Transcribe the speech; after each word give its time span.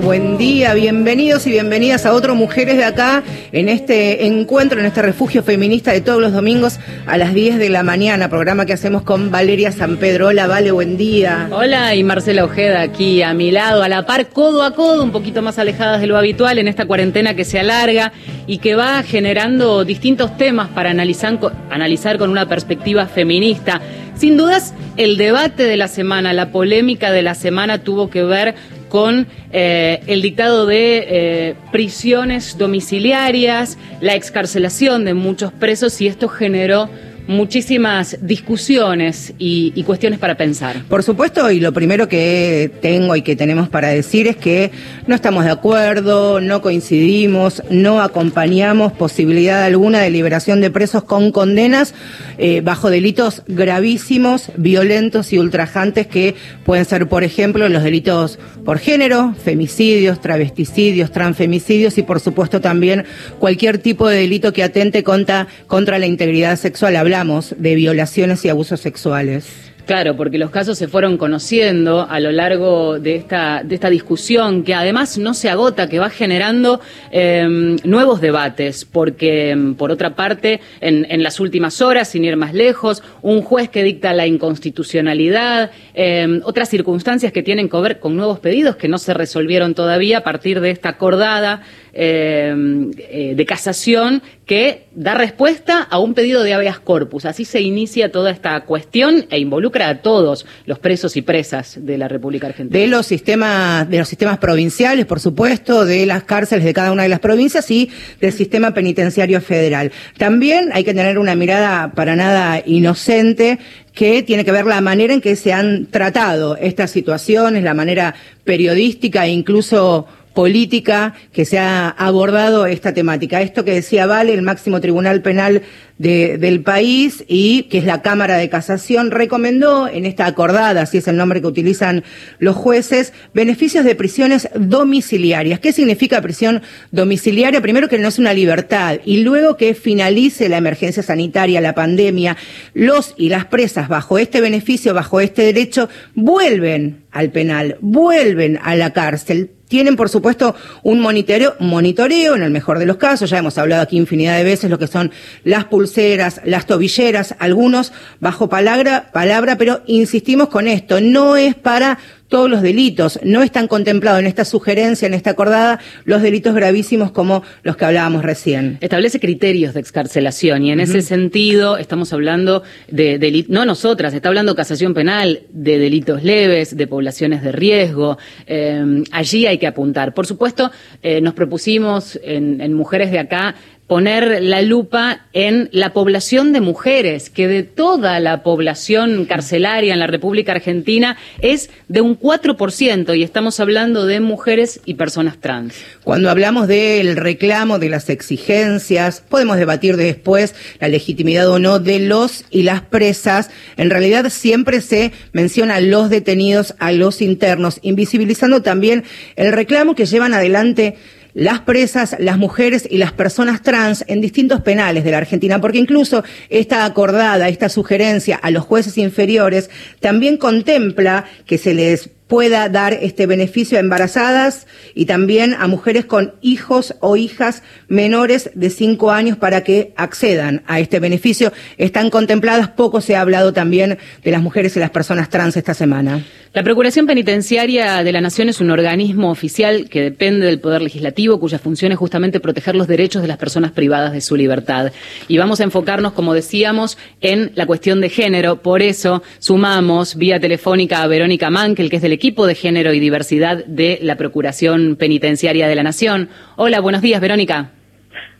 buen 0.00 0.38
día, 0.38 0.74
bienvenidos 0.74 1.46
y 1.46 1.50
bienvenidas 1.50 2.06
a 2.06 2.12
otro 2.12 2.34
Mujeres 2.34 2.76
de 2.76 2.84
Acá 2.84 3.22
en 3.52 3.68
este 3.68 4.26
encuentro, 4.26 4.78
en 4.78 4.86
este 4.86 5.02
refugio 5.02 5.42
feminista 5.42 5.92
de 5.92 6.00
todos 6.00 6.20
los 6.20 6.32
domingos 6.32 6.78
a 7.06 7.16
las 7.16 7.34
10 7.34 7.58
de 7.58 7.68
la 7.68 7.82
mañana, 7.82 8.28
programa 8.28 8.64
que 8.64 8.72
hacemos 8.72 9.02
con 9.02 9.30
Valeria 9.30 9.72
San 9.72 9.96
Pedro. 9.96 10.28
Hola, 10.28 10.46
Vale, 10.46 10.70
buen 10.70 10.96
día. 10.96 11.48
Hola, 11.50 11.94
y 11.94 12.04
Marcela 12.04 12.44
Ojeda 12.44 12.80
aquí 12.80 13.22
a 13.22 13.34
mi 13.34 13.50
lado, 13.50 13.82
a 13.82 13.88
la 13.88 14.06
par, 14.06 14.28
codo 14.28 14.62
a 14.62 14.74
codo, 14.74 15.02
un 15.02 15.10
poquito 15.10 15.42
más 15.42 15.58
alejadas 15.58 16.00
de 16.00 16.06
lo 16.06 16.16
habitual 16.16 16.58
en 16.58 16.68
esta 16.68 16.86
cuarentena 16.86 17.34
que 17.34 17.44
se 17.44 17.58
alarga 17.58 18.12
y 18.46 18.58
que 18.58 18.76
va 18.76 19.02
generando 19.02 19.84
distintos 19.84 20.36
temas 20.36 20.68
para 20.68 20.90
analizar, 20.90 21.38
analizar 21.70 22.18
con 22.18 22.30
una 22.30 22.46
perspectiva 22.46 23.06
feminista. 23.06 23.80
Sin 24.14 24.36
dudas, 24.36 24.74
el 24.96 25.16
debate 25.16 25.62
de 25.62 25.76
la 25.76 25.86
semana, 25.86 26.32
la 26.32 26.50
polémica 26.50 27.12
de 27.12 27.22
la 27.22 27.36
semana 27.36 27.78
tuvo 27.78 28.10
que 28.10 28.24
ver 28.24 28.56
con 28.88 29.26
eh, 29.52 30.00
el 30.06 30.22
dictado 30.22 30.66
de 30.66 31.06
eh, 31.08 31.54
prisiones 31.72 32.58
domiciliarias, 32.58 33.78
la 34.00 34.14
excarcelación 34.14 35.04
de 35.04 35.14
muchos 35.14 35.52
presos 35.52 36.00
y 36.00 36.06
esto 36.06 36.28
generó 36.28 36.88
muchísimas 37.28 38.16
discusiones 38.22 39.34
y, 39.38 39.82
cuestiones 39.84 40.18
para 40.18 40.36
pensar. 40.36 40.82
Por 40.88 41.02
supuesto, 41.02 41.50
y 41.50 41.60
lo 41.60 41.72
primero 41.72 42.08
que 42.08 42.70
tengo 42.82 43.16
y 43.16 43.22
que 43.22 43.36
tenemos 43.36 43.68
para 43.68 43.88
decir 43.88 44.26
es 44.26 44.36
que 44.36 44.70
no 45.06 45.14
estamos 45.14 45.44
de 45.44 45.50
acuerdo, 45.50 46.40
no 46.40 46.60
coincidimos, 46.60 47.62
no 47.70 48.02
acompañamos 48.02 48.92
posibilidad 48.92 49.62
alguna 49.62 50.00
de 50.00 50.10
liberación 50.10 50.60
de 50.60 50.70
presos 50.70 51.04
con 51.04 51.32
condenas 51.32 51.94
eh, 52.36 52.60
bajo 52.60 52.90
delitos 52.90 53.42
gravísimos, 53.46 54.50
violentos 54.56 55.32
y 55.32 55.38
ultrajantes 55.38 56.06
que 56.06 56.34
pueden 56.64 56.84
ser, 56.84 57.08
por 57.08 57.24
ejemplo, 57.24 57.68
los 57.68 57.82
delitos 57.82 58.38
por 58.64 58.78
género, 58.78 59.34
femicidios, 59.42 60.20
travesticidios, 60.20 61.12
transfemicidios 61.12 61.96
y, 61.98 62.02
por 62.02 62.20
supuesto, 62.20 62.60
también 62.60 63.04
cualquier 63.38 63.78
tipo 63.78 64.08
de 64.08 64.18
delito 64.18 64.52
que 64.52 64.62
atente 64.62 65.02
contra, 65.02 65.46
contra 65.66 65.98
la 65.98 66.06
integridad 66.06 66.56
sexual 66.56 66.96
de 67.24 67.74
violaciones 67.74 68.44
y 68.44 68.48
abusos 68.48 68.80
sexuales. 68.80 69.68
Claro, 69.88 70.16
porque 70.16 70.36
los 70.36 70.50
casos 70.50 70.76
se 70.76 70.86
fueron 70.86 71.16
conociendo 71.16 72.06
a 72.10 72.20
lo 72.20 72.30
largo 72.30 72.98
de 72.98 73.14
esta, 73.14 73.62
de 73.64 73.74
esta 73.74 73.88
discusión, 73.88 74.62
que 74.62 74.74
además 74.74 75.16
no 75.16 75.32
se 75.32 75.48
agota, 75.48 75.88
que 75.88 75.98
va 75.98 76.10
generando 76.10 76.78
em, 77.10 77.76
nuevos 77.84 78.20
debates, 78.20 78.84
porque 78.84 79.48
em, 79.48 79.74
por 79.74 79.90
otra 79.90 80.14
parte, 80.14 80.60
en, 80.82 81.06
en, 81.08 81.22
las 81.22 81.40
últimas 81.40 81.80
horas, 81.80 82.08
sin 82.08 82.22
ir 82.26 82.36
más 82.36 82.52
lejos, 82.52 83.02
un 83.22 83.40
juez 83.40 83.70
que 83.70 83.82
dicta 83.82 84.12
la 84.12 84.26
inconstitucionalidad, 84.26 85.70
em, 85.94 86.42
otras 86.44 86.68
circunstancias 86.68 87.32
que 87.32 87.42
tienen 87.42 87.70
que 87.70 87.78
ver 87.78 87.98
con 87.98 88.14
nuevos 88.14 88.40
pedidos 88.40 88.76
que 88.76 88.88
no 88.88 88.98
se 88.98 89.14
resolvieron 89.14 89.74
todavía 89.74 90.18
a 90.18 90.22
partir 90.22 90.60
de 90.60 90.70
esta 90.70 90.90
acordada 90.90 91.62
eh, 92.00 93.34
de 93.34 93.44
casación 93.44 94.22
que 94.46 94.86
da 94.94 95.14
respuesta 95.14 95.82
a 95.82 95.98
un 95.98 96.14
pedido 96.14 96.44
de 96.44 96.54
habeas 96.54 96.78
corpus. 96.78 97.24
Así 97.24 97.44
se 97.44 97.60
inicia 97.60 98.12
toda 98.12 98.30
esta 98.30 98.60
cuestión 98.60 99.26
e 99.30 99.40
involucra 99.40 99.88
a 99.88 100.00
todos 100.00 100.46
los 100.64 100.78
presos 100.78 101.16
y 101.16 101.22
presas 101.22 101.76
de 101.84 101.98
la 101.98 102.06
República 102.06 102.46
Argentina. 102.46 102.78
De 102.78 102.86
los 102.86 103.04
sistemas, 103.04 103.90
de 103.90 103.98
los 103.98 104.08
sistemas 104.08 104.38
provinciales, 104.38 105.06
por 105.06 105.18
supuesto, 105.18 105.84
de 105.84 106.06
las 106.06 106.22
cárceles 106.22 106.64
de 106.64 106.72
cada 106.72 106.92
una 106.92 107.02
de 107.02 107.08
las 107.08 107.18
provincias 107.18 107.68
y 107.70 107.90
del 108.20 108.32
sistema 108.32 108.72
penitenciario 108.72 109.40
federal. 109.40 109.90
También 110.18 110.70
hay 110.72 110.84
que 110.84 110.94
tener 110.94 111.18
una 111.18 111.34
mirada 111.34 111.90
para 111.96 112.14
nada 112.14 112.62
inocente 112.64 113.58
que 113.92 114.22
tiene 114.22 114.44
que 114.44 114.52
ver 114.52 114.66
la 114.66 114.80
manera 114.80 115.12
en 115.12 115.20
que 115.20 115.34
se 115.34 115.52
han 115.52 115.86
tratado 115.86 116.56
estas 116.56 116.92
situaciones, 116.92 117.64
la 117.64 117.74
manera 117.74 118.14
periodística 118.44 119.26
e 119.26 119.30
incluso 119.30 120.06
política 120.38 121.14
que 121.32 121.44
se 121.44 121.58
ha 121.58 121.88
abordado 121.88 122.66
esta 122.66 122.94
temática. 122.94 123.42
Esto 123.42 123.64
que 123.64 123.72
decía 123.72 124.06
Vale, 124.06 124.32
el 124.32 124.42
máximo 124.42 124.80
tribunal 124.80 125.20
penal 125.20 125.62
del 125.98 126.62
país 126.62 127.24
y 127.26 127.64
que 127.64 127.78
es 127.78 127.84
la 127.84 128.02
Cámara 128.02 128.36
de 128.36 128.48
Casación, 128.48 129.10
recomendó 129.10 129.88
en 129.88 130.06
esta 130.06 130.26
acordada, 130.26 130.82
así 130.82 130.98
es 130.98 131.08
el 131.08 131.16
nombre 131.16 131.40
que 131.40 131.48
utilizan 131.48 132.04
los 132.38 132.54
jueces, 132.54 133.12
beneficios 133.34 133.84
de 133.84 133.96
prisiones 133.96 134.48
domiciliarias. 134.54 135.58
¿Qué 135.58 135.72
significa 135.72 136.22
prisión 136.22 136.62
domiciliaria? 136.92 137.60
Primero 137.60 137.88
que 137.88 137.98
no 137.98 138.06
es 138.06 138.20
una 138.20 138.32
libertad 138.32 139.00
y 139.04 139.24
luego 139.24 139.56
que 139.56 139.74
finalice 139.74 140.48
la 140.48 140.58
emergencia 140.58 141.02
sanitaria, 141.02 141.60
la 141.60 141.74
pandemia, 141.74 142.36
los 142.74 143.16
y 143.16 143.28
las 143.28 143.46
presas 143.46 143.88
bajo 143.88 144.18
este 144.18 144.40
beneficio, 144.40 144.94
bajo 144.94 145.20
este 145.20 145.42
derecho, 145.42 145.88
vuelven 146.14 147.02
al 147.10 147.32
penal, 147.32 147.76
vuelven 147.80 148.60
a 148.62 148.76
la 148.76 148.92
cárcel, 148.92 149.50
tienen, 149.68 149.96
por 149.96 150.08
supuesto, 150.08 150.54
un 150.82 151.00
monitoreo, 151.00 151.54
monitoreo, 151.60 152.34
en 152.34 152.42
el 152.42 152.50
mejor 152.50 152.78
de 152.78 152.86
los 152.86 152.96
casos, 152.96 153.30
ya 153.30 153.38
hemos 153.38 153.58
hablado 153.58 153.82
aquí 153.82 153.96
infinidad 153.96 154.36
de 154.36 154.44
veces, 154.44 154.70
lo 154.70 154.78
que 154.78 154.86
son 154.86 155.12
las 155.44 155.64
pulseras, 155.64 156.40
las 156.44 156.66
tobilleras, 156.66 157.34
algunos 157.38 157.92
bajo 158.20 158.48
palabra, 158.48 159.10
palabra, 159.12 159.56
pero 159.56 159.82
insistimos 159.86 160.48
con 160.48 160.66
esto, 160.68 161.00
no 161.00 161.36
es 161.36 161.54
para 161.54 161.98
todos 162.28 162.48
los 162.48 162.62
delitos. 162.62 163.18
No 163.22 163.42
están 163.42 163.68
contemplados 163.68 164.20
en 164.20 164.26
esta 164.26 164.44
sugerencia, 164.44 165.06
en 165.06 165.14
esta 165.14 165.30
acordada, 165.30 165.80
los 166.04 166.22
delitos 166.22 166.54
gravísimos 166.54 167.10
como 167.10 167.42
los 167.62 167.76
que 167.76 167.84
hablábamos 167.84 168.22
recién. 168.22 168.78
Establece 168.80 169.20
criterios 169.20 169.74
de 169.74 169.80
excarcelación 169.80 170.64
y 170.64 170.72
en 170.72 170.80
ese 170.80 171.02
sentido 171.02 171.78
estamos 171.78 172.12
hablando 172.12 172.62
de 172.88 173.18
delitos, 173.18 173.50
no 173.50 173.64
nosotras, 173.64 174.14
está 174.14 174.28
hablando 174.28 174.54
casación 174.54 174.94
penal, 174.94 175.40
de 175.50 175.78
delitos 175.78 176.22
leves, 176.22 176.76
de 176.76 176.86
poblaciones 176.86 177.42
de 177.42 177.52
riesgo. 177.52 178.18
Eh, 178.46 179.02
allí 179.10 179.46
hay 179.46 179.58
que 179.58 179.66
apuntar. 179.66 180.14
Por 180.14 180.26
supuesto, 180.26 180.70
eh, 181.02 181.20
nos 181.20 181.34
propusimos 181.34 182.18
en, 182.22 182.60
en 182.60 182.74
Mujeres 182.74 183.10
de 183.10 183.18
Acá 183.18 183.54
poner 183.88 184.42
la 184.42 184.60
lupa 184.60 185.26
en 185.32 185.70
la 185.72 185.94
población 185.94 186.52
de 186.52 186.60
mujeres, 186.60 187.30
que 187.30 187.48
de 187.48 187.62
toda 187.62 188.20
la 188.20 188.42
población 188.42 189.24
carcelaria 189.24 189.94
en 189.94 189.98
la 189.98 190.06
República 190.06 190.52
Argentina 190.52 191.16
es 191.40 191.70
de 191.88 192.02
un 192.02 192.18
4% 192.20 193.16
y 193.16 193.22
estamos 193.22 193.58
hablando 193.60 194.04
de 194.04 194.20
mujeres 194.20 194.80
y 194.84 194.94
personas 194.94 195.38
trans. 195.38 195.74
Cuando 196.04 196.30
hablamos 196.30 196.68
del 196.68 197.16
reclamo, 197.16 197.78
de 197.78 197.88
las 197.88 198.10
exigencias, 198.10 199.24
podemos 199.26 199.56
debatir 199.56 199.96
después 199.96 200.54
la 200.80 200.88
legitimidad 200.88 201.48
o 201.48 201.58
no 201.58 201.78
de 201.78 201.98
los 201.98 202.44
y 202.50 202.64
las 202.64 202.82
presas. 202.82 203.50
En 203.78 203.88
realidad 203.88 204.28
siempre 204.28 204.82
se 204.82 205.12
menciona 205.32 205.76
a 205.76 205.80
los 205.80 206.10
detenidos, 206.10 206.74
a 206.78 206.92
los 206.92 207.22
internos, 207.22 207.78
invisibilizando 207.80 208.60
también 208.60 209.04
el 209.36 209.50
reclamo 209.50 209.94
que 209.94 210.04
llevan 210.04 210.34
adelante 210.34 210.96
las 211.38 211.60
presas, 211.60 212.16
las 212.18 212.36
mujeres 212.36 212.84
y 212.90 212.98
las 212.98 213.12
personas 213.12 213.62
trans 213.62 214.04
en 214.08 214.20
distintos 214.20 214.60
penales 214.60 215.04
de 215.04 215.12
la 215.12 215.18
Argentina, 215.18 215.60
porque 215.60 215.78
incluso 215.78 216.24
esta 216.50 216.84
acordada, 216.84 217.48
esta 217.48 217.68
sugerencia 217.68 218.34
a 218.34 218.50
los 218.50 218.64
jueces 218.64 218.98
inferiores 218.98 219.70
también 220.00 220.36
contempla 220.36 221.26
que 221.46 221.56
se 221.56 221.74
les 221.74 222.10
pueda 222.26 222.68
dar 222.68 222.92
este 222.92 223.26
beneficio 223.26 223.78
a 223.78 223.80
embarazadas 223.80 224.66
y 224.94 225.06
también 225.06 225.54
a 225.54 225.68
mujeres 225.68 226.04
con 226.04 226.34
hijos 226.42 226.96
o 227.00 227.16
hijas 227.16 227.62
menores 227.86 228.50
de 228.54 228.70
cinco 228.70 229.12
años 229.12 229.38
para 229.38 229.62
que 229.62 229.94
accedan 229.96 230.62
a 230.66 230.80
este 230.80 230.98
beneficio. 230.98 231.52
Están 231.78 232.10
contempladas, 232.10 232.68
poco 232.68 233.00
se 233.00 233.14
ha 233.14 233.20
hablado 233.20 233.52
también 233.52 233.96
de 234.24 234.30
las 234.30 234.42
mujeres 234.42 234.76
y 234.76 234.80
las 234.80 234.90
personas 234.90 235.30
trans 235.30 235.56
esta 235.56 235.72
semana. 235.72 236.24
La 236.54 236.62
Procuración 236.62 237.06
Penitenciaria 237.06 238.02
de 238.02 238.10
la 238.10 238.22
Nación 238.22 238.48
es 238.48 238.62
un 238.62 238.70
organismo 238.70 239.30
oficial 239.30 239.90
que 239.90 240.00
depende 240.00 240.46
del 240.46 240.60
Poder 240.60 240.80
Legislativo, 240.80 241.38
cuya 241.38 241.58
función 241.58 241.92
es 241.92 241.98
justamente 241.98 242.40
proteger 242.40 242.74
los 242.74 242.86
derechos 242.86 243.20
de 243.20 243.28
las 243.28 243.36
personas 243.36 243.72
privadas 243.72 244.14
de 244.14 244.22
su 244.22 244.34
libertad. 244.34 244.90
Y 245.28 245.36
vamos 245.36 245.60
a 245.60 245.64
enfocarnos, 245.64 246.14
como 246.14 246.32
decíamos, 246.32 246.96
en 247.20 247.52
la 247.54 247.66
cuestión 247.66 248.00
de 248.00 248.08
género. 248.08 248.62
Por 248.62 248.80
eso 248.80 249.22
sumamos 249.38 250.16
vía 250.16 250.40
telefónica 250.40 251.02
a 251.02 251.06
Verónica 251.06 251.50
Mankel, 251.50 251.90
que 251.90 251.96
es 251.96 252.02
del 252.02 252.14
equipo 252.14 252.46
de 252.46 252.54
género 252.54 252.94
y 252.94 252.98
diversidad 252.98 253.62
de 253.66 253.98
la 254.00 254.16
Procuración 254.16 254.96
Penitenciaria 254.96 255.68
de 255.68 255.74
la 255.74 255.82
Nación. 255.82 256.30
Hola, 256.56 256.80
buenos 256.80 257.02
días, 257.02 257.20
Verónica. 257.20 257.72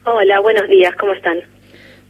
Hola, 0.04 0.40
buenos 0.40 0.66
días, 0.70 0.94
¿cómo 0.98 1.12
están? 1.12 1.57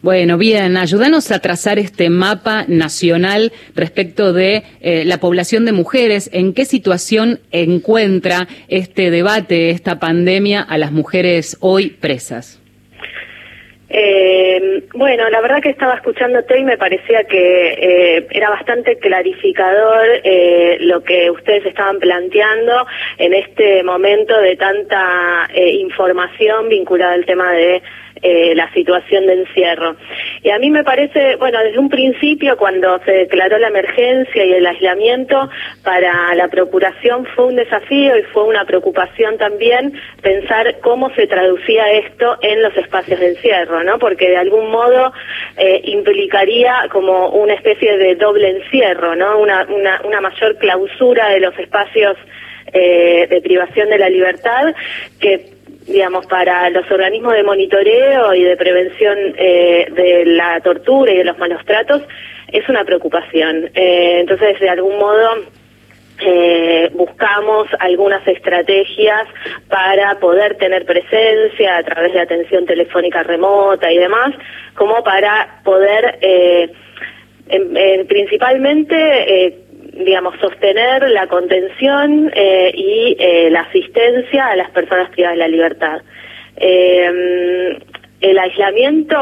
Bueno, 0.01 0.39
bien, 0.39 0.77
ayúdanos 0.77 1.33
a 1.33 1.41
trazar 1.41 1.81
este 1.81 2.09
mapa 2.09 2.65
nacional 2.69 3.51
respecto 3.75 4.33
de 4.33 4.63
eh, 4.81 5.05
la 5.05 5.19
población 5.19 5.65
de 5.65 5.73
mujeres, 5.73 6.31
en 6.33 6.55
qué 6.55 6.67
situación 6.67 7.41
encuentra 7.51 8.47
este 8.69 9.11
debate, 9.11 9.71
esta 9.71 9.99
pandemia 9.99 10.63
a 10.63 10.79
las 10.79 10.93
mujeres 10.93 11.57
hoy 11.61 11.91
presas. 11.91 12.63
Eh, 13.91 14.83
bueno, 14.93 15.31
la 15.31 15.41
verdad 15.41 15.63
que 15.63 15.71
estaba 15.71 15.95
escuchándote 15.95 16.59
y 16.59 16.65
me 16.65 16.77
parecía 16.77 17.25
que 17.25 17.73
eh, 17.73 18.27
era 18.31 18.51
bastante 18.51 18.99
clarificador 18.99 20.05
eh, 20.25 20.77
lo 20.81 21.03
que 21.03 21.31
ustedes 21.31 21.65
estaban 21.65 21.99
planteando 21.99 22.87
en 23.17 23.33
este 23.33 23.83
momento 23.83 24.39
de 24.41 24.57
tanta 24.57 25.49
eh, 25.55 25.71
información 25.71 26.69
vinculada 26.69 27.15
al 27.15 27.25
tema 27.25 27.51
de 27.53 27.83
eh, 28.23 28.55
la 28.55 28.73
situación 28.73 29.27
de 29.27 29.35
encierro. 29.35 29.97
Y 30.43 30.51
a 30.51 30.59
mí 30.59 30.71
me 30.71 30.85
parece, 30.85 31.37
bueno, 31.37 31.59
desde 31.61 31.79
un 31.79 31.89
principio, 31.89 32.57
cuando 32.57 32.99
se 33.05 33.13
declaró 33.13 33.59
la 33.59 33.69
emergencia 33.69 34.45
y 34.45 34.53
el 34.53 34.67
aislamiento, 34.67 35.49
para 35.85 36.35
la 36.35 36.49
Procuración 36.49 37.27
fue 37.35 37.47
un 37.47 37.57
desafío 37.57 38.17
y 38.17 38.23
fue 38.25 38.45
una 38.45 38.65
preocupación 38.65 39.39
también 39.39 39.93
pensar 40.23 40.79
cómo 40.81 41.11
se 41.15 41.27
traducía 41.27 41.93
esto 41.93 42.37
en 42.43 42.63
los 42.63 42.77
espacios 42.77 43.21
de 43.21 43.29
encierro, 43.29 43.83
¿no? 43.85 43.99
Porque 43.99 44.31
de 44.31 44.37
algún 44.37 44.71
modo 44.71 45.13
eh, 45.57 45.81
implicaría 45.85 46.89
como 46.91 47.29
una 47.31 47.55
especie 47.55 47.99
de 47.99 48.15
doble 48.15 48.51
encierro, 48.51 49.15
¿no? 49.15 49.39
Una, 49.39 49.67
una, 50.05 50.21
mayor 50.21 50.57
clausura 50.59 51.29
de 51.29 51.41
los 51.41 51.57
espacios 51.59 52.17
eh, 52.73 53.27
de 53.31 53.41
privación 53.41 53.89
de 53.89 53.99
la 53.99 54.09
libertad 54.09 54.75
que 55.21 55.58
digamos, 55.89 56.27
para 56.27 56.71
los 56.71 56.89
organismos 56.91 57.33
de 57.33 57.43
monitoreo 57.43 58.35
y 58.35 58.45
de 58.45 58.57
prevención 58.57 59.17
eh, 59.37 59.89
de 59.91 60.25
la 60.27 60.61
tortura 60.61 61.13
y 61.13 61.19
de 61.19 61.25
los 61.25 61.39
malos 61.39 61.65
tratos, 61.65 62.03
es 62.53 62.69
una 62.69 62.85
preocupación. 62.85 63.71
Eh, 63.75 64.21
entonces, 64.21 64.61
de 64.61 64.69
algún 64.69 64.99
modo, 64.99 65.31
eh, 66.21 66.91
buscamos 66.95 67.69
algunas 67.79 68.27
estrategias 68.27 69.29
para 69.69 70.19
poder 70.19 70.57
tener 70.57 70.85
presencia 70.85 71.77
a 71.77 71.83
través 71.85 72.13
de 72.13 72.21
atención 72.21 72.67
telefónica 72.67 73.23
remota 73.23 73.91
y 73.91 73.99
demás, 73.99 74.35
como 74.75 75.03
para 75.05 75.61
poder, 75.65 76.19
eh, 76.21 76.73
en, 77.49 77.77
en, 77.77 78.07
principalmente, 78.07 78.97
eh, 78.97 79.59
digamos, 79.99 80.35
sostener 80.41 81.09
la 81.11 81.27
contención 81.27 82.31
eh, 82.35 82.71
y 82.75 83.17
eh, 83.19 83.51
la 83.51 83.61
asistencia 83.61 84.49
a 84.49 84.57
las 84.57 84.71
personas 84.71 85.11
privadas 85.11 85.37
de 85.37 85.41
la 85.41 85.49
libertad. 85.49 86.03
Eh, 86.57 87.79
el 88.21 88.37
aislamiento 88.37 89.17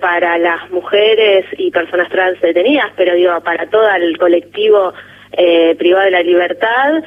para 0.00 0.36
las 0.36 0.70
mujeres 0.70 1.46
y 1.56 1.70
personas 1.70 2.10
trans 2.10 2.38
detenidas, 2.42 2.92
pero 2.94 3.14
digo, 3.14 3.40
para 3.40 3.70
todo 3.70 3.88
el 3.90 4.18
colectivo 4.18 4.92
privado 5.78 6.04
de 6.04 6.10
la 6.10 6.22
libertad, 6.22 7.02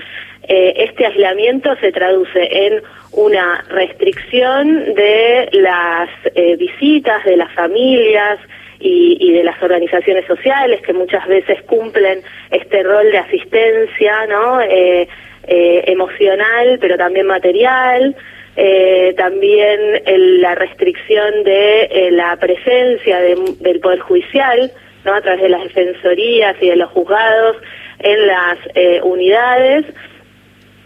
este 0.47 1.05
aislamiento 1.05 1.75
se 1.75 1.91
traduce 1.91 2.65
en 2.65 2.81
una 3.11 3.63
restricción 3.69 4.95
de 4.95 5.49
las 5.51 6.09
visitas 6.57 7.23
de 7.23 7.37
las 7.37 7.53
familias, 7.53 8.39
y, 8.79 9.17
y, 9.19 9.33
de 9.33 9.43
las 9.43 9.61
organizaciones 9.61 10.25
sociales 10.25 10.81
que 10.81 10.93
muchas 10.93 11.27
veces 11.27 11.61
cumplen 11.63 12.21
este 12.49 12.83
rol 12.83 13.11
de 13.11 13.17
asistencia, 13.17 14.25
¿no? 14.27 14.61
Eh, 14.61 15.07
eh, 15.47 15.83
emocional, 15.87 16.77
pero 16.79 16.97
también 16.97 17.25
material. 17.25 18.15
Eh, 18.55 19.13
también 19.17 19.79
el, 20.05 20.41
la 20.41 20.53
restricción 20.53 21.43
de 21.43 21.83
eh, 21.85 22.11
la 22.11 22.35
presencia 22.37 23.19
de, 23.19 23.55
del 23.59 23.79
Poder 23.79 23.99
Judicial, 23.99 24.71
¿no? 25.05 25.13
A 25.15 25.21
través 25.21 25.41
de 25.41 25.49
las 25.49 25.63
defensorías 25.63 26.55
y 26.61 26.69
de 26.69 26.75
los 26.75 26.91
juzgados 26.91 27.57
en 27.99 28.27
las 28.27 28.57
unidades 29.03 29.85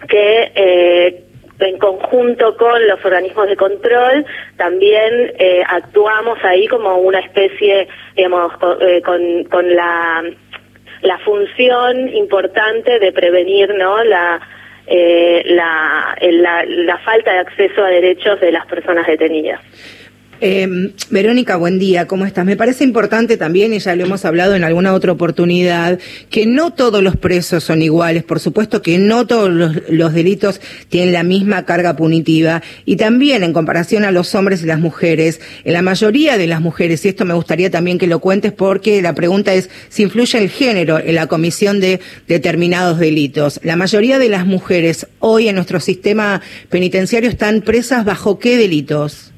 que 0.08 1.23
en 1.60 1.78
conjunto 1.78 2.58
con 2.58 2.88
los 2.88 3.04
organismos 3.06 3.48
de 3.48 3.56
control, 3.56 4.26
también 4.58 5.34
eh, 5.38 5.64
actuamos 5.68 6.40
ahí 6.44 6.68
como 6.68 6.98
una 6.98 7.20
especie, 7.20 7.88
digamos, 8.16 8.58
con, 8.58 8.78
eh, 8.82 9.02
con, 9.02 9.44
con 9.46 9.76
la, 9.76 10.24
la, 11.02 11.18
función 11.20 12.10
importante 12.10 13.00
de 13.00 13.12
prevenir, 13.12 13.74
¿no? 13.76 14.04
La, 14.04 14.42
eh, 14.88 15.44
la, 15.46 16.16
la, 16.22 16.66
la 16.66 16.98
falta 17.00 17.32
de 17.32 17.40
acceso 17.40 17.84
a 17.84 17.90
derechos 17.90 18.40
de 18.42 18.52
las 18.52 18.66
personas 18.66 19.08
detenidas. 19.08 19.62
Eh, 20.42 20.92
Verónica, 21.10 21.56
buen 21.56 21.80
día, 21.80 22.08
¿cómo 22.08 22.26
estás? 22.26 22.46
Me 22.46 22.58
parece 22.58 22.84
importante 22.84 23.38
también, 23.38 23.74
y 23.74 23.80
ya 23.80 23.96
lo 23.96 24.04
hemos 24.04 24.26
hablado 24.26 24.56
en 24.56 24.64
alguna 24.64 24.94
otra 24.94 25.12
oportunidad, 25.12 26.00
que 26.30 26.46
no 26.46 26.74
todos 26.74 27.02
los 27.02 27.16
presos 27.16 27.64
son 27.64 27.82
iguales, 27.82 28.24
por 28.24 28.40
supuesto 28.40 28.82
que 28.82 28.98
no 28.98 29.26
todos 29.26 29.50
los, 29.50 29.78
los, 29.90 30.14
delitos 30.14 30.60
tienen 30.90 31.14
la 31.14 31.24
misma 31.24 31.66
carga 31.66 31.96
punitiva, 31.96 32.62
y 32.86 32.98
también 32.98 33.44
en 33.44 33.54
comparación 33.54 34.04
a 34.04 34.12
los 34.12 34.36
hombres 34.36 34.64
y 34.64 34.66
las 34.66 34.80
mujeres, 34.80 35.40
en 35.64 35.74
la 35.74 35.82
mayoría 35.82 36.38
de 36.38 36.48
las 36.48 36.62
mujeres, 36.62 37.06
y 37.06 37.10
esto 37.10 37.26
me 37.26 37.34
gustaría 37.34 37.72
también 37.72 37.98
que 37.98 38.08
lo 38.08 38.20
cuentes 38.20 38.52
porque 38.52 39.02
la 39.02 39.16
pregunta 39.16 39.54
es 39.54 39.70
si 39.90 40.04
influye 40.04 40.38
el 40.38 40.50
género 40.50 41.00
en 41.00 41.16
la 41.16 41.28
comisión 41.28 41.80
de 41.80 42.02
determinados 42.28 43.00
delitos. 43.00 43.60
La 43.64 43.76
mayoría 43.76 44.20
de 44.20 44.30
las 44.30 44.46
mujeres 44.46 45.08
hoy 45.20 45.48
en 45.48 45.56
nuestro 45.56 45.80
sistema 45.80 46.42
penitenciario 46.70 47.30
están 47.30 47.62
presas 47.62 48.04
bajo 48.04 48.40
qué 48.40 48.58
delitos? 48.58 49.33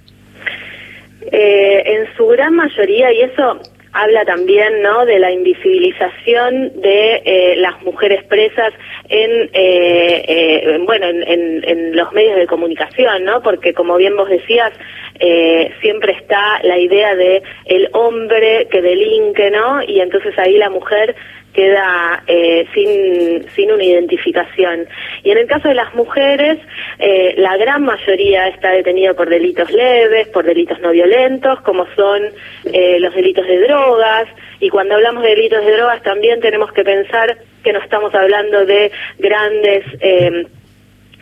Eh, 1.31 1.83
en 1.85 2.17
su 2.17 2.27
gran 2.27 2.55
mayoría, 2.55 3.11
y 3.11 3.21
eso 3.21 3.59
habla 3.95 4.25
también 4.25 4.81
no 4.81 5.05
de 5.05 5.19
la 5.19 5.31
invisibilización 5.31 6.81
de 6.81 7.21
eh, 7.23 7.55
las 7.57 7.81
mujeres 7.81 8.25
presas 8.25 8.73
en 9.07 9.49
eh, 9.53 10.25
eh, 10.27 10.79
bueno 10.85 11.07
en, 11.07 11.23
en, 11.23 11.63
en, 11.63 11.95
los 11.95 12.11
medios 12.11 12.35
de 12.35 12.45
comunicación 12.45 13.23
no 13.23 13.41
porque 13.41 13.73
como 13.73 13.95
bien 13.95 14.17
vos 14.17 14.27
decías 14.27 14.73
eh, 15.19 15.71
siempre 15.79 16.11
está 16.11 16.59
la 16.63 16.77
idea 16.77 17.15
de 17.15 17.41
el 17.67 17.87
hombre 17.93 18.67
que 18.69 18.81
delinque 18.81 19.49
no 19.49 19.81
y 19.83 20.01
entonces 20.01 20.37
ahí 20.37 20.57
la 20.57 20.69
mujer 20.69 21.15
queda 21.55 22.23
eh, 22.27 22.67
sin, 22.73 23.49
sin 23.55 23.71
una 23.71 23.83
identificación. 23.83 24.87
Y 25.23 25.31
en 25.31 25.37
el 25.37 25.47
caso 25.47 25.69
de 25.69 25.73
las 25.73 25.93
mujeres, 25.95 26.59
eh, 26.99 27.33
la 27.37 27.55
gran 27.57 27.83
mayoría 27.83 28.47
está 28.49 28.71
detenida 28.71 29.13
por 29.13 29.29
delitos 29.29 29.71
leves, 29.71 30.27
por 30.27 30.45
delitos 30.45 30.79
no 30.81 30.91
violentos, 30.91 31.61
como 31.61 31.85
son 31.95 32.23
eh, 32.65 32.99
los 32.99 33.15
delitos 33.15 33.47
de 33.47 33.59
drogas. 33.61 34.27
Y 34.59 34.69
cuando 34.69 34.95
hablamos 34.95 35.23
de 35.23 35.29
delitos 35.29 35.65
de 35.65 35.71
drogas 35.71 36.03
también 36.03 36.41
tenemos 36.41 36.71
que 36.73 36.83
pensar 36.83 37.37
que 37.63 37.73
no 37.73 37.79
estamos 37.79 38.13
hablando 38.13 38.65
de 38.65 38.91
grandes... 39.17 39.83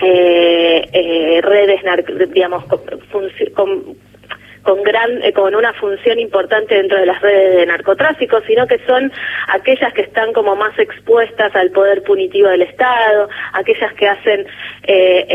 Eh, 0.06 0.90
eh, 0.92 1.40
redes, 1.42 1.82
digamos, 2.34 2.66
con, 2.66 2.82
con 4.64 4.82
gran 4.84 5.22
eh, 5.24 5.34
con 5.34 5.54
una 5.56 5.74
función 5.74 6.20
importante 6.20 6.76
dentro 6.76 6.98
de 6.98 7.06
las 7.06 7.22
redes 7.22 7.56
de 7.56 7.66
narcotráfico, 7.66 8.42
sino 8.48 8.66
que 8.68 8.80
son 8.86 9.12
aquellas 9.50 9.94
que 9.94 10.02
están 10.02 10.34
como 10.34 10.56
más 10.56 10.78
expuestas 10.80 11.56
al 11.56 11.72
poder 11.72 12.04
punitivo 12.04 12.48
del 12.48 12.64
Estado, 12.64 13.30
aquellas 13.54 13.94
que 13.94 14.08
hacen 14.08 14.46
eh, 14.84 15.26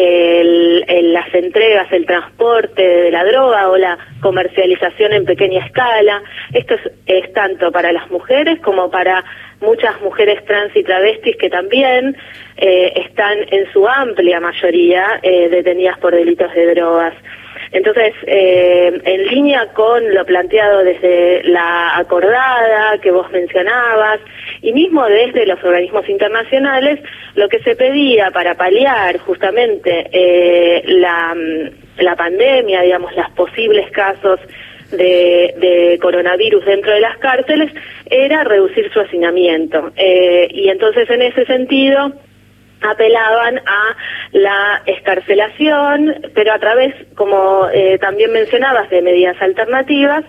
el, 0.40 0.84
el, 0.88 1.12
las 1.12 1.32
entregas, 1.34 1.90
el 1.92 2.06
transporte 2.06 2.82
de 2.82 3.10
la 3.10 3.24
droga 3.24 3.68
o 3.70 3.76
la 3.76 3.98
comercialización 4.20 5.12
en 5.12 5.24
pequeña 5.24 5.64
escala. 5.64 6.22
Esto 6.52 6.74
es, 6.74 6.90
es 7.06 7.32
tanto 7.32 7.70
para 7.70 7.92
las 7.92 8.10
mujeres 8.10 8.58
como 8.60 8.90
para 8.90 9.24
muchas 9.60 10.00
mujeres 10.00 10.44
trans 10.44 10.74
y 10.76 10.82
travestis 10.82 11.36
que 11.36 11.50
también 11.50 12.16
eh, 12.56 12.92
están 12.96 13.38
en 13.50 13.70
su 13.72 13.86
amplia 13.86 14.40
mayoría 14.40 15.20
eh, 15.22 15.48
detenidas 15.48 15.98
por 15.98 16.14
delitos 16.14 16.52
de 16.54 16.74
drogas. 16.74 17.14
Entonces, 17.72 18.14
eh, 18.26 19.00
en 19.04 19.26
línea 19.26 19.66
con 19.72 20.14
lo 20.14 20.24
planteado 20.24 20.84
desde 20.84 21.42
la 21.44 21.96
acordada 21.96 22.98
que 22.98 23.10
vos 23.10 23.30
mencionabas 23.30 24.20
y 24.62 24.72
mismo 24.72 25.04
desde 25.06 25.46
los 25.46 25.62
organismos 25.62 26.08
internacionales, 26.08 27.00
lo 27.34 27.48
que 27.48 27.60
se 27.60 27.76
pedía 27.76 28.30
para 28.30 28.54
paliar 28.54 29.18
justamente 29.18 30.08
eh, 30.12 30.82
la, 30.86 31.36
la 31.98 32.16
pandemia, 32.16 32.82
digamos, 32.82 33.14
los 33.14 33.30
posibles 33.30 33.90
casos 33.90 34.40
de, 34.90 35.54
de, 35.58 35.98
coronavirus 36.00 36.64
dentro 36.64 36.92
de 36.92 37.00
las 37.00 37.18
cárceles 37.18 37.70
era 38.06 38.44
reducir 38.44 38.90
su 38.92 39.00
hacinamiento. 39.00 39.92
Eh, 39.96 40.48
y 40.50 40.68
entonces, 40.68 41.08
en 41.10 41.22
ese 41.22 41.44
sentido, 41.44 42.12
apelaban 42.82 43.58
a 43.58 43.96
la 44.32 44.82
escarcelación, 44.86 46.14
pero 46.34 46.52
a 46.52 46.58
través, 46.58 46.94
como 47.14 47.68
eh, 47.72 47.98
también 47.98 48.32
mencionabas, 48.32 48.90
de 48.90 49.02
medidas 49.02 49.40
alternativas 49.40 50.24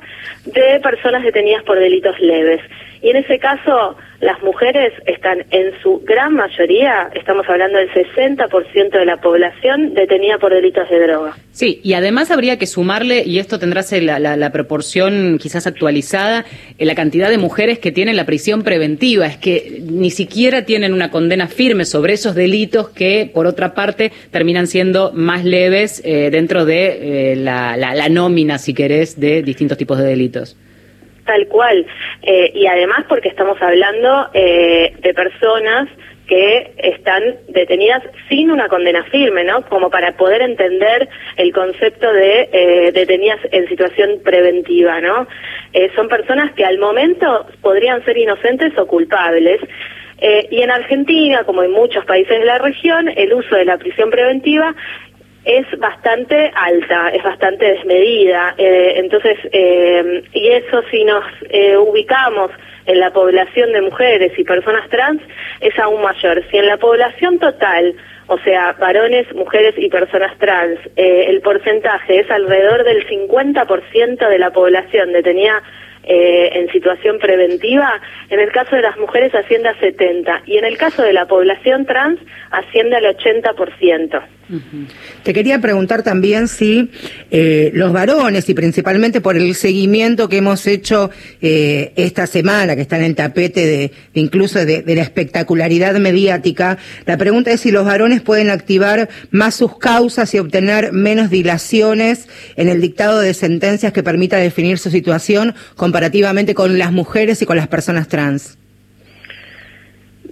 de 0.45 0.79
personas 0.81 1.23
detenidas 1.23 1.63
por 1.63 1.79
delitos 1.79 2.19
leves. 2.19 2.61
Y 3.01 3.09
en 3.09 3.15
ese 3.15 3.39
caso, 3.39 3.95
las 4.19 4.41
mujeres 4.43 4.91
están 5.05 5.45
en 5.51 5.71
su 5.81 6.01
gran 6.05 6.33
mayoría, 6.33 7.09
estamos 7.15 7.47
hablando 7.47 7.77
del 7.77 7.89
60% 7.91 8.91
de 8.91 9.05
la 9.05 9.17
población 9.17 9.93
detenida 9.93 10.37
por 10.37 10.53
delitos 10.53 10.89
de 10.89 11.07
droga. 11.07 11.37
Sí, 11.53 11.79
y 11.83 11.93
además 11.93 12.29
habría 12.29 12.59
que 12.59 12.67
sumarle, 12.67 13.23
y 13.25 13.39
esto 13.39 13.59
tendrá 13.59 13.83
la, 14.01 14.35
la, 14.35 14.51
proporción 14.51 15.37
quizás 15.41 15.67
actualizada, 15.67 16.43
en 16.77 16.87
la 16.87 16.95
cantidad 16.95 17.29
de 17.29 17.37
mujeres 17.37 17.79
que 17.79 17.93
tienen 17.93 18.17
la 18.17 18.25
prisión 18.25 18.63
preventiva. 18.63 19.25
Es 19.27 19.37
que 19.37 19.81
ni 19.89 20.11
siquiera 20.11 20.65
tienen 20.65 20.93
una 20.93 21.11
condena 21.11 21.47
firme 21.47 21.85
sobre 21.85 22.13
esos 22.13 22.35
delitos 22.35 22.89
que, 22.89 23.31
por 23.33 23.47
otra 23.47 23.73
parte, 23.73 24.11
terminan 24.31 24.67
siendo 24.67 25.13
más 25.13 25.45
leves 25.45 26.01
eh, 26.03 26.29
dentro 26.31 26.65
de 26.65 27.31
eh, 27.31 27.35
la, 27.37 27.77
la 27.77 28.09
nómina, 28.09 28.57
si 28.57 28.73
querés, 28.73 29.17
de 29.17 29.41
distintos 29.41 29.77
tipos 29.77 29.97
de 29.97 30.05
delitos. 30.05 30.57
Tal 31.29 31.47
cual. 31.47 31.85
Eh, 32.23 32.51
y 32.55 32.65
además 32.65 33.05
porque 33.07 33.29
estamos 33.29 33.61
hablando 33.61 34.29
eh, 34.33 34.95
de 34.99 35.13
personas 35.13 35.87
que 36.27 36.73
están 36.77 37.21
detenidas 37.49 38.01
sin 38.27 38.49
una 38.49 38.67
condena 38.67 39.03
firme, 39.11 39.43
¿no? 39.43 39.61
Como 39.69 39.91
para 39.91 40.17
poder 40.17 40.41
entender 40.41 41.07
el 41.37 41.53
concepto 41.53 42.11
de 42.11 42.49
eh, 42.51 42.91
detenidas 42.93 43.39
en 43.51 43.67
situación 43.67 44.21
preventiva, 44.23 44.99
¿no? 45.01 45.27
son 45.95 46.07
personas 46.07 46.51
que 46.53 46.65
al 46.65 46.79
momento 46.79 47.45
podrían 47.61 48.03
ser 48.03 48.17
inocentes 48.17 48.75
o 48.75 48.87
culpables. 48.87 49.61
y 50.49 50.61
en 50.63 50.71
Argentina, 50.71 51.43
como 51.43 51.61
en 51.61 51.71
muchos 51.71 52.03
países 52.05 52.39
de 52.39 52.45
la 52.45 52.57
región, 52.57 53.07
el 53.07 53.31
uso 53.33 53.55
de 53.55 53.65
la 53.65 53.77
prisión 53.77 54.09
preventiva 54.09 54.75
es 55.45 55.65
bastante 55.79 56.51
alta, 56.55 57.09
es 57.09 57.23
bastante 57.23 57.65
desmedida. 57.65 58.53
Eh, 58.57 58.93
entonces, 58.97 59.37
eh, 59.51 60.23
y 60.33 60.47
eso 60.49 60.81
si 60.91 61.03
nos 61.05 61.23
eh, 61.49 61.77
ubicamos 61.77 62.51
en 62.85 62.99
la 62.99 63.11
población 63.11 63.71
de 63.71 63.81
mujeres 63.81 64.33
y 64.37 64.43
personas 64.43 64.89
trans, 64.89 65.21
es 65.61 65.77
aún 65.79 66.01
mayor. 66.01 66.43
Si 66.49 66.57
en 66.57 66.67
la 66.67 66.77
población 66.77 67.39
total, 67.39 67.95
o 68.27 68.37
sea, 68.39 68.73
varones, 68.73 69.33
mujeres 69.33 69.75
y 69.77 69.89
personas 69.89 70.37
trans, 70.39 70.79
el 70.95 71.41
porcentaje 71.41 72.19
es 72.19 72.29
alrededor 72.31 72.83
del 72.83 73.07
50% 73.07 74.27
de 74.27 74.39
la 74.39 74.51
población 74.51 75.13
detenida 75.13 75.61
en 76.03 76.71
situación 76.71 77.19
preventiva, 77.19 78.01
en 78.29 78.39
el 78.39 78.51
caso 78.51 78.75
de 78.75 78.81
las 78.81 78.97
mujeres 78.97 79.35
asciende 79.35 79.69
a 79.69 79.79
70 79.79 80.41
y 80.47 80.57
en 80.57 80.65
el 80.65 80.77
caso 80.77 81.03
de 81.03 81.13
la 81.13 81.27
población 81.27 81.85
trans 81.85 82.19
asciende 82.49 82.95
al 82.95 83.05
80%. 83.15 84.23
Te 85.23 85.33
quería 85.33 85.59
preguntar 85.59 86.01
también 86.01 86.47
si 86.47 86.89
eh, 87.29 87.71
los 87.73 87.93
varones, 87.93 88.49
y 88.49 88.53
principalmente 88.53 89.21
por 89.21 89.37
el 89.37 89.53
seguimiento 89.55 90.27
que 90.27 90.37
hemos 90.37 90.65
hecho 90.65 91.11
eh, 91.41 91.93
esta 91.95 92.25
semana, 92.27 92.75
que 92.75 92.81
está 92.81 92.97
en 92.97 93.03
el 93.03 93.15
tapete 93.15 93.65
de, 93.65 93.91
incluso 94.13 94.65
de, 94.65 94.83
la 94.85 95.01
espectacularidad 95.01 95.95
mediática, 95.99 96.77
la 97.05 97.17
pregunta 97.17 97.51
es 97.51 97.61
si 97.61 97.71
los 97.71 97.85
varones 97.85 98.21
pueden 98.21 98.49
activar 98.49 99.09
más 99.31 99.55
sus 99.55 99.77
causas 99.77 100.33
y 100.33 100.39
obtener 100.39 100.93
menos 100.93 101.29
dilaciones 101.29 102.27
en 102.55 102.69
el 102.69 102.81
dictado 102.81 103.19
de 103.19 103.33
sentencias 103.33 103.93
que 103.93 104.03
permita 104.03 104.37
definir 104.37 104.79
su 104.79 104.89
situación 104.89 105.53
comparativamente 105.75 106.55
con 106.55 106.77
las 106.77 106.91
mujeres 106.91 107.41
y 107.41 107.45
con 107.45 107.57
las 107.57 107.67
personas 107.67 108.07
trans. 108.07 108.58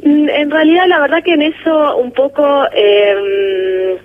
Mm, 0.08 0.30
en 0.30 0.52
realidad, 0.52 0.88
la 0.88 1.02
verdad 1.02 1.22
que 1.22 1.34
en 1.34 1.42
eso 1.42 1.98
un 1.98 2.14
poco 2.14 2.66
eh, 2.72 3.98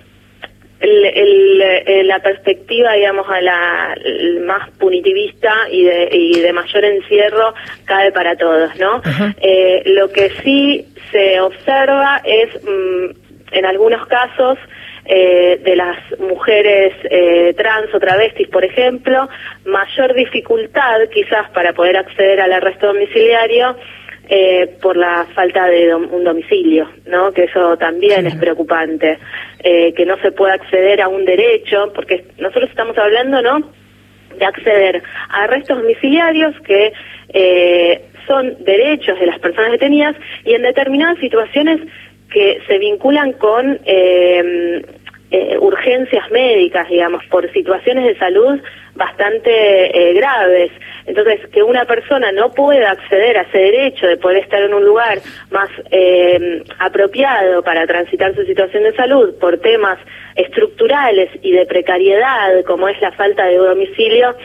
el, 0.81 2.07
la 2.07 2.19
perspectiva, 2.19 2.91
digamos, 2.91 3.25
a 3.29 3.39
la 3.39 3.95
más 4.41 4.69
punitivista 4.71 5.53
y 5.71 5.83
de, 5.85 6.09
y 6.11 6.41
de 6.41 6.51
mayor 6.51 6.83
encierro 6.83 7.53
cae 7.85 8.11
para 8.11 8.35
todos, 8.35 8.75
¿no? 8.77 9.01
Eh, 9.39 9.83
lo 9.85 10.11
que 10.11 10.31
sí 10.43 10.85
se 11.09 11.39
observa 11.39 12.21
es, 12.25 12.49
mm, 12.61 13.53
en 13.53 13.65
algunos 13.65 14.05
casos, 14.07 14.57
eh, 15.05 15.59
de 15.63 15.75
las 15.75 15.97
mujeres 16.19 16.93
eh, 17.09 17.53
trans 17.57 17.93
o 17.93 17.99
travestis, 17.99 18.47
por 18.47 18.63
ejemplo, 18.63 19.27
mayor 19.65 20.13
dificultad 20.13 20.99
quizás 21.13 21.49
para 21.51 21.73
poder 21.73 21.97
acceder 21.97 22.39
al 22.39 22.53
arresto 22.53 22.87
domiciliario 22.87 23.75
eh, 24.29 24.77
por 24.81 24.95
la 24.95 25.27
falta 25.35 25.67
de 25.67 25.93
un 25.93 26.23
domicilio, 26.23 26.89
¿no? 27.07 27.31
Que 27.33 27.43
eso 27.43 27.77
también 27.77 28.25
es 28.25 28.35
preocupante, 28.35 29.19
eh, 29.59 29.93
que 29.93 30.05
no 30.05 30.17
se 30.19 30.31
pueda 30.31 30.53
acceder 30.53 31.01
a 31.01 31.09
un 31.09 31.25
derecho, 31.25 31.91
porque 31.93 32.23
nosotros 32.37 32.69
estamos 32.69 32.97
hablando, 32.97 33.41
¿no? 33.41 33.71
De 34.37 34.45
acceder 34.45 35.03
a 35.29 35.43
arrestos 35.43 35.77
domiciliarios 35.77 36.59
que 36.61 36.93
eh, 37.33 38.05
son 38.25 38.63
derechos 38.63 39.19
de 39.19 39.25
las 39.25 39.39
personas 39.39 39.71
detenidas 39.71 40.15
y 40.45 40.53
en 40.53 40.61
determinadas 40.61 41.19
situaciones 41.19 41.81
que 42.31 42.59
se 42.65 42.79
vinculan 42.79 43.33
con 43.33 43.79
eh, 45.35 45.57
urgencias 45.59 46.29
médicas, 46.29 46.87
digamos, 46.87 47.25
por 47.25 47.51
situaciones 47.51 48.05
de 48.05 48.15
salud 48.19 48.59
bastante 48.93 49.49
eh, 49.49 50.13
graves. 50.13 50.71
Entonces, 51.07 51.39
que 51.51 51.63
una 51.63 51.85
persona 51.85 52.31
no 52.31 52.51
pueda 52.51 52.91
acceder 52.91 53.39
a 53.39 53.41
ese 53.41 53.57
derecho 53.57 54.05
de 54.05 54.17
poder 54.17 54.43
estar 54.43 54.61
en 54.61 54.75
un 54.75 54.85
lugar 54.85 55.17
más 55.49 55.69
eh, 55.89 56.61
apropiado 56.77 57.63
para 57.63 57.87
transitar 57.87 58.35
su 58.35 58.43
situación 58.43 58.83
de 58.83 58.95
salud 58.95 59.33
por 59.39 59.57
temas 59.57 59.97
estructurales 60.35 61.31
y 61.41 61.51
de 61.51 61.65
precariedad, 61.65 62.63
como 62.67 62.87
es 62.87 63.01
la 63.01 63.11
falta 63.13 63.45
de 63.45 63.57
domicilio, 63.57 64.35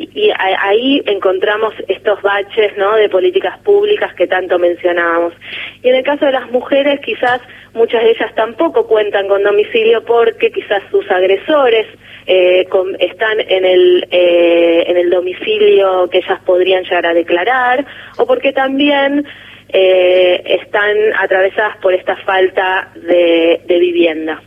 y 0.00 0.30
ahí 0.38 1.02
encontramos 1.06 1.74
estos 1.88 2.22
baches 2.22 2.76
¿no? 2.78 2.96
de 2.96 3.08
políticas 3.08 3.58
públicas 3.58 4.14
que 4.14 4.26
tanto 4.26 4.58
mencionábamos. 4.58 5.34
Y 5.82 5.90
en 5.90 5.96
el 5.96 6.04
caso 6.04 6.24
de 6.24 6.32
las 6.32 6.50
mujeres, 6.50 7.00
quizás 7.00 7.40
muchas 7.74 8.02
de 8.02 8.12
ellas 8.12 8.34
tampoco 8.34 8.86
cuentan 8.86 9.28
con 9.28 9.42
domicilio 9.42 10.02
porque 10.04 10.50
quizás 10.50 10.82
sus 10.90 11.08
agresores 11.10 11.86
eh, 12.26 12.66
están 12.98 13.40
en 13.40 13.64
el, 13.64 14.08
eh, 14.10 14.84
en 14.86 14.96
el 14.96 15.10
domicilio 15.10 16.08
que 16.08 16.18
ellas 16.18 16.40
podrían 16.46 16.84
llegar 16.84 17.06
a 17.06 17.14
declarar 17.14 17.84
o 18.16 18.26
porque 18.26 18.52
también 18.52 19.26
eh, 19.68 20.42
están 20.46 20.96
atravesadas 21.18 21.76
por 21.78 21.92
esta 21.92 22.16
falta 22.16 22.90
de 22.94 23.60
vivienda. 23.68 24.40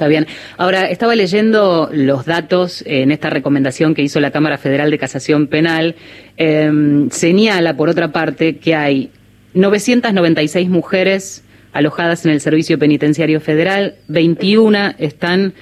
Está 0.00 0.08
bien. 0.08 0.26
Ahora, 0.56 0.88
estaba 0.88 1.14
leyendo 1.14 1.90
los 1.92 2.24
datos 2.24 2.82
en 2.86 3.12
esta 3.12 3.28
recomendación 3.28 3.94
que 3.94 4.00
hizo 4.00 4.18
la 4.18 4.30
Cámara 4.30 4.56
Federal 4.56 4.90
de 4.90 4.96
Casación 4.96 5.46
Penal. 5.46 5.94
Em, 6.38 7.10
señala, 7.10 7.76
por 7.76 7.90
otra 7.90 8.10
parte, 8.10 8.56
que 8.56 8.74
hay 8.74 9.10
996 9.52 10.70
mujeres 10.70 11.44
alojadas 11.74 12.24
en 12.24 12.32
el 12.32 12.40
Servicio 12.40 12.78
Penitenciario 12.78 13.42
Federal, 13.42 13.96
21 14.08 14.94
están 14.96 15.52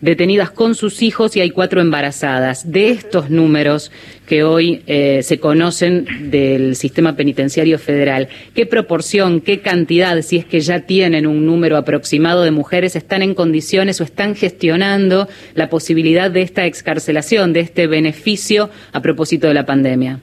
detenidas 0.00 0.50
con 0.50 0.74
sus 0.74 1.02
hijos 1.02 1.36
y 1.36 1.40
hay 1.40 1.50
cuatro 1.50 1.80
embarazadas. 1.80 2.70
De 2.70 2.90
estos 2.90 3.30
números 3.30 3.90
que 4.26 4.44
hoy 4.44 4.82
eh, 4.86 5.22
se 5.22 5.38
conocen 5.38 6.30
del 6.30 6.76
sistema 6.76 7.16
penitenciario 7.16 7.78
federal, 7.78 8.28
¿qué 8.54 8.66
proporción, 8.66 9.40
qué 9.40 9.60
cantidad, 9.60 10.20
si 10.22 10.36
es 10.36 10.44
que 10.44 10.60
ya 10.60 10.80
tienen 10.80 11.26
un 11.26 11.46
número 11.46 11.76
aproximado 11.76 12.42
de 12.42 12.50
mujeres, 12.50 12.96
están 12.96 13.22
en 13.22 13.34
condiciones 13.34 14.00
o 14.00 14.04
están 14.04 14.34
gestionando 14.34 15.28
la 15.54 15.70
posibilidad 15.70 16.30
de 16.30 16.42
esta 16.42 16.66
excarcelación, 16.66 17.52
de 17.52 17.60
este 17.60 17.86
beneficio 17.86 18.70
a 18.92 19.00
propósito 19.00 19.48
de 19.48 19.54
la 19.54 19.66
pandemia? 19.66 20.20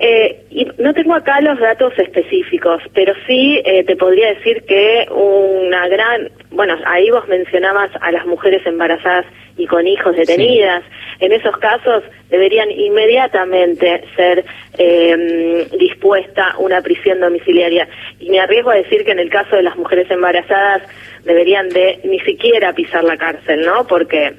Eh, 0.00 0.44
y 0.50 0.66
no 0.78 0.94
tengo 0.94 1.14
acá 1.14 1.40
los 1.40 1.58
datos 1.58 1.92
específicos, 1.98 2.80
pero 2.94 3.14
sí 3.26 3.60
eh, 3.64 3.82
te 3.84 3.96
podría 3.96 4.28
decir 4.34 4.62
que 4.62 5.08
una 5.10 5.88
gran, 5.88 6.30
bueno, 6.50 6.76
ahí 6.86 7.10
vos 7.10 7.26
mencionabas 7.26 7.90
a 8.00 8.12
las 8.12 8.24
mujeres 8.24 8.64
embarazadas 8.64 9.26
y 9.56 9.66
con 9.66 9.88
hijos 9.88 10.16
detenidas. 10.16 10.84
En 11.18 11.32
esos 11.32 11.56
casos 11.58 12.04
deberían 12.30 12.70
inmediatamente 12.70 14.04
ser 14.14 14.44
eh, 14.78 15.66
dispuesta 15.78 16.54
una 16.58 16.80
prisión 16.80 17.18
domiciliaria. 17.18 17.88
Y 18.20 18.30
me 18.30 18.38
arriesgo 18.38 18.70
a 18.70 18.76
decir 18.76 19.04
que 19.04 19.10
en 19.10 19.18
el 19.18 19.30
caso 19.30 19.56
de 19.56 19.64
las 19.64 19.76
mujeres 19.76 20.08
embarazadas 20.10 20.82
deberían 21.24 21.68
de 21.70 21.98
ni 22.04 22.20
siquiera 22.20 22.72
pisar 22.72 23.02
la 23.02 23.16
cárcel, 23.16 23.62
¿no? 23.62 23.84
Porque 23.88 24.34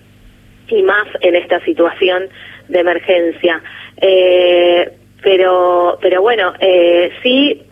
y 0.70 0.84
más 0.84 1.08
en 1.22 1.36
esta 1.36 1.60
situación 1.66 2.30
de 2.68 2.80
emergencia. 2.80 3.62
Eh, 4.02 4.90
pero, 5.22 5.98
pero 6.02 6.22
bueno, 6.22 6.54
eh, 6.60 7.12
sí, 7.22 7.64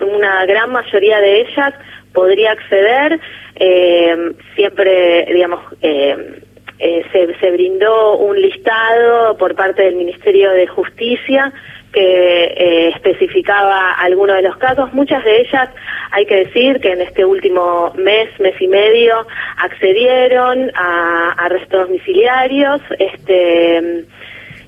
una 0.00 0.44
gran 0.46 0.70
mayoría 0.72 1.20
de 1.20 1.40
ellas 1.40 1.74
podría 2.12 2.52
acceder, 2.52 3.20
eh, 3.56 4.32
siempre, 4.54 5.26
digamos, 5.32 5.60
eh, 5.80 6.40
eh, 6.78 7.04
se, 7.12 7.34
se 7.38 7.50
brindó 7.52 8.16
un 8.16 8.40
listado 8.40 9.36
por 9.36 9.54
parte 9.54 9.82
del 9.82 9.94
Ministerio 9.94 10.50
de 10.50 10.66
Justicia 10.66 11.52
que 11.92 12.44
eh, 12.44 12.88
especificaba 12.88 13.92
algunos 13.92 14.36
de 14.36 14.42
los 14.42 14.56
casos. 14.56 14.92
Muchas 14.92 15.22
de 15.24 15.42
ellas, 15.42 15.68
hay 16.10 16.26
que 16.26 16.46
decir 16.46 16.80
que 16.80 16.92
en 16.92 17.02
este 17.02 17.24
último 17.24 17.92
mes, 17.96 18.28
mes 18.40 18.60
y 18.60 18.66
medio, 18.66 19.26
accedieron 19.58 20.72
a 20.74 21.34
arrestos 21.38 21.86
domiciliarios. 21.86 22.80
Este, 22.98 24.04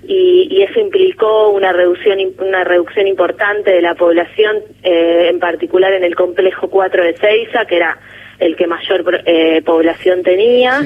y, 0.07 0.63
eso 0.63 0.81
implicó 0.81 1.51
una 1.51 1.73
reducción 1.73 2.19
una 2.39 2.65
reducción 2.65 3.07
importante 3.07 3.73
de 3.73 3.83
la 3.83 3.95
población, 3.95 4.63
eh, 4.83 5.29
en 5.31 5.39
particular 5.39 5.93
en 5.93 6.05
el 6.05 6.15
complejo 6.15 6.69
4 6.69 7.05
de 7.05 7.15
Ceiza, 7.15 7.65
que 7.67 7.77
era 7.77 7.99
el 8.39 8.57
que 8.57 8.67
mayor 8.67 9.23
eh, 9.27 9.63
población 9.65 10.23
tenía. 10.23 10.81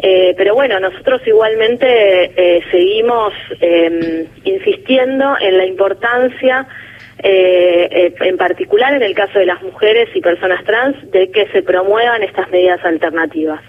Eh, 0.00 0.34
pero 0.36 0.54
bueno, 0.54 0.80
nosotros 0.80 1.20
igualmente 1.26 2.62
seguimos 2.70 3.32
em, 3.60 4.26
insistiendo 4.44 5.36
en 5.40 5.58
la 5.58 5.66
importancia 5.66 6.66
en 7.22 8.36
particular 8.36 8.94
en 8.94 9.02
el 9.02 9.14
caso 9.14 9.38
de 9.38 9.46
las 9.46 9.62
mujeres 9.62 10.08
y 10.14 10.20
personas 10.20 10.64
trans, 10.64 10.96
de 11.10 11.30
que 11.30 11.48
se 11.48 11.62
promuevan 11.62 12.22
estas 12.22 12.50
medidas 12.50 12.84
alternativas. 12.84 13.60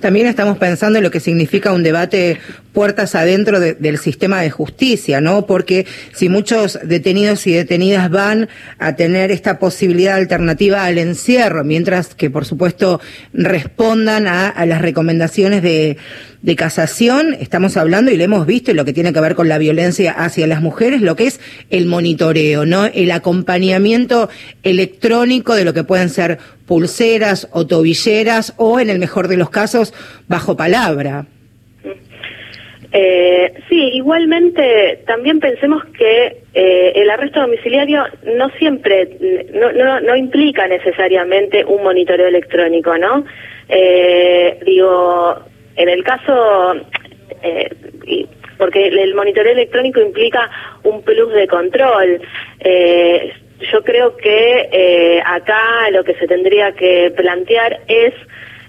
También 0.00 0.26
estamos 0.26 0.58
pensando 0.58 0.98
en 0.98 1.04
lo 1.04 1.10
que 1.10 1.20
significa 1.20 1.72
un 1.72 1.82
debate 1.82 2.38
puertas 2.72 3.14
adentro 3.14 3.58
del 3.58 3.98
sistema 3.98 4.40
de 4.40 4.50
justicia, 4.50 5.20
¿no? 5.20 5.46
Porque 5.46 5.86
si 6.12 6.28
muchos 6.28 6.78
detenidos 6.84 7.46
y 7.46 7.52
detenidas 7.52 8.08
van 8.10 8.48
a 8.78 8.94
tener 8.94 9.32
esta 9.32 9.58
posibilidad 9.58 10.14
alternativa 10.14 10.84
al 10.84 10.98
encierro, 10.98 11.64
mientras 11.64 12.14
que, 12.14 12.30
por 12.30 12.44
supuesto, 12.44 13.00
respondan 13.32 14.28
a, 14.28 14.64
las 14.66 14.80
recomendaciones 14.80 15.62
de, 15.62 15.96
de 16.42 16.56
casación, 16.56 17.34
estamos 17.34 17.76
hablando 17.76 18.10
y 18.10 18.16
lo 18.16 18.24
hemos 18.24 18.46
visto 18.46 18.72
lo 18.72 18.84
que 18.84 18.92
tiene 18.92 19.12
que 19.12 19.20
ver 19.20 19.34
con 19.34 19.48
la 19.48 19.58
violencia 19.58 20.12
hacia 20.12 20.46
las 20.46 20.62
mujeres, 20.62 21.00
lo 21.00 21.16
que 21.16 21.26
es 21.26 21.40
el 21.70 21.86
monitoreo, 21.86 22.64
¿no? 22.64 22.86
El 22.86 23.10
acompañamiento 23.10 24.28
electrónico 24.62 25.54
de 25.54 25.64
lo 25.64 25.74
que 25.74 25.84
pueden 25.84 26.08
ser 26.08 26.38
pulseras 26.66 27.48
o 27.52 27.66
tobilleras 27.66 28.54
o, 28.56 28.78
en 28.78 28.90
el 28.90 28.98
mejor 28.98 29.28
de 29.28 29.36
los 29.36 29.50
casos, 29.50 29.92
bajo 30.28 30.56
palabra. 30.56 31.26
Eh, 32.90 33.52
sí, 33.68 33.90
igualmente 33.94 35.00
también 35.06 35.40
pensemos 35.40 35.84
que 35.86 36.38
eh, 36.54 36.92
el 36.94 37.10
arresto 37.10 37.40
domiciliario 37.40 38.02
no 38.36 38.48
siempre, 38.58 39.10
no, 39.52 39.72
no, 39.72 40.00
no, 40.00 40.16
implica 40.16 40.66
necesariamente 40.66 41.64
un 41.66 41.82
monitoreo 41.82 42.28
electrónico, 42.28 42.96
¿no? 42.96 43.26
Eh, 43.68 44.58
digo, 44.64 45.36
en 45.78 45.88
el 45.88 46.04
caso, 46.04 46.74
eh, 47.42 47.70
porque 48.58 48.88
el 48.88 49.14
monitoreo 49.14 49.52
electrónico 49.52 50.00
implica 50.00 50.50
un 50.82 51.02
plus 51.02 51.32
de 51.32 51.46
control. 51.46 52.20
Eh, 52.60 53.32
yo 53.72 53.82
creo 53.82 54.16
que 54.16 54.68
eh, 54.72 55.22
acá 55.24 55.90
lo 55.90 56.04
que 56.04 56.14
se 56.14 56.26
tendría 56.26 56.72
que 56.72 57.12
plantear 57.16 57.80
es 57.88 58.14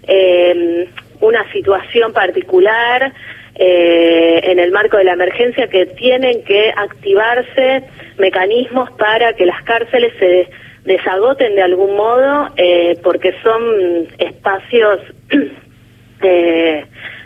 eh, 0.08 0.88
una 1.20 1.52
situación 1.52 2.14
particular 2.14 3.12
eh, 3.56 4.42
en 4.44 4.60
el 4.60 4.72
marco 4.72 4.98
de 4.98 5.04
la 5.04 5.14
emergencia 5.14 5.68
que 5.68 5.86
tienen 5.88 6.44
que 6.44 6.72
activarse 6.76 7.84
mecanismos 8.18 8.90
para 8.92 9.34
que 9.34 9.46
las 9.46 9.62
cárceles 9.64 10.14
se 10.20 10.50
desagoten 10.86 11.56
de 11.56 11.62
algún 11.62 11.96
modo 11.96 12.48
porque 13.04 13.34
son 13.44 14.08
espacios 14.18 15.02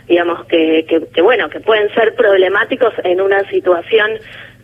digamos 0.06 0.44
que, 0.46 0.84
que, 1.12 1.22
bueno 1.22 1.48
que 1.48 1.60
pueden 1.60 1.92
ser 1.94 2.14
problemáticos 2.14 2.92
en 3.04 3.20
una 3.20 3.48
situación 3.50 4.12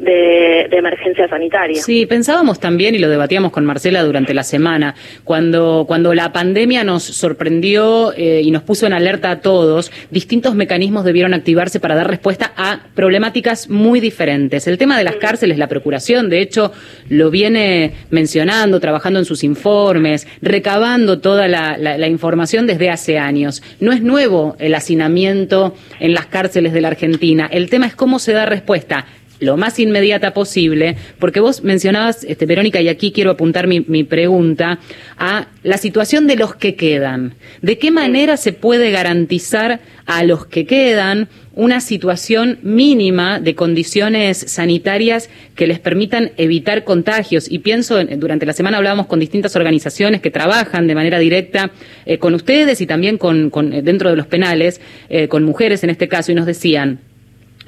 de, 0.00 0.68
emergencia 0.70 1.28
sanitaria. 1.28 1.82
Sí, 1.82 2.06
pensábamos 2.06 2.58
también, 2.58 2.94
y 2.94 2.98
lo 2.98 3.08
debatíamos 3.08 3.52
con 3.52 3.64
Marcela 3.64 4.02
durante 4.02 4.32
la 4.34 4.42
semana, 4.42 4.94
cuando, 5.24 5.84
cuando 5.86 6.14
la 6.14 6.32
pandemia 6.32 6.84
nos 6.84 7.02
sorprendió 7.02 8.12
eh, 8.16 8.40
y 8.42 8.50
nos 8.50 8.62
puso 8.62 8.86
en 8.86 8.92
alerta 8.92 9.30
a 9.30 9.40
todos, 9.40 9.92
distintos 10.10 10.54
mecanismos 10.54 11.04
debieron 11.04 11.34
activarse 11.34 11.80
para 11.80 11.94
dar 11.94 12.08
respuesta 12.08 12.52
a 12.56 12.80
problemáticas 12.94 13.68
muy 13.68 14.00
diferentes. 14.00 14.66
El 14.66 14.78
tema 14.78 14.96
de 14.96 15.04
las 15.04 15.16
cárceles, 15.16 15.58
la 15.58 15.68
procuración, 15.68 16.30
de 16.30 16.40
hecho, 16.40 16.72
lo 17.08 17.30
viene 17.30 17.92
mencionando, 18.10 18.80
trabajando 18.80 19.18
en 19.18 19.24
sus 19.24 19.44
informes, 19.44 20.26
recabando 20.40 21.20
toda 21.20 21.48
la, 21.48 21.76
la 21.76 22.08
información 22.08 22.66
desde 22.66 22.90
hace 22.90 23.18
años. 23.18 23.62
No 23.80 23.92
es 23.92 24.02
nuevo 24.02 24.56
el 24.58 24.74
hacinamiento 24.74 25.74
en 25.98 26.14
las 26.14 26.26
cárceles 26.26 26.72
de 26.72 26.80
la 26.80 26.88
Argentina. 26.88 27.48
El 27.50 27.68
tema 27.68 27.86
es 27.86 27.94
cómo 27.94 28.18
se 28.18 28.32
da 28.32 28.46
respuesta 28.46 29.06
lo 29.40 29.56
más 29.56 29.78
inmediata 29.78 30.32
posible, 30.32 30.96
porque 31.18 31.40
vos 31.40 31.64
mencionabas, 31.64 32.24
este, 32.24 32.46
Verónica, 32.46 32.80
y 32.80 32.88
aquí 32.88 33.10
quiero 33.10 33.32
apuntar 33.32 33.66
mi, 33.66 34.04
pregunta, 34.04 34.78
a 35.18 35.48
la 35.62 35.78
situación 35.78 36.26
de 36.26 36.36
los 36.36 36.54
que 36.54 36.76
quedan. 36.76 37.34
¿De 37.62 37.78
qué 37.78 37.90
manera 37.90 38.36
se 38.36 38.52
puede 38.52 38.90
garantizar 38.90 39.80
a 40.06 40.24
los 40.24 40.46
que 40.46 40.66
quedan 40.66 41.28
una 41.52 41.80
situación 41.80 42.58
mínima 42.62 43.40
de 43.40 43.54
condiciones 43.54 44.38
sanitarias 44.38 45.28
que 45.54 45.66
les 45.66 45.78
permitan 45.78 46.32
evitar 46.36 46.84
contagios. 46.84 47.50
Y 47.50 47.58
pienso, 47.58 48.02
durante 48.04 48.46
la 48.46 48.52
semana 48.52 48.78
hablábamos 48.78 49.06
con 49.06 49.20
distintas 49.20 49.56
organizaciones 49.56 50.20
que 50.20 50.30
trabajan 50.30 50.86
de 50.86 50.94
manera 50.94 51.18
directa 51.18 51.70
eh, 52.06 52.18
con 52.18 52.34
ustedes 52.34 52.80
y 52.80 52.86
también 52.86 53.18
con, 53.18 53.50
con, 53.50 53.70
dentro 53.84 54.10
de 54.10 54.16
los 54.16 54.26
penales, 54.26 54.80
eh, 55.08 55.28
con 55.28 55.44
mujeres 55.44 55.84
en 55.84 55.90
este 55.90 56.08
caso, 56.08 56.32
y 56.32 56.34
nos 56.34 56.46
decían, 56.46 57.00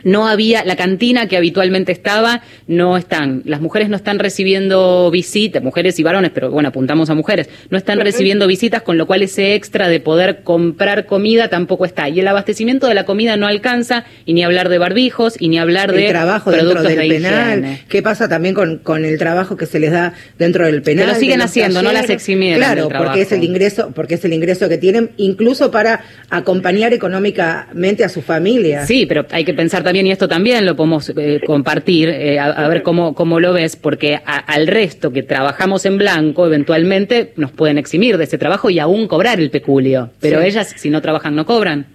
no 0.05 0.27
había, 0.27 0.65
la 0.65 0.77
cantina 0.77 1.29
que 1.29 1.37
habitualmente 1.37 1.93
estaba, 1.93 2.43
no 2.67 2.97
están. 2.97 3.43
Las 3.45 3.61
mujeres 3.61 3.89
no 3.89 3.97
están 3.97 4.19
recibiendo 4.19 5.11
visitas, 5.11 5.63
mujeres 5.63 5.99
y 5.99 6.03
varones, 6.03 6.31
pero 6.35 6.51
bueno, 6.51 6.71
apuntamos 6.71 7.11
a 7.11 7.15
mujeres, 7.15 7.49
no 7.71 7.79
están 7.79 8.01
recibiendo 8.01 8.47
visitas, 8.47 8.83
con 8.83 8.99
lo 8.99 9.07
cual 9.07 9.23
ese 9.23 9.55
extra 9.55 9.89
de 9.89 10.01
poder 10.01 10.43
comprar 10.43 11.07
comida 11.07 11.49
tampoco 11.49 11.85
está. 11.85 12.09
Y 12.09 12.21
el 12.21 12.29
abastecimiento 12.29 12.87
de 12.87 12.95
la 12.95 13.05
comida 13.05 13.37
no 13.37 13.47
alcanza, 13.47 14.05
y 14.25 14.35
ni 14.35 14.43
hablar 14.45 14.69
de 14.69 14.79
barbijos, 14.79 15.37
y 15.39 15.49
ni 15.49 15.59
hablar 15.59 15.93
de 15.93 16.09
trabajo 16.09 16.51
productos 16.51 16.83
dentro 16.83 17.01
del 17.01 17.09
penal. 17.09 17.79
¿Qué 17.89 18.03
pasa 18.03 18.29
también 18.29 18.55
con, 18.55 18.79
con 18.79 19.05
el 19.05 19.19
trabajo 19.19 19.57
que 19.57 19.67
se 19.67 19.79
les 19.79 19.93
da 19.93 20.15
dentro 20.39 20.67
del 20.67 20.83
penal? 20.83 21.07
Que 21.07 21.13
lo 21.13 21.19
siguen 21.19 21.43
haciendo, 21.43 21.83
no 21.83 21.93
las 21.93 22.11
eximieron. 22.11 22.59
Claro, 22.59 22.89
porque 22.89 23.23
es 23.23 23.33
el 23.33 23.45
ingreso, 23.45 23.93
porque 23.95 24.15
es 24.15 24.25
el 24.25 24.33
ingreso 24.33 24.69
que 24.69 24.79
tienen, 24.79 25.11
incluso 25.17 25.71
para 25.71 26.05
acompañar 26.31 26.93
económicamente 26.93 28.05
a 28.05 28.09
su 28.09 28.23
familia. 28.23 28.87
Sí, 28.87 29.07
pero 29.07 29.27
hay 29.31 29.45
que 29.45 29.55
pensar 29.55 29.83
también 29.83 29.92
y 29.95 30.11
esto 30.11 30.29
también 30.29 30.65
lo 30.65 30.75
podemos 30.75 31.13
eh, 31.17 31.41
compartir, 31.45 32.09
eh, 32.09 32.39
a, 32.39 32.67
ver 32.69 32.83
cómo, 32.83 33.15
cómo 33.15 33.41
lo 33.41 33.53
ves, 33.53 33.77
porque 33.77 34.19
al 34.25 34.67
resto 34.67 35.13
que 35.13 35.23
trabajamos 35.23 35.85
en 35.85 35.99
blanco, 35.99 36.47
eventualmente 36.47 37.33
nos 37.37 37.53
pueden 37.53 37.79
eximir 37.79 38.17
de 38.17 38.25
ese 38.25 38.39
trabajo 38.39 38.71
y 38.71 38.79
aún 38.79 39.07
cobrar 39.07 39.39
el 39.39 39.51
peculio. 39.51 40.11
Pero 40.21 40.41
ellas, 40.41 40.75
si 40.77 40.91
no 40.91 41.03
trabajan, 41.03 41.37
no 41.37 41.45
cobran. 41.45 41.87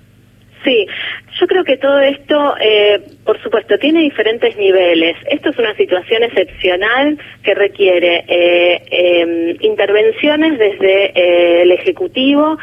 Sí, 0.64 0.86
yo 1.40 1.48
creo 1.48 1.64
que 1.64 1.78
todo 1.78 2.00
esto, 2.00 2.56
eh, 2.60 3.02
por 3.24 3.42
supuesto, 3.42 3.78
tiene 3.78 4.02
diferentes 4.02 4.58
niveles. 4.58 5.16
Esto 5.30 5.52
es 5.52 5.58
una 5.58 5.74
situación 5.76 6.24
excepcional 6.24 7.18
que 7.44 7.54
requiere 7.54 8.26
em, 8.28 9.56
intervenciones 9.62 10.60
desde 10.60 11.62
el 11.62 11.72
Ejecutivo, 11.72 12.58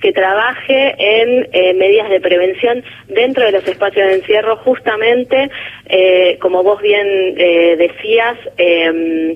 que 0.00 0.12
trabaje 0.12 0.94
en 0.98 1.48
eh, 1.52 1.74
medidas 1.74 2.10
de 2.10 2.20
prevención 2.20 2.84
dentro 3.08 3.44
de 3.44 3.52
los 3.52 3.66
espacios 3.66 4.06
de 4.06 4.14
encierro, 4.16 4.56
justamente, 4.58 5.50
eh, 5.86 6.38
como 6.40 6.62
vos 6.62 6.80
bien 6.82 7.34
eh, 7.36 7.76
decías, 7.76 8.36
em, 8.56 9.34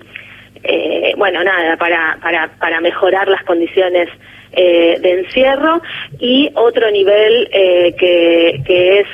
bueno, 1.17 1.43
nada, 1.43 1.77
para, 1.79 2.19
para, 2.23 2.51
para 2.59 2.81
mejorar 2.81 3.29
las 3.29 3.43
condiciones 3.45 4.09
de 4.53 5.11
encierro 5.11 5.81
y 6.19 6.51
otro 6.55 6.91
nivel 6.91 7.49
que, 7.51 8.61
que 8.67 9.01
es 9.01 9.07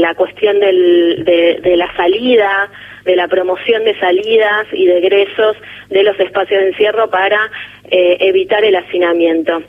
la 0.00 0.14
cuestión 0.14 0.60
del, 0.60 1.24
de, 1.24 1.60
de 1.62 1.76
la 1.76 1.94
salida, 1.96 2.70
de 3.04 3.16
la 3.16 3.28
promoción 3.28 3.84
de 3.84 3.98
salidas 3.98 4.66
y 4.72 4.86
de 4.86 4.98
egresos 4.98 5.56
de 5.88 6.02
los 6.02 6.18
espacios 6.20 6.60
de 6.60 6.68
encierro 6.68 7.08
para 7.08 7.50
evitar 7.88 8.62
el 8.64 8.76
hacinamiento. 8.76 9.62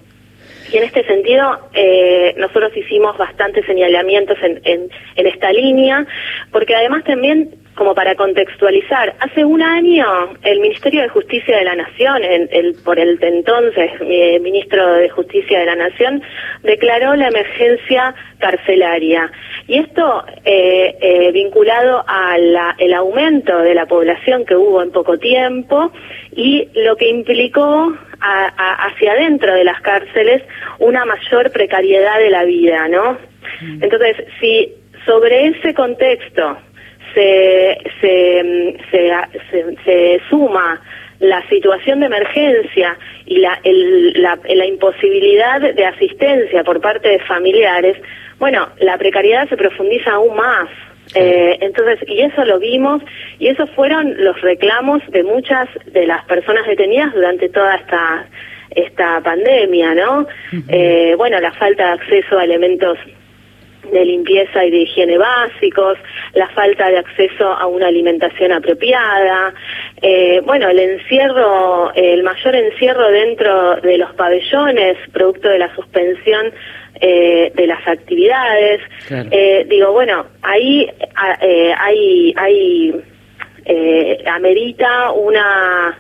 Y 0.71 0.77
en 0.77 0.83
este 0.83 1.05
sentido, 1.05 1.59
eh, 1.73 2.33
nosotros 2.37 2.75
hicimos 2.75 3.17
bastantes 3.17 3.65
señalamientos 3.65 4.37
en, 4.41 4.61
en, 4.63 4.89
en 5.15 5.27
esta 5.27 5.51
línea, 5.51 6.05
porque 6.51 6.75
además 6.75 7.03
también 7.03 7.51
como 7.75 7.93
para 7.93 8.15
contextualizar, 8.15 9.15
hace 9.19 9.43
un 9.43 9.61
año 9.61 10.05
el 10.43 10.61
Ministerio 10.61 11.01
de 11.01 11.09
Justicia 11.09 11.57
de 11.57 11.65
la 11.65 11.75
Nación, 11.75 12.23
el, 12.23 12.75
por 12.85 12.97
el 12.97 13.19
entonces 13.21 13.91
eh, 14.01 14.39
ministro 14.39 14.93
de 14.93 15.09
Justicia 15.09 15.59
de 15.59 15.65
la 15.65 15.75
Nación, 15.75 16.23
declaró 16.63 17.15
la 17.15 17.27
emergencia 17.27 18.15
carcelaria. 18.39 19.29
Y 19.67 19.79
esto 19.79 20.23
eh, 20.45 20.95
eh, 21.01 21.31
vinculado 21.33 22.05
al 22.07 22.93
aumento 22.93 23.57
de 23.59 23.75
la 23.75 23.85
población 23.85 24.45
que 24.45 24.55
hubo 24.55 24.81
en 24.81 24.91
poco 24.91 25.17
tiempo 25.17 25.91
y 26.33 26.69
lo 26.75 26.95
que 26.95 27.09
implicó 27.09 27.93
hacia 28.19 29.11
adentro 29.11 29.53
de 29.53 29.65
las 29.65 29.81
cárceles 29.81 30.43
una 30.79 31.05
mayor 31.05 31.51
precariedad 31.51 32.17
de 32.19 32.29
la 32.29 32.43
vida, 32.45 32.87
¿no? 32.87 33.17
Mm. 33.61 33.83
Entonces, 33.83 34.15
si 34.39 34.73
sobre 35.05 35.47
ese 35.47 35.73
contexto 35.73 36.57
se, 37.15 37.77
se, 38.01 38.77
se, 38.91 39.75
se, 39.83 40.21
suma 40.29 40.81
la 41.19 41.41
situación 41.49 42.01
de 42.01 42.07
emergencia 42.07 42.97
y 43.25 43.39
la, 43.39 43.59
la, 43.63 44.37
la, 44.47 44.65
imposibilidad 44.65 45.61
de 45.61 45.85
asistencia 45.85 46.63
por 46.63 46.81
parte 46.81 47.09
de 47.09 47.19
familiares, 47.19 47.97
bueno, 48.37 48.67
la 48.79 48.97
precariedad 48.97 49.47
se 49.49 49.57
profundiza 49.57 50.11
aún 50.11 50.35
más. 50.35 50.69
Eh, 51.13 51.57
entonces, 51.61 51.99
y 52.07 52.21
eso 52.21 52.43
lo 52.45 52.59
vimos, 52.59 53.01
y 53.39 53.47
esos 53.47 53.69
fueron 53.71 54.15
los 54.23 54.39
reclamos 54.41 55.01
de 55.09 55.23
muchas 55.23 55.69
de 55.85 56.05
las 56.05 56.25
personas 56.25 56.67
detenidas 56.67 57.13
durante 57.13 57.47
toda 57.49 57.75
esta 57.75 58.27
esta 58.71 59.21
pandemia, 59.21 59.95
¿no? 59.95 60.27
eh, 60.67 61.15
bueno, 61.17 61.39
la 61.39 61.53
falta 61.53 61.85
de 61.87 61.91
acceso 61.93 62.37
a 62.37 62.43
elementos 62.43 62.97
de 63.91 64.05
limpieza 64.05 64.65
y 64.65 64.71
de 64.71 64.77
higiene 64.77 65.17
básicos, 65.17 65.97
la 66.33 66.47
falta 66.49 66.89
de 66.89 66.97
acceso 66.97 67.51
a 67.51 67.65
una 67.67 67.87
alimentación 67.87 68.51
apropiada, 68.51 69.53
eh, 70.01 70.41
bueno, 70.45 70.69
el 70.69 70.79
encierro, 70.79 71.93
el 71.93 72.23
mayor 72.23 72.55
encierro 72.55 73.09
dentro 73.09 73.75
de 73.77 73.97
los 73.97 74.13
pabellones, 74.15 74.97
producto 75.11 75.49
de 75.49 75.59
la 75.59 75.73
suspensión 75.75 76.53
eh, 77.01 77.51
de 77.53 77.67
las 77.67 77.85
actividades. 77.87 78.81
Eh, 79.09 79.65
digo, 79.69 79.91
bueno, 79.91 80.25
ahí 80.41 80.89
eh, 81.41 81.73
hay, 81.77 82.33
hay 82.37 82.95
eh, 83.65 84.23
amerita 84.27 85.11
una 85.11 85.99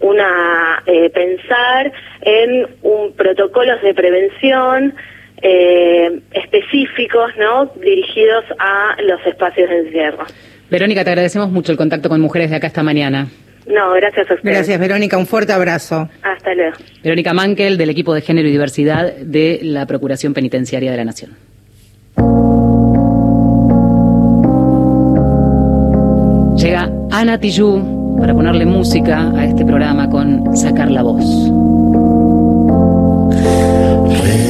una 0.00 0.80
pensar 1.12 1.92
en 2.20 2.68
un 2.82 3.12
protocolos 3.14 3.82
de 3.82 3.94
prevención 3.94 4.94
eh, 5.42 6.20
específicos, 6.32 7.32
¿no? 7.38 7.66
Dirigidos 7.80 8.44
a 8.58 8.96
los 9.02 9.24
espacios 9.26 9.68
de 9.68 9.78
encierro. 9.78 10.24
Verónica, 10.70 11.04
te 11.04 11.10
agradecemos 11.10 11.50
mucho 11.50 11.72
el 11.72 11.78
contacto 11.78 12.08
con 12.08 12.20
mujeres 12.20 12.50
de 12.50 12.56
acá 12.56 12.66
esta 12.66 12.82
mañana. 12.82 13.28
No, 13.66 13.92
gracias 13.92 14.30
a 14.30 14.34
ustedes. 14.34 14.54
Gracias, 14.56 14.80
Verónica. 14.80 15.18
Un 15.18 15.26
fuerte 15.26 15.52
abrazo. 15.52 16.08
Hasta 16.22 16.54
luego. 16.54 16.76
Verónica 17.02 17.34
Mankel, 17.34 17.76
del 17.76 17.90
equipo 17.90 18.14
de 18.14 18.22
Género 18.22 18.48
y 18.48 18.50
Diversidad 18.50 19.14
de 19.14 19.60
la 19.62 19.86
Procuración 19.86 20.32
Penitenciaria 20.34 20.90
de 20.90 20.96
la 20.96 21.04
Nación. 21.04 21.36
Llega 26.56 26.90
Ana 27.10 27.38
Tijoux 27.38 28.18
para 28.18 28.34
ponerle 28.34 28.66
música 28.66 29.30
a 29.36 29.44
este 29.44 29.64
programa 29.64 30.08
con 30.10 30.56
Sacar 30.56 30.90
la 30.90 31.02
Voz. 31.02 31.67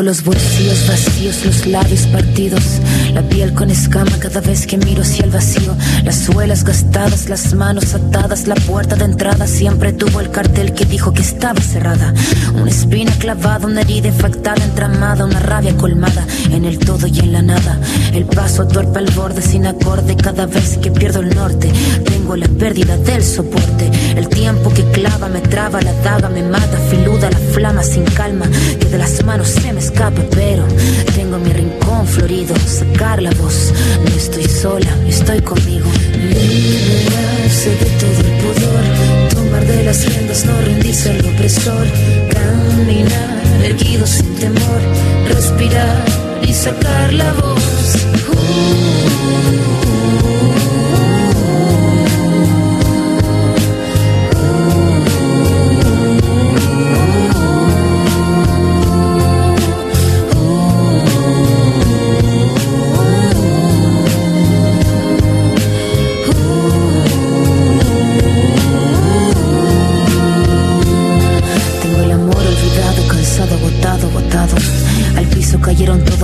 Tengo 0.00 0.12
los 0.12 0.24
bolsillos 0.24 0.88
vacíos, 0.88 1.44
los 1.44 1.66
labios 1.66 2.06
partidos, 2.06 2.80
la 3.12 3.20
piel 3.20 3.52
con 3.52 3.68
escama 3.68 4.12
cada 4.18 4.40
vez 4.40 4.66
que 4.66 4.78
miro 4.78 5.02
hacia 5.02 5.26
el 5.26 5.30
vacío, 5.30 5.76
las 6.04 6.16
suelas 6.20 6.64
gastadas, 6.64 7.28
las 7.28 7.52
manos 7.52 7.92
atadas, 7.92 8.46
la 8.46 8.54
puerta 8.54 8.96
de 8.96 9.04
entrada 9.04 9.46
siempre 9.46 9.92
tuvo 9.92 10.20
el 10.20 10.30
cartel 10.30 10.72
que 10.72 10.86
dijo 10.86 11.12
que 11.12 11.20
estaba 11.20 11.60
cerrada. 11.60 12.14
Una 12.54 12.70
espina 12.70 13.12
clavada, 13.18 13.66
una 13.66 13.82
herida 13.82 14.08
infectada, 14.08 14.64
entramada, 14.64 15.26
una 15.26 15.38
rabia 15.38 15.76
colmada 15.76 16.26
en 16.50 16.64
el 16.64 16.78
todo 16.78 17.06
y 17.06 17.18
en 17.18 17.34
la 17.34 17.42
nada. 17.42 17.78
El 18.14 18.24
paso 18.24 18.66
torpe 18.66 19.00
al 19.00 19.10
borde 19.10 19.42
sin 19.42 19.66
acorde 19.66 20.16
cada 20.16 20.46
vez 20.46 20.78
que 20.78 20.90
pierdo 20.90 21.20
el 21.20 21.34
norte. 21.34 21.70
Tengo 22.06 22.36
la 22.36 22.48
pérdida 22.48 22.96
del 22.96 23.22
soporte, 23.22 23.90
el 24.16 24.28
tiempo 24.28 24.72
que 24.72 24.84
clava 24.92 25.28
me 25.28 25.40
traba, 25.40 25.82
la 25.82 25.92
daga 26.02 26.30
me 26.30 26.42
mata, 26.42 26.78
filuda 26.88 27.30
la 27.30 27.38
flama 27.52 27.82
sin 27.82 28.04
calma, 28.04 28.46
que 28.78 28.86
de 28.86 28.96
las 28.96 29.22
manos 29.24 29.48
se 29.48 29.72
me 29.72 29.80
escapa, 29.80 29.90
pero 30.08 30.66
tengo 31.14 31.38
mi 31.38 31.52
rincón 31.52 32.06
florido, 32.06 32.54
sacar 32.56 33.20
la 33.20 33.30
voz, 33.32 33.72
no 34.02 34.16
estoy 34.16 34.44
sola, 34.44 34.96
estoy 35.06 35.40
conmigo. 35.40 35.90
Liberarse 36.14 37.70
de 37.70 37.90
todo 38.00 38.20
el 38.20 38.32
pudor, 38.40 39.28
tomar 39.34 39.66
de 39.66 39.84
las 39.84 40.06
riendas, 40.06 40.46
no 40.46 40.58
rendirse 40.62 41.10
al 41.10 41.26
opresor, 41.26 41.86
caminar 42.30 43.40
erguido 43.62 44.06
sin 44.06 44.34
temor, 44.36 44.80
respirar 45.28 46.04
y 46.48 46.54
sacar 46.54 47.12
la 47.12 47.32
voz. 47.34 47.60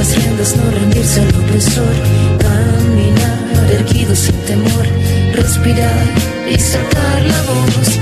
las 0.00 0.16
riendas, 0.16 0.56
no 0.56 0.70
rendirse 0.70 1.20
al 1.20 1.28
opresor. 1.28 1.94
Caminar 2.38 3.70
erguido 3.70 4.16
sin 4.16 4.34
temor, 4.46 4.86
respirar 5.34 6.06
y 6.50 6.58
sacar 6.58 7.22
la 7.22 7.42
voz. 7.42 8.00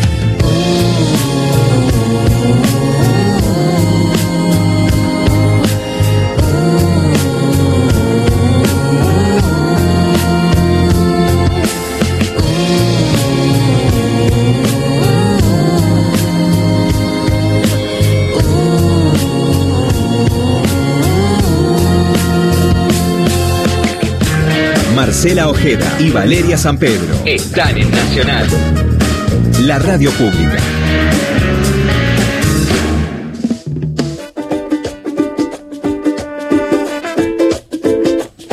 Marcela 25.19 25.49
Ojeda 25.49 25.97
y 25.99 26.11
Valeria 26.11 26.57
San 26.57 26.79
Pedro 26.79 27.13
están 27.25 27.77
en 27.77 27.91
Nacional, 27.91 28.47
la 29.63 29.81
radio 29.81 30.13
pública. 30.13 30.59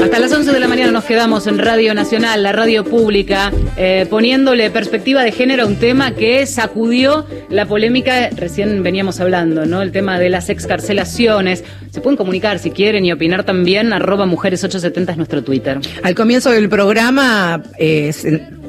Hasta 0.04 0.17
las 0.17 0.34
11 0.34 0.54
de 0.54 0.60
la 0.60 0.67
mañana 0.67 0.91
nos 0.91 1.04
quedamos 1.04 1.45
en 1.45 1.60
Radio 1.60 1.93
Nacional, 1.93 2.41
la 2.41 2.51
radio 2.51 2.84
pública, 2.84 3.54
eh, 3.78 4.08
poniéndole 4.10 4.71
perspectiva 4.71 5.21
de 5.21 5.32
género 5.32 5.65
a 5.65 5.67
un 5.67 5.75
tema 5.75 6.15
que 6.15 6.47
sacudió 6.47 7.28
la 7.49 7.65
polémica, 7.65 8.29
recién 8.29 8.84
veníamos 8.84 9.19
hablando, 9.19 9.65
¿no? 9.65 9.81
El 9.81 9.91
tema 9.91 10.19
de 10.19 10.29
las 10.29 10.49
excarcelaciones. 10.49 11.63
Se 11.91 12.01
pueden 12.01 12.17
comunicar 12.17 12.60
si 12.60 12.71
quieren 12.71 13.05
y 13.05 13.12
opinar 13.12 13.43
también, 13.43 13.93
arroba 13.93 14.25
mujeres870 14.25 15.12
es 15.12 15.17
nuestro 15.17 15.43
Twitter. 15.43 15.79
Al 16.03 16.15
comienzo 16.15 16.51
del 16.51 16.69
programa 16.69 17.63
eh, 17.77 18.12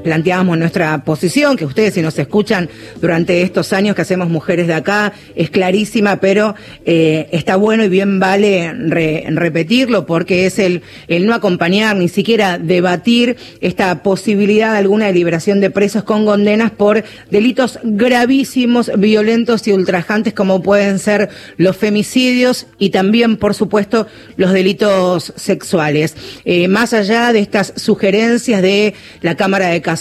planteábamos 0.07 0.57
nuestra 0.57 1.03
posición, 1.03 1.57
que 1.57 1.65
ustedes 1.65 1.95
si 1.95 2.01
nos 2.01 2.17
escuchan 2.17 2.69
durante 3.01 3.43
estos 3.43 3.73
años 3.73 3.97
que 3.97 4.03
hacemos 4.03 4.29
mujeres 4.29 4.69
de 4.69 4.75
acá, 4.75 5.13
es 5.35 5.51
clarísima, 5.51 6.21
pero 6.21 6.55
eh, 6.85 7.29
está 7.33 7.57
bueno 7.57 7.83
y 7.83 7.89
bien 7.89 8.21
vale 8.21 8.73
repetirlo 8.73 10.07
porque 10.07 10.47
es 10.47 10.61
el, 10.61 10.83
el 11.09 11.27
no 11.27 11.35
acompañar, 11.35 11.97
ni 11.97 12.09
siquiera 12.09 12.57
debatir 12.57 13.37
esta 13.61 14.05
posibilidad 14.05 14.77
alguna 14.77 15.07
de 15.07 15.13
liberación 15.13 15.59
de 15.61 15.71
presos 15.71 16.05
con 16.05 16.25
condenas 16.25 16.71
por 16.71 17.03
delitos 17.33 17.81
gravísimos, 17.83 18.93
violentos 18.97 19.67
y 19.67 19.73
ultrajantes 19.73 20.35
como 20.35 20.63
pueden 20.63 21.01
ser 21.01 21.31
los 21.57 21.77
femicidios 21.77 22.69
y 22.79 22.91
también, 22.91 23.39
por 23.39 23.55
supuesto, 23.55 24.07
los 24.37 24.53
delitos 24.53 25.33
sexuales. 25.35 26.15
Eh, 26.45 26.69
más 26.69 26.93
allá 26.93 27.33
de 27.33 27.41
estas 27.41 27.73
sugerencias 27.75 28.63
de 28.63 28.95
la 29.21 29.35
Cámara 29.35 29.67
de 29.67 29.83
Casación 29.83 29.96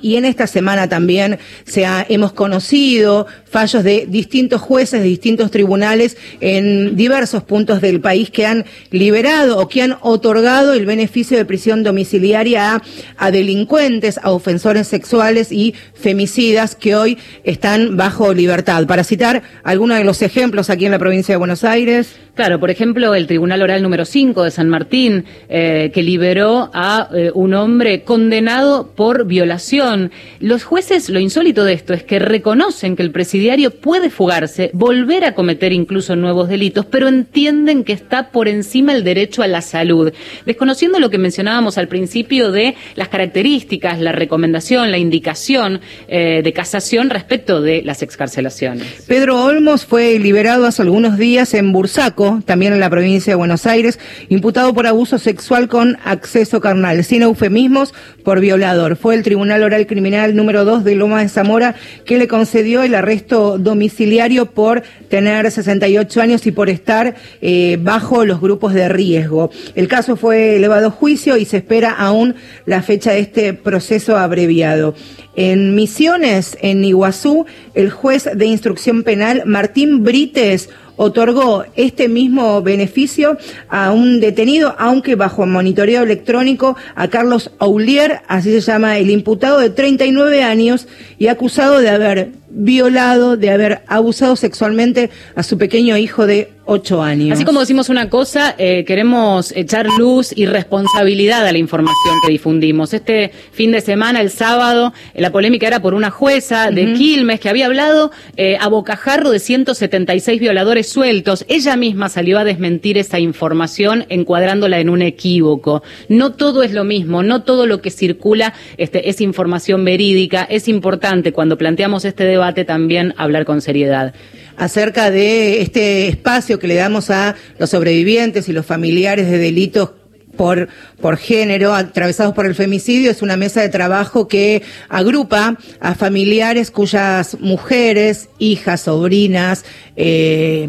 y 0.00 0.16
en 0.16 0.24
esta 0.24 0.46
semana 0.46 0.88
también 0.88 1.38
se 1.64 1.86
ha, 1.86 2.04
hemos 2.08 2.32
conocido 2.32 3.26
fallos 3.48 3.84
de 3.84 4.06
distintos 4.08 4.60
jueces, 4.60 5.00
de 5.00 5.06
distintos 5.06 5.50
tribunales 5.50 6.16
en 6.40 6.96
diversos 6.96 7.42
puntos 7.42 7.80
del 7.80 8.00
país 8.00 8.30
que 8.30 8.46
han 8.46 8.64
liberado 8.90 9.58
o 9.58 9.68
que 9.68 9.82
han 9.82 9.96
otorgado 10.00 10.72
el 10.72 10.86
beneficio 10.86 11.36
de 11.36 11.44
prisión 11.44 11.82
domiciliaria 11.82 12.82
a, 13.16 13.30
delincuentes, 13.30 14.18
a 14.22 14.30
ofensores 14.30 14.88
sexuales 14.88 15.52
y 15.52 15.74
femicidas 15.94 16.74
que 16.74 16.96
hoy 16.96 17.18
están 17.44 17.96
bajo 17.96 18.34
libertad. 18.34 18.86
Para 18.86 19.04
citar 19.04 19.42
algunos 19.62 19.98
de 19.98 20.04
los 20.04 20.22
ejemplos 20.22 20.70
aquí 20.70 20.86
en 20.86 20.92
la 20.92 20.98
provincia 20.98 21.34
de 21.34 21.38
Buenos 21.38 21.64
Aires. 21.64 22.16
Claro, 22.34 22.58
por 22.58 22.70
ejemplo, 22.70 23.14
el 23.14 23.28
Tribunal 23.28 23.62
Oral 23.62 23.82
número 23.82 24.04
5 24.04 24.42
de 24.42 24.50
San 24.50 24.68
Martín, 24.68 25.24
eh, 25.48 25.92
que 25.94 26.02
liberó 26.02 26.70
a 26.74 27.08
eh, 27.14 27.30
un 27.32 27.54
hombre 27.54 28.02
condenado 28.02 28.88
por 28.96 29.23
violación. 29.24 30.12
Los 30.40 30.64
jueces, 30.64 31.08
lo 31.10 31.20
insólito 31.20 31.64
de 31.64 31.72
esto 31.72 31.92
es 31.92 32.02
que 32.02 32.18
reconocen 32.18 32.96
que 32.96 33.02
el 33.02 33.10
presidiario 33.10 33.70
puede 33.70 34.10
fugarse, 34.10 34.70
volver 34.72 35.24
a 35.24 35.34
cometer 35.34 35.72
incluso 35.72 36.16
nuevos 36.16 36.48
delitos, 36.48 36.86
pero 36.86 37.08
entienden 37.08 37.84
que 37.84 37.92
está 37.92 38.30
por 38.30 38.48
encima 38.48 38.92
el 38.92 39.04
derecho 39.04 39.42
a 39.42 39.46
la 39.46 39.62
salud, 39.62 40.12
desconociendo 40.46 40.98
lo 40.98 41.10
que 41.10 41.18
mencionábamos 41.18 41.78
al 41.78 41.88
principio 41.88 42.52
de 42.52 42.74
las 42.94 43.08
características, 43.08 44.00
la 44.00 44.12
recomendación, 44.12 44.90
la 44.90 44.98
indicación 44.98 45.80
eh, 46.08 46.42
de 46.42 46.52
casación 46.52 47.10
respecto 47.10 47.60
de 47.60 47.82
las 47.82 48.02
excarcelaciones. 48.02 49.04
Pedro 49.06 49.42
Olmos 49.44 49.84
fue 49.84 50.18
liberado 50.18 50.66
hace 50.66 50.82
algunos 50.82 51.18
días 51.18 51.54
en 51.54 51.72
Bursaco 51.72 52.42
también 52.44 52.72
en 52.72 52.80
la 52.80 52.90
provincia 52.90 53.32
de 53.32 53.36
Buenos 53.36 53.66
Aires, 53.66 53.98
imputado 54.28 54.74
por 54.74 54.86
abuso 54.86 55.18
sexual 55.18 55.68
con 55.68 55.98
acceso 56.04 56.60
carnal, 56.60 57.02
sin 57.04 57.22
eufemismos, 57.22 57.94
por 58.24 58.40
violador. 58.40 58.96
Fue 59.04 59.14
el 59.14 59.22
Tribunal 59.22 59.62
Oral 59.62 59.86
Criminal 59.86 60.34
número 60.34 60.64
2 60.64 60.82
de 60.82 60.94
Loma 60.94 61.20
de 61.20 61.28
Zamora 61.28 61.74
que 62.06 62.16
le 62.16 62.26
concedió 62.26 62.82
el 62.82 62.94
arresto 62.94 63.58
domiciliario 63.58 64.46
por 64.46 64.82
tener 65.10 65.50
68 65.50 66.22
años 66.22 66.46
y 66.46 66.52
por 66.52 66.70
estar 66.70 67.14
eh, 67.42 67.76
bajo 67.82 68.24
los 68.24 68.40
grupos 68.40 68.72
de 68.72 68.88
riesgo. 68.88 69.50
El 69.74 69.88
caso 69.88 70.16
fue 70.16 70.56
elevado 70.56 70.86
a 70.86 70.90
juicio 70.90 71.36
y 71.36 71.44
se 71.44 71.58
espera 71.58 71.90
aún 71.90 72.34
la 72.64 72.80
fecha 72.80 73.12
de 73.12 73.18
este 73.18 73.52
proceso 73.52 74.16
abreviado. 74.16 74.94
En 75.36 75.74
Misiones, 75.74 76.56
en 76.62 76.82
Iguazú, 76.82 77.44
el 77.74 77.90
juez 77.90 78.26
de 78.34 78.46
instrucción 78.46 79.02
penal 79.02 79.42
Martín 79.44 80.02
Brites 80.02 80.70
otorgó 80.96 81.64
este 81.76 82.08
mismo 82.08 82.62
beneficio 82.62 83.38
a 83.68 83.92
un 83.92 84.20
detenido, 84.20 84.74
aunque 84.78 85.14
bajo 85.14 85.46
monitoreo 85.46 86.02
electrónico, 86.02 86.76
a 86.94 87.08
Carlos 87.08 87.50
Aulier, 87.58 88.20
así 88.28 88.50
se 88.52 88.60
llama 88.60 88.98
el 88.98 89.10
imputado 89.10 89.58
de 89.58 89.70
39 89.70 90.42
años 90.42 90.86
y 91.18 91.28
acusado 91.28 91.80
de 91.80 91.90
haber 91.90 92.43
violado, 92.54 93.36
de 93.36 93.50
haber 93.50 93.82
abusado 93.88 94.36
sexualmente 94.36 95.10
a 95.34 95.42
su 95.42 95.58
pequeño 95.58 95.96
hijo 95.96 96.26
de 96.26 96.50
ocho 96.66 97.02
años. 97.02 97.32
Así 97.32 97.44
como 97.44 97.60
decimos 97.60 97.88
una 97.90 98.08
cosa, 98.08 98.54
eh, 98.56 98.84
queremos 98.86 99.52
echar 99.54 99.86
luz 99.98 100.32
y 100.34 100.46
responsabilidad 100.46 101.46
a 101.46 101.52
la 101.52 101.58
información 101.58 102.14
que 102.24 102.32
difundimos. 102.32 102.94
Este 102.94 103.32
fin 103.52 103.72
de 103.72 103.80
semana, 103.80 104.20
el 104.20 104.30
sábado, 104.30 104.94
eh, 105.12 105.20
la 105.20 105.30
polémica 105.30 105.66
era 105.66 105.80
por 105.80 105.92
una 105.92 106.10
jueza 106.10 106.70
de 106.70 106.94
Quilmes 106.94 107.40
que 107.40 107.50
había 107.50 107.66
hablado 107.66 108.12
eh, 108.36 108.56
a 108.58 108.68
bocajarro 108.68 109.30
de 109.30 109.40
176 109.40 110.40
violadores 110.40 110.88
sueltos. 110.88 111.44
Ella 111.48 111.76
misma 111.76 112.08
salió 112.08 112.38
a 112.38 112.44
desmentir 112.44 112.96
esa 112.96 113.18
información 113.18 114.06
encuadrándola 114.08 114.80
en 114.80 114.88
un 114.88 115.02
equívoco. 115.02 115.82
No 116.08 116.32
todo 116.32 116.62
es 116.62 116.72
lo 116.72 116.84
mismo, 116.84 117.22
no 117.22 117.42
todo 117.42 117.66
lo 117.66 117.82
que 117.82 117.90
circula 117.90 118.54
este, 118.78 119.10
es 119.10 119.20
información 119.20 119.84
verídica. 119.84 120.44
Es 120.44 120.68
importante 120.68 121.32
cuando 121.32 121.58
planteamos 121.58 122.06
este 122.06 122.24
debate 122.24 122.43
también 122.52 123.14
hablar 123.16 123.44
con 123.44 123.60
seriedad. 123.60 124.14
Acerca 124.56 125.10
de 125.10 125.62
este 125.62 126.08
espacio 126.08 126.58
que 126.58 126.68
le 126.68 126.74
damos 126.74 127.10
a 127.10 127.34
los 127.58 127.70
sobrevivientes 127.70 128.48
y 128.48 128.52
los 128.52 128.66
familiares 128.66 129.30
de 129.30 129.38
delitos 129.38 129.90
por, 130.36 130.68
por 131.00 131.16
género, 131.16 131.74
atravesados 131.74 132.34
por 132.34 132.46
el 132.46 132.54
femicidio, 132.54 133.10
es 133.10 133.22
una 133.22 133.36
mesa 133.36 133.62
de 133.62 133.68
trabajo 133.68 134.28
que 134.28 134.62
agrupa 134.88 135.56
a 135.80 135.94
familiares 135.94 136.70
cuyas 136.70 137.38
mujeres, 137.40 138.28
hijas, 138.38 138.82
sobrinas, 138.82 139.64
eh, 139.96 140.68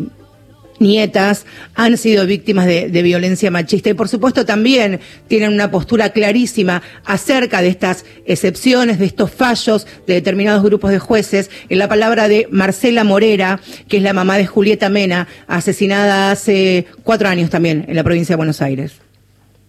nietas 0.80 1.46
han 1.74 1.98
sido 1.98 2.26
víctimas 2.26 2.66
de, 2.66 2.90
violencia 3.06 3.52
machista 3.52 3.90
y 3.90 3.94
por 3.94 4.10
supuesto 4.10 4.46
también 4.46 5.00
tienen 5.28 5.54
una 5.54 5.70
postura 5.72 6.10
clarísima 6.10 6.82
acerca 7.06 7.62
de 7.62 7.70
estas 7.70 8.06
excepciones, 8.26 9.00
de 9.00 9.06
estos 9.06 9.32
fallos 9.32 9.86
de 10.08 10.16
determinados 10.16 10.64
grupos 10.64 10.92
de 10.92 11.00
jueces, 11.00 11.52
en 11.70 11.80
la 11.80 11.88
palabra 11.88 12.28
de 12.28 12.48
Marcela 12.50 13.04
Morera, 13.04 13.60
que 13.88 13.98
es 13.98 14.04
la 14.04 14.14
mamá 14.14 14.38
de 14.38 14.48
Julieta 14.48 14.90
Mena, 14.90 15.28
asesinada 15.48 16.32
hace 16.32 16.88
cuatro 17.04 17.30
años 17.30 17.50
también 17.50 17.86
en 17.88 17.96
la 17.96 18.04
provincia 18.04 18.34
de 18.34 18.38
Buenos 18.38 18.62
Aires. 18.62 19.05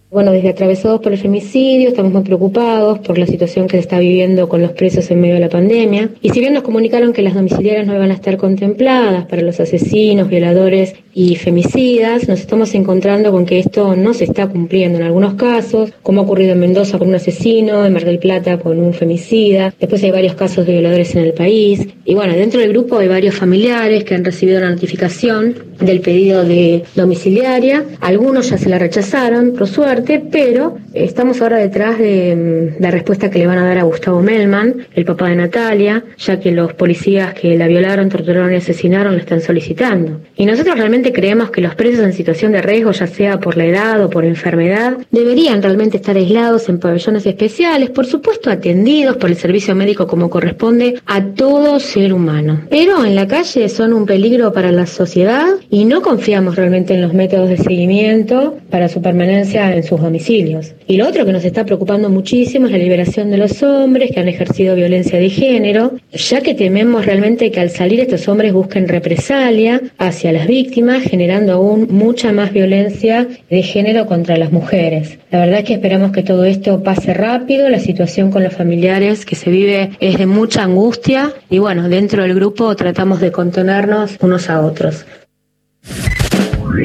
Bueno, 0.09 0.31
desde 0.31 0.47
atravesados 0.47 1.01
por 1.01 1.11
el 1.11 1.17
femicidio, 1.17 1.89
estamos 1.89 2.13
muy 2.13 2.23
preocupados 2.23 2.99
por 2.99 3.17
la 3.17 3.27
situación 3.27 3.67
que 3.67 3.75
se 3.75 3.81
está 3.81 3.99
viviendo 3.99 4.47
con 4.47 4.61
los 4.61 4.71
presos 4.71 5.11
en 5.11 5.19
medio 5.19 5.33
de 5.33 5.41
la 5.41 5.49
pandemia. 5.49 6.11
Y 6.21 6.29
si 6.29 6.39
bien 6.39 6.53
nos 6.53 6.63
comunicaron 6.63 7.11
que 7.11 7.21
las 7.21 7.33
domiciliarias 7.33 7.85
no 7.85 7.93
iban 7.93 8.11
a 8.11 8.13
estar 8.13 8.37
contempladas 8.37 9.25
para 9.25 9.41
los 9.41 9.59
asesinos, 9.59 10.29
violadores 10.29 10.95
y 11.19 11.35
femicidas, 11.35 12.27
nos 12.27 12.39
estamos 12.39 12.75
encontrando 12.75 13.31
con 13.31 13.47
que 13.47 13.57
esto 13.57 13.95
no 13.95 14.13
se 14.13 14.25
está 14.25 14.45
cumpliendo 14.45 14.99
en 14.99 15.03
algunos 15.03 15.33
casos, 15.33 15.91
como 16.03 16.21
ha 16.21 16.23
ocurrido 16.25 16.51
en 16.51 16.59
Mendoza 16.59 16.99
con 16.99 17.07
un 17.07 17.15
asesino, 17.15 17.83
en 17.87 17.93
Mar 17.93 18.05
del 18.05 18.19
Plata 18.19 18.59
con 18.59 18.79
un 18.79 18.93
femicida. 18.93 19.73
Después 19.79 20.03
hay 20.03 20.11
varios 20.11 20.35
casos 20.35 20.67
de 20.67 20.73
violadores 20.73 21.15
en 21.15 21.23
el 21.23 21.33
país. 21.33 21.87
Y 22.05 22.13
bueno, 22.13 22.35
dentro 22.35 22.59
del 22.59 22.69
grupo 22.69 22.99
hay 22.99 23.07
varios 23.07 23.33
familiares 23.33 24.03
que 24.03 24.13
han 24.13 24.23
recibido 24.23 24.59
la 24.59 24.69
notificación 24.69 25.55
del 25.79 26.01
pedido 26.01 26.43
de 26.43 26.83
domiciliaria. 26.93 27.83
Algunos 27.99 28.51
ya 28.51 28.59
se 28.59 28.69
la 28.69 28.77
rechazaron, 28.77 29.53
por 29.53 29.67
suerte 29.67 30.21
pero 30.31 30.77
estamos 30.93 31.41
ahora 31.41 31.57
detrás 31.57 31.97
de 31.97 32.35
mm, 32.77 32.81
la 32.81 32.91
respuesta 32.91 33.31
que 33.31 33.39
le 33.39 33.47
van 33.47 33.57
a 33.57 33.67
dar 33.67 33.79
a 33.79 33.83
Gustavo 33.83 34.21
Melman, 34.21 34.85
el 34.93 35.05
papá 35.05 35.29
de 35.29 35.35
Natalia, 35.35 36.03
ya 36.19 36.39
que 36.39 36.51
los 36.51 36.73
policías 36.73 37.33
que 37.33 37.57
la 37.57 37.67
violaron, 37.67 38.07
torturaron 38.07 38.53
y 38.53 38.57
asesinaron 38.57 39.15
la 39.15 39.21
están 39.21 39.41
solicitando. 39.41 40.21
Y 40.35 40.45
nosotros 40.45 40.77
realmente 40.77 41.06
creemos 41.13 41.51
que 41.51 41.61
los 41.61 41.75
presos 41.75 42.05
en 42.05 42.13
situación 42.13 42.51
de 42.51 42.61
riesgo, 42.61 42.91
ya 42.91 43.07
sea 43.07 43.39
por 43.39 43.57
la 43.57 43.65
edad 43.65 44.03
o 44.03 44.09
por 44.09 44.25
enfermedad, 44.25 44.97
deberían 45.11 45.61
realmente 45.61 45.97
estar 45.97 46.15
aislados 46.15 46.69
en 46.69 46.79
pabellones 46.79 47.25
especiales, 47.25 47.89
por 47.89 48.05
supuesto 48.05 48.49
atendidos 48.49 49.17
por 49.17 49.29
el 49.29 49.37
servicio 49.37 49.75
médico 49.75 50.07
como 50.07 50.29
corresponde 50.29 50.99
a 51.05 51.23
todo 51.23 51.79
ser 51.79 52.13
humano. 52.13 52.61
Pero 52.69 53.05
en 53.05 53.15
la 53.15 53.27
calle 53.27 53.69
son 53.69 53.93
un 53.93 54.05
peligro 54.05 54.53
para 54.53 54.71
la 54.71 54.85
sociedad 54.85 55.45
y 55.69 55.85
no 55.85 56.01
confiamos 56.01 56.55
realmente 56.55 56.93
en 56.93 57.01
los 57.01 57.13
métodos 57.13 57.49
de 57.49 57.57
seguimiento 57.57 58.57
para 58.69 58.89
su 58.89 59.01
permanencia 59.01 59.75
en 59.75 59.83
sus 59.83 60.01
domicilios. 60.01 60.73
Y 60.87 60.97
lo 60.97 61.07
otro 61.07 61.25
que 61.25 61.33
nos 61.33 61.45
está 61.45 61.65
preocupando 61.65 62.09
muchísimo 62.09 62.67
es 62.67 62.71
la 62.71 62.77
liberación 62.77 63.31
de 63.31 63.37
los 63.37 63.61
hombres 63.63 64.11
que 64.11 64.19
han 64.19 64.27
ejercido 64.27 64.75
violencia 64.75 65.19
de 65.19 65.29
género, 65.29 65.93
ya 66.11 66.41
que 66.41 66.53
tememos 66.53 67.05
realmente 67.05 67.51
que 67.51 67.59
al 67.59 67.69
salir 67.69 67.99
estos 67.99 68.27
hombres 68.27 68.53
busquen 68.53 68.87
represalia 68.87 69.81
hacia 69.97 70.31
las 70.31 70.47
víctimas, 70.47 70.96
generando 71.01 71.53
aún 71.53 71.87
mucha 71.89 72.31
más 72.31 72.51
violencia 72.53 73.27
de 73.49 73.63
género 73.63 74.05
contra 74.05 74.37
las 74.37 74.51
mujeres. 74.51 75.19
La 75.31 75.39
verdad 75.39 75.59
es 75.59 75.65
que 75.65 75.73
esperamos 75.73 76.11
que 76.11 76.23
todo 76.23 76.45
esto 76.45 76.83
pase 76.83 77.13
rápido, 77.13 77.69
la 77.69 77.79
situación 77.79 78.31
con 78.31 78.43
los 78.43 78.53
familiares 78.53 79.25
que 79.25 79.35
se 79.35 79.49
vive 79.49 79.91
es 79.99 80.17
de 80.17 80.25
mucha 80.25 80.63
angustia 80.63 81.33
y 81.49 81.59
bueno, 81.59 81.89
dentro 81.89 82.23
del 82.23 82.33
grupo 82.33 82.75
tratamos 82.75 83.19
de 83.19 83.31
contenernos 83.31 84.17
unos 84.21 84.49
a 84.49 84.61
otros 84.61 85.05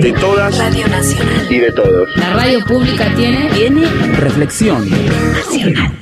de 0.00 0.12
todas 0.12 0.58
Radio 0.58 0.88
Nacional 0.88 1.46
y 1.50 1.58
de 1.58 1.72
todos. 1.72 2.16
La 2.16 2.32
radio 2.34 2.64
pública 2.64 3.12
tiene, 3.14 3.48
tiene 3.54 3.86
reflexión 4.18 4.88
nacional. 4.90 6.01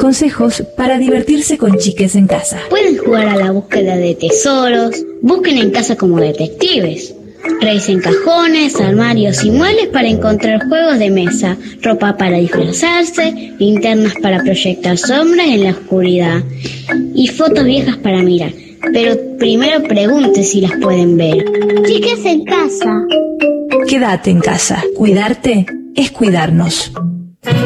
Consejos 0.00 0.62
para 0.76 0.98
divertirse 0.98 1.58
con 1.58 1.76
chiques 1.76 2.16
en 2.16 2.26
casa. 2.26 2.60
Pueden 2.70 2.96
jugar 2.98 3.28
a 3.28 3.36
la 3.36 3.50
búsqueda 3.50 3.96
de 3.96 4.14
tesoros, 4.14 5.04
busquen 5.22 5.58
en 5.58 5.70
casa 5.70 5.96
como 5.96 6.18
detectives 6.18 7.14
Revisen 7.60 8.00
cajones, 8.00 8.80
armarios 8.80 9.44
y 9.44 9.50
muebles 9.50 9.88
para 9.88 10.08
encontrar 10.08 10.66
juegos 10.66 10.98
de 10.98 11.10
mesa, 11.10 11.56
ropa 11.82 12.16
para 12.16 12.38
disfrazarse, 12.38 13.54
linternas 13.58 14.14
para 14.22 14.42
proyectar 14.42 14.96
sombras 14.96 15.46
en 15.46 15.64
la 15.64 15.70
oscuridad 15.70 16.42
y 17.14 17.28
fotos 17.28 17.64
viejas 17.64 17.96
para 17.98 18.22
mirar. 18.22 18.52
Pero 18.92 19.36
primero 19.38 19.82
pregunte 19.82 20.42
si 20.42 20.60
las 20.60 20.72
pueden 20.80 21.16
ver. 21.16 21.44
Chicas 21.86 22.24
en 22.24 22.44
casa. 22.44 23.02
Quédate 23.86 24.30
en 24.30 24.40
casa. 24.40 24.82
Cuidarte 24.96 25.66
es 25.94 26.10
cuidarnos. 26.10 26.92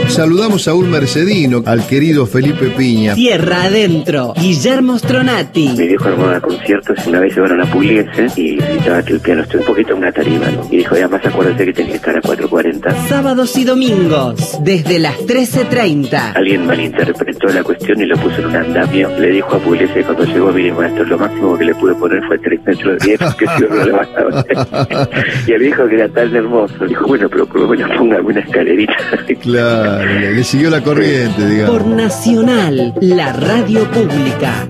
Saludamos 0.08 0.68
a 0.68 0.74
un 0.74 0.88
mercedino, 0.88 1.64
al 1.66 1.84
querido 1.88 2.26
Felipe 2.26 2.68
Piña. 2.68 3.14
Tierra 3.14 3.64
adentro, 3.64 4.32
Guillermo 4.37 4.96
Stronati. 4.96 5.70
Mi 5.76 5.88
viejo 5.88 6.04
armaba 6.04 6.40
conciertos 6.40 6.96
y 7.04 7.08
una 7.08 7.18
vez 7.18 7.34
llevaron 7.34 7.60
a 7.60 7.66
Pugliese 7.66 8.28
y 8.37 8.54
necesitaba 8.54 9.02
que 9.02 9.14
el 9.14 9.20
piano 9.20 9.42
esté 9.42 9.58
un 9.58 9.64
poquito 9.64 9.90
en 9.90 9.98
una 9.98 10.12
tarima, 10.12 10.48
¿no? 10.50 10.68
Y 10.70 10.76
dijo, 10.76 10.94
además 10.94 11.26
acuérdate 11.26 11.64
que 11.64 11.72
tenía 11.72 11.90
que 11.90 11.96
estar 11.96 12.16
a 12.16 12.22
4.40. 12.22 13.08
Sábados 13.08 13.56
y 13.56 13.64
domingos, 13.64 14.58
desde 14.62 15.00
las 15.00 15.18
13.30. 15.26 16.37
Alguien 16.37 16.66
malinterpretó 16.66 17.48
la 17.48 17.64
cuestión 17.64 18.00
y 18.00 18.06
lo 18.06 18.16
puso 18.16 18.38
en 18.38 18.46
un 18.46 18.56
andamio. 18.56 19.10
Le 19.18 19.30
dijo 19.32 19.56
a 19.56 19.58
Pugliese 19.58 19.94
que 19.94 20.04
cuando 20.04 20.24
llegó, 20.24 20.52
mire 20.52 20.72
maestro, 20.72 21.04
lo 21.04 21.18
máximo 21.18 21.58
que 21.58 21.64
le 21.64 21.74
pude 21.74 21.94
poner 21.96 22.22
fue 22.28 22.38
3 22.38 22.60
metros 22.64 22.98
de 23.00 23.06
10, 23.06 23.34
que 23.34 23.46
si 23.46 23.62
no 23.62 23.84
lo 23.84 23.96
bastaba. 23.96 24.44
y 25.48 25.52
el 25.52 25.60
viejo 25.60 25.88
que 25.88 25.94
era 25.96 26.08
tan 26.08 26.37
hermoso, 26.37 26.87
dijo, 26.87 27.08
bueno, 27.08 27.28
pero 27.28 27.46
por 27.46 27.62
lo 27.62 27.68
menos 27.68 27.90
póngame 27.98 28.20
una 28.20 28.40
escalerita. 28.40 28.94
Claro, 29.42 29.63
le, 30.05 30.33
le 30.35 30.44
siguió 30.44 30.70
la 30.70 30.83
corriente, 30.83 31.46
digamos. 31.48 31.79
Por 31.79 31.87
Nacional, 31.87 32.94
la 33.00 33.33
radio 33.33 33.90
pública. 33.90 34.68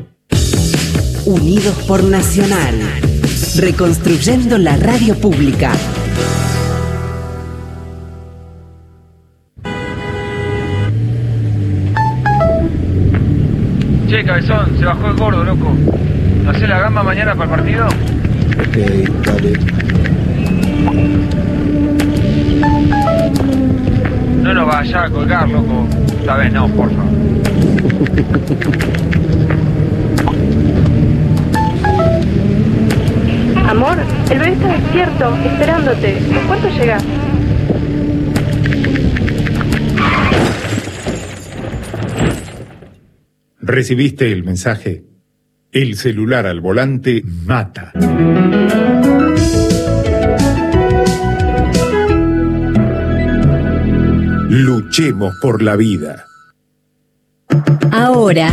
Unidos 1.27 1.75
por 1.87 2.05
Nacional. 2.05 2.75
Reconstruyendo 3.57 4.59
la 4.59 4.77
radio 4.77 5.15
pública. 5.17 5.73
Che, 14.09 14.25
cabezón, 14.25 14.77
se 14.79 14.85
bajó 14.85 15.09
el 15.09 15.17
gordo, 15.17 15.45
loco. 15.45 15.73
¿No 16.45 16.51
hace 16.51 16.69
la 16.69 16.79
gamba 16.79 17.03
mañana 17.03 17.35
para 17.35 17.45
el 17.45 17.51
partido? 17.51 17.87
Ok, 17.87 18.77
dale. 19.25 19.53
No 24.45 24.53
nos 24.53 24.67
vaya 24.67 25.05
a 25.05 25.11
colgar, 25.11 25.49
loco. 25.49 25.89
Esta 26.21 26.37
vez 26.37 26.53
no, 26.53 26.69
por 26.69 26.91
favor. 26.91 27.15
Amor, 33.67 33.97
el 34.31 34.39
bebé 34.39 34.53
está 34.53 34.69
despierto, 34.69 35.35
esperándote. 35.47 36.19
¿Cuánto 36.47 36.69
llegas? 36.69 37.03
¿Recibiste 43.63 44.31
el 44.31 44.45
mensaje? 44.45 45.05
El 45.73 45.97
celular 45.97 46.47
al 46.47 46.61
volante 46.61 47.23
mata. 47.47 47.93
Luchemos 54.57 55.35
por 55.43 55.63
la 55.63 55.75
vida. 55.75 56.27
Ahora, 57.91 58.53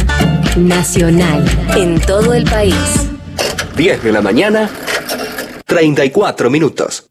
Nacional, 0.57 1.45
en 1.77 2.01
todo 2.01 2.33
el 2.33 2.43
país. 2.45 3.07
10 3.77 4.03
de 4.05 4.11
la 4.11 4.19
mañana, 4.19 4.67
34 5.67 6.49
minutos. 6.49 7.07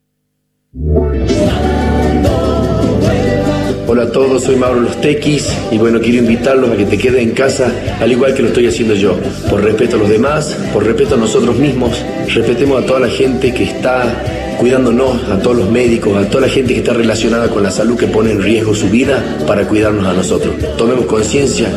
Hola 3.87 4.03
a 4.03 4.11
todos, 4.11 4.43
soy 4.43 4.57
Mauro 4.57 4.81
Los 4.81 5.01
Tequis 5.01 5.49
y 5.71 5.79
bueno, 5.79 6.01
quiero 6.01 6.19
invitarlos 6.19 6.71
a 6.71 6.77
que 6.77 6.87
te 6.87 6.99
queden 6.99 7.29
en 7.29 7.35
casa 7.35 7.73
al 8.01 8.11
igual 8.11 8.35
que 8.35 8.43
lo 8.43 8.49
estoy 8.49 8.67
haciendo 8.67 8.95
yo. 8.95 9.17
Por 9.49 9.63
respeto 9.63 9.95
a 9.95 9.99
los 10.01 10.09
demás, 10.09 10.47
por 10.73 10.85
respeto 10.85 11.15
a 11.15 11.19
nosotros 11.19 11.57
mismos, 11.57 12.05
respetemos 12.35 12.83
a 12.83 12.87
toda 12.87 12.99
la 12.99 13.09
gente 13.09 13.55
que 13.55 13.65
está 13.71 14.40
cuidándonos, 14.61 15.25
a 15.31 15.39
todos 15.39 15.57
los 15.57 15.71
médicos, 15.71 16.15
a 16.19 16.29
toda 16.29 16.47
la 16.47 16.53
gente 16.53 16.75
que 16.75 16.81
está 16.81 16.93
relacionada 16.93 17.49
con 17.49 17.63
la 17.63 17.71
salud 17.71 17.97
que 17.97 18.07
pone 18.07 18.33
en 18.33 18.43
riesgo 18.43 18.75
su 18.75 18.91
vida 18.91 19.25
para 19.47 19.67
cuidarnos 19.67 20.07
a 20.07 20.13
nosotros. 20.13 20.55
Tomemos 20.77 21.07
conciencia, 21.07 21.71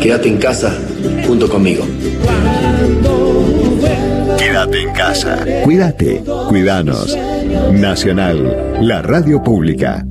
quédate 0.00 0.28
en 0.28 0.36
casa 0.36 0.72
junto 1.26 1.48
conmigo. 1.48 1.84
Quédate 4.38 4.80
en 4.80 4.92
casa. 4.92 5.44
Cuídate, 5.64 6.22
cuidanos. 6.48 7.18
Nacional, 7.72 8.78
la 8.80 9.02
radio 9.02 9.42
pública. 9.42 10.04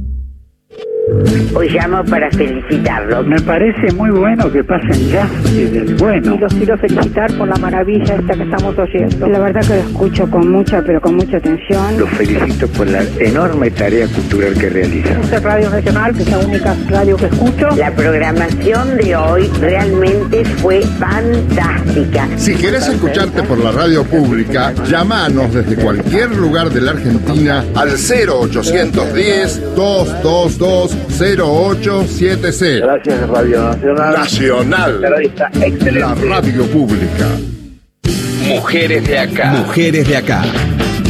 Hoy 1.55 1.69
llamo 1.69 2.03
para 2.05 2.29
felicitarlo. 2.31 3.23
Me 3.23 3.39
parece 3.41 3.91
muy 3.93 4.11
bueno 4.11 4.51
que 4.51 4.63
pasen 4.63 5.09
ya 5.09 5.27
del 5.53 5.95
bueno. 5.95 6.35
Y 6.35 6.37
los 6.37 6.53
quiero 6.53 6.77
felicitar 6.77 7.33
por 7.37 7.47
la 7.47 7.55
maravilla 7.55 8.15
esta 8.15 8.35
que 8.35 8.43
estamos 8.43 8.77
oyendo. 8.77 9.27
La 9.27 9.39
verdad 9.39 9.61
que 9.61 9.75
lo 9.75 9.89
escucho 9.89 10.29
con 10.29 10.51
mucha, 10.51 10.81
pero 10.81 11.01
con 11.01 11.15
mucha 11.15 11.37
atención. 11.37 11.99
Los 11.99 12.09
felicito 12.09 12.67
por 12.69 12.87
la 12.87 13.03
enorme 13.19 13.71
tarea 13.71 14.07
cultural 14.07 14.53
que 14.53 14.69
realizan. 14.69 15.21
Esta 15.21 15.39
Radio 15.39 15.69
Nacional, 15.69 16.15
que 16.15 16.23
es 16.23 16.29
la 16.29 16.39
única 16.39 16.75
radio 16.89 17.17
que 17.17 17.25
escucho. 17.25 17.67
La 17.75 17.91
programación 17.91 18.97
de 18.97 19.15
hoy 19.15 19.49
realmente 19.59 20.45
fue 20.45 20.81
fantástica. 20.81 22.27
Si 22.37 22.55
querés 22.55 22.87
escucharte 22.87 23.43
por 23.43 23.57
la 23.57 23.71
radio 23.71 24.03
pública, 24.03 24.73
llámanos 24.87 25.53
desde 25.53 25.75
cualquier 25.75 26.35
lugar 26.35 26.69
de 26.69 26.81
la 26.81 26.91
Argentina 26.91 27.65
al 27.75 27.89
0810 27.89 29.75
222 29.75 30.98
0870. 31.07 32.85
Gracias, 32.85 33.29
Radio 33.29 33.63
Nacional. 33.63 34.13
Nacional. 34.13 35.01
La 35.01 36.15
radio 36.15 36.65
pública. 36.67 37.27
Mujeres 38.47 39.07
de 39.07 39.19
acá. 39.19 39.51
Mujeres 39.51 40.07
de 40.07 40.17
acá. 40.17 40.43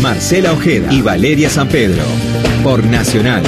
Marcela 0.02 0.54
Ojeda 0.54 0.92
y 0.92 1.02
Valeria 1.02 1.50
San 1.50 1.68
Pedro. 1.68 2.04
Por 2.64 2.84
Nacional. 2.86 3.44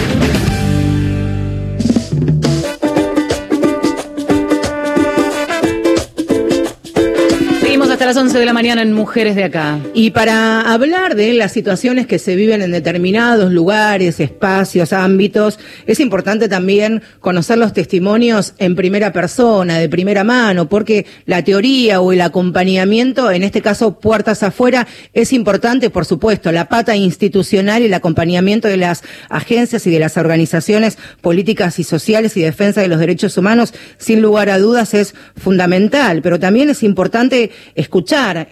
Las 8.12 8.18
11 8.18 8.40
de 8.40 8.46
la 8.46 8.52
mañana 8.52 8.82
en 8.82 8.92
Mujeres 8.92 9.38
de 9.38 9.46
Acá. 9.46 9.80
Y 9.94 10.12
para 10.12 10.74
hablar 10.74 11.16
de 11.16 11.32
las 11.32 11.54
situaciones 11.54 12.08
que 12.08 12.20
se 12.20 12.36
viven 12.36 12.62
en 12.62 12.72
determinados 12.72 13.54
lugares, 13.54 14.20
espacios, 14.20 14.92
ámbitos, 14.92 15.60
es 15.88 16.02
importante 16.02 16.50
también 16.50 17.04
conocer 17.22 17.58
los 17.58 17.72
testimonios 17.72 18.54
en 18.58 18.76
primera 18.76 19.14
persona, 19.14 19.78
de 19.78 19.88
primera 19.88 20.26
mano, 20.26 20.68
porque 20.68 21.06
la 21.26 21.46
teoría 21.46 22.02
o 22.02 22.12
el 22.12 22.20
acompañamiento, 22.20 23.32
en 23.32 23.44
este 23.44 23.62
caso 23.62 23.98
puertas 23.98 24.44
afuera, 24.44 24.90
es 25.14 25.32
importante, 25.32 25.90
por 25.90 26.04
supuesto, 26.04 26.52
la 26.52 26.68
pata 26.68 26.98
institucional 26.98 27.82
y 27.82 27.86
el 27.86 27.94
acompañamiento 27.94 28.68
de 28.68 28.76
las 28.76 29.04
agencias 29.30 29.88
y 29.88 29.90
de 29.90 30.00
las 30.00 30.18
organizaciones 30.18 30.98
políticas 31.22 31.80
y 31.80 31.86
sociales 31.86 32.36
y 32.36 32.42
defensa 32.42 32.82
de 32.82 32.90
los 32.90 33.00
derechos 33.00 33.38
humanos, 33.38 33.74
sin 33.98 34.22
lugar 34.22 34.50
a 34.50 34.60
dudas, 34.60 34.94
es 34.96 35.16
fundamental, 35.38 36.22
pero 36.22 36.42
también 36.42 36.70
es 36.70 36.84
importante 36.84 37.52
escuchar, 37.76 38.01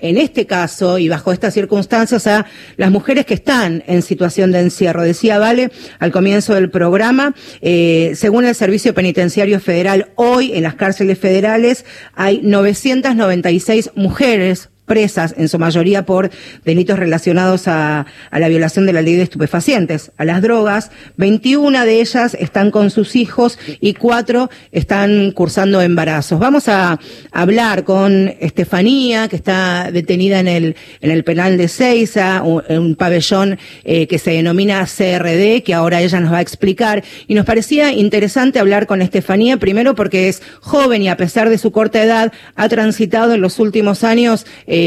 en 0.01 0.17
este 0.17 0.45
caso 0.45 0.97
y 0.97 1.09
bajo 1.09 1.31
estas 1.31 1.53
circunstancias, 1.53 2.27
a 2.27 2.45
las 2.77 2.91
mujeres 2.91 3.25
que 3.25 3.33
están 3.33 3.83
en 3.87 4.01
situación 4.01 4.51
de 4.51 4.59
encierro. 4.59 5.03
Decía 5.03 5.39
Vale 5.39 5.71
al 5.99 6.11
comienzo 6.11 6.53
del 6.53 6.69
programa, 6.69 7.33
eh, 7.61 8.13
según 8.15 8.45
el 8.45 8.55
Servicio 8.55 8.93
Penitenciario 8.93 9.59
Federal, 9.59 10.11
hoy 10.15 10.53
en 10.53 10.63
las 10.63 10.75
cárceles 10.75 11.17
federales 11.17 11.85
hay 12.15 12.41
996 12.43 13.91
mujeres 13.95 14.69
presas, 14.89 15.35
en 15.37 15.47
su 15.47 15.57
mayoría 15.59 16.05
por 16.05 16.29
delitos 16.65 16.99
relacionados 16.99 17.69
a, 17.69 18.05
la 18.31 18.47
violación 18.49 18.85
de 18.85 18.91
la 18.91 19.01
ley 19.01 19.15
de 19.15 19.21
estupefacientes, 19.21 20.11
a 20.17 20.25
las 20.25 20.41
drogas. 20.41 20.91
21 21.15 21.85
de 21.85 22.01
ellas 22.01 22.35
están 22.37 22.71
con 22.71 22.89
sus 22.89 23.15
hijos 23.15 23.57
y 23.79 23.93
cuatro 23.93 24.49
están 24.73 25.31
cursando 25.31 25.81
embarazos. 25.81 26.39
Vamos 26.39 26.67
a 26.67 26.99
hablar 27.31 27.85
con 27.85 28.33
Estefanía, 28.39 29.29
que 29.29 29.35
está 29.37 29.91
detenida 29.91 30.39
en 30.39 30.47
el, 30.47 30.75
en 30.99 31.11
el 31.11 31.23
penal 31.23 31.57
de 31.57 31.67
Ceiza, 31.67 32.41
un, 32.43 32.63
un 32.67 32.95
pabellón 32.95 33.59
eh, 33.83 34.07
que 34.07 34.17
se 34.17 34.31
denomina 34.31 34.85
CRD, 34.85 35.61
que 35.63 35.73
ahora 35.73 36.01
ella 36.01 36.19
nos 36.19 36.33
va 36.33 36.39
a 36.39 36.41
explicar. 36.41 37.03
Y 37.27 37.35
nos 37.35 37.45
parecía 37.45 37.93
interesante 37.93 38.59
hablar 38.59 38.87
con 38.87 39.03
Estefanía, 39.03 39.57
primero 39.57 39.93
porque 39.93 40.29
es 40.29 40.41
joven 40.61 41.03
y 41.03 41.09
a 41.09 41.17
pesar 41.17 41.49
de 41.49 41.59
su 41.59 41.71
corta 41.71 42.01
edad 42.03 42.33
ha 42.55 42.69
transitado 42.69 43.35
en 43.35 43.41
los 43.41 43.59
últimos 43.59 44.03
años 44.03 44.47
eh, 44.65 44.78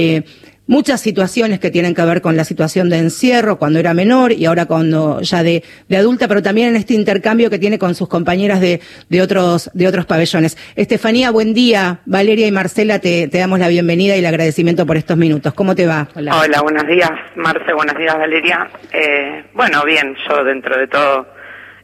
muchas 0.67 1.01
situaciones 1.01 1.61
que 1.61 1.71
tienen 1.71 1.95
que 1.95 2.03
ver 2.03 2.23
con 2.23 2.37
la 2.37 2.45
situación 2.45 2.89
de 2.89 2.99
encierro 2.99 3.59
cuando 3.59 3.79
era 3.79 3.95
menor 3.95 4.33
y 4.33 4.47
ahora 4.47 4.67
cuando 4.67 5.21
ya 5.21 5.43
de, 5.43 5.63
de 5.89 5.97
adulta, 5.97 6.29
pero 6.29 6.43
también 6.43 6.69
en 6.69 6.77
este 6.77 6.95
intercambio 6.95 7.51
que 7.51 7.59
tiene 7.59 7.79
con 7.79 7.95
sus 7.95 8.09
compañeras 8.09 8.61
de, 8.61 8.81
de 9.09 9.23
otros, 9.23 9.71
de 9.75 9.87
otros 9.87 10.07
pabellones. 10.07 10.57
Estefanía, 10.77 11.31
buen 11.31 11.53
día. 11.53 12.01
Valeria 12.07 12.47
y 12.47 12.53
Marcela, 12.53 13.01
te, 13.01 13.29
te 13.29 13.39
damos 13.39 13.59
la 13.59 13.69
bienvenida 13.69 14.17
y 14.17 14.21
el 14.21 14.27
agradecimiento 14.27 14.87
por 14.87 14.97
estos 14.97 15.17
minutos. 15.17 15.53
¿Cómo 15.53 15.75
te 15.75 15.87
va? 15.87 16.09
Hola, 16.15 16.63
buenos 16.63 16.87
días, 16.87 17.11
Marce, 17.37 17.73
buenos 17.75 17.97
días, 17.99 18.17
Valeria. 18.17 18.71
Eh, 18.93 19.45
bueno, 19.55 19.85
bien, 19.85 20.17
yo 20.29 20.45
dentro 20.45 20.79
de 20.79 20.87
todo 20.87 21.27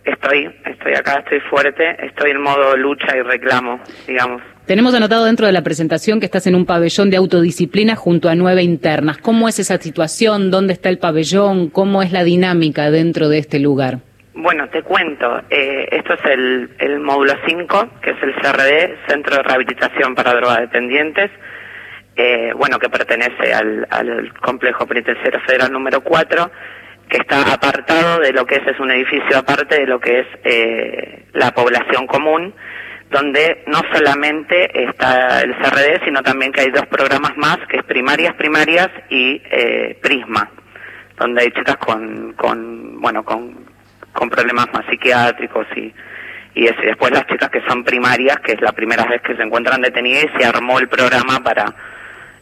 estoy, 0.05 0.49
estoy 0.65 0.95
acá, 0.95 1.19
estoy 1.21 1.41
fuerte, 1.41 1.97
estoy 2.07 2.31
en 2.31 2.41
modo 2.41 2.77
lucha 2.77 3.17
y 3.17 3.23
reclamo, 3.23 3.81
digamos. 4.07 4.41
Tenemos 4.69 4.95
anotado 4.95 5.25
dentro 5.25 5.47
de 5.47 5.53
la 5.53 5.63
presentación 5.63 6.21
que 6.21 6.27
estás 6.27 6.47
en 6.47 6.55
un 6.55 6.67
pabellón 6.67 7.09
de 7.09 7.17
autodisciplina 7.17 7.97
junto 7.97 8.29
a 8.29 8.35
nueve 8.35 8.63
internas. 8.63 9.17
¿Cómo 9.17 9.49
es 9.49 9.59
esa 9.59 9.79
situación? 9.79 10.51
¿Dónde 10.51 10.75
está 10.75 10.91
el 10.91 10.99
pabellón? 10.99 11.71
¿Cómo 11.71 12.03
es 12.03 12.13
la 12.13 12.23
dinámica 12.23 12.91
dentro 12.91 13.31
de 13.31 13.39
este 13.39 13.61
lugar? 13.61 14.01
Bueno, 14.35 14.69
te 14.69 14.83
cuento. 14.83 15.41
Eh, 15.49 15.89
esto 15.91 16.13
es 16.13 16.21
el, 16.27 17.01
módulo 17.01 17.33
5, 17.47 17.89
que 18.03 18.11
es 18.11 18.23
el 18.23 18.35
CRD, 18.35 18.95
Centro 19.09 19.37
de 19.37 19.43
Rehabilitación 19.43 20.15
para 20.15 20.35
Drogadependientes. 20.35 21.31
Eh, 22.15 22.53
bueno, 22.55 22.79
que 22.79 22.91
pertenece 22.91 23.55
al, 23.55 23.87
al 23.89 24.35
Complejo 24.35 24.87
Penitenciario 24.87 25.41
Federal 25.47 25.73
número 25.73 26.03
4 26.03 26.51
que 27.09 27.17
está 27.17 27.55
apartado 27.55 28.21
de 28.21 28.35
lo 28.35 28.45
que 28.45 28.57
es, 28.57 28.67
es 28.67 28.79
un 28.79 28.91
edificio 28.91 29.39
aparte 29.39 29.81
de 29.81 29.87
lo 29.87 29.99
que 29.99 30.21
es 30.21 30.27
eh, 30.45 31.25
la 31.33 31.53
población 31.53 32.07
común, 32.07 32.53
donde 33.11 33.65
no 33.67 33.81
solamente 33.93 34.85
está 34.85 35.41
el 35.41 35.55
CRD, 35.57 36.05
sino 36.05 36.23
también 36.23 36.53
que 36.53 36.63
hay 36.63 36.71
dos 36.71 36.87
programas 36.87 37.37
más, 37.37 37.59
que 37.69 37.79
es 37.79 37.85
primarias, 37.85 38.35
primarias 38.35 38.89
y 39.09 39.41
eh, 39.51 39.99
Prisma, 40.03 40.51
donde 41.19 41.43
hay 41.43 41.51
chicas 41.53 41.77
con, 41.77 42.33
con 42.35 43.01
bueno, 43.01 43.25
con, 43.25 43.67
con 44.13 44.29
problemas 44.29 44.67
más 44.73 44.85
psiquiátricos 44.91 45.67
y, 45.77 45.93
y 46.55 46.67
eso. 46.67 46.83
Y 46.83 46.87
después 46.87 47.13
las 47.13 47.27
chicas 47.27 47.51
que 47.51 47.63
son 47.67 47.85
primarias, 47.85 48.39
que 48.41 48.53
es 48.53 48.61
la 48.61 48.73
primera 48.73 49.05
vez 49.05 49.23
que 49.23 49.37
se 49.37 49.43
encuentran 49.43 49.81
detenidas 49.81 50.27
y 50.27 50.39
se 50.39 50.47
armó 50.47 50.79
el 50.79 50.89
programa 50.89 51.41
para 51.43 51.75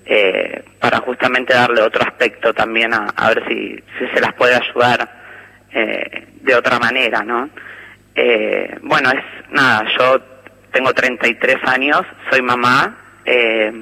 eh, 0.08 0.62
para 0.78 0.98
justamente 0.98 1.52
darle 1.52 1.82
otro 1.82 2.02
aspecto 2.02 2.54
también 2.54 2.94
a, 2.94 3.06
a 3.16 3.28
ver 3.30 3.42
si, 3.48 3.74
si 3.98 4.06
se 4.14 4.20
las 4.20 4.32
puede 4.34 4.54
ayudar 4.54 5.08
eh, 5.72 6.28
de 6.42 6.54
otra 6.54 6.78
manera, 6.78 7.22
¿no? 7.24 7.50
Eh, 8.14 8.78
bueno, 8.82 9.10
es 9.10 9.50
nada, 9.50 9.84
yo 9.98 10.35
tengo 10.76 10.92
33 10.92 11.56
años, 11.64 12.02
soy 12.30 12.42
mamá 12.42 12.98
eh, 13.24 13.72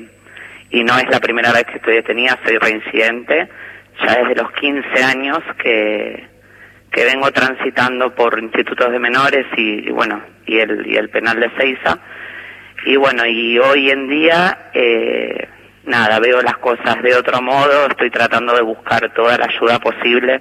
y 0.71 0.85
no 0.85 0.97
es 0.97 1.09
la 1.11 1.19
primera 1.19 1.53
vez 1.53 1.65
que 1.65 1.79
estoy 1.79 1.95
detenida, 1.95 2.39
soy 2.47 2.57
reincidente, 2.57 3.49
ya 4.01 4.19
desde 4.19 4.37
los 4.37 4.53
15 4.53 5.03
años 5.03 5.41
que, 5.61 6.25
que 6.93 7.05
vengo 7.05 7.33
transitando 7.33 8.15
por 8.15 8.39
institutos 8.39 8.93
de 8.93 9.01
menores 9.01 9.45
y, 9.57 9.91
bueno, 9.91 10.23
y 10.47 10.59
el, 10.59 10.87
y 10.87 10.97
el 10.97 11.11
penal 11.11 11.41
de 11.41 11.51
Seiza. 11.59 11.99
Y 12.87 12.95
bueno, 12.95 13.27
y 13.27 13.59
hoy 13.59 13.91
en 13.91 14.09
día, 14.09 14.71
eh, 14.73 15.49
nada, 15.87 16.21
veo 16.21 16.43
las 16.43 16.59
cosas 16.59 17.03
de 17.03 17.17
otro 17.17 17.43
modo, 17.43 17.89
estoy 17.89 18.11
tratando 18.11 18.55
de 18.55 18.63
buscar 18.63 19.13
toda 19.15 19.37
la 19.37 19.47
ayuda 19.47 19.81
posible 19.81 20.41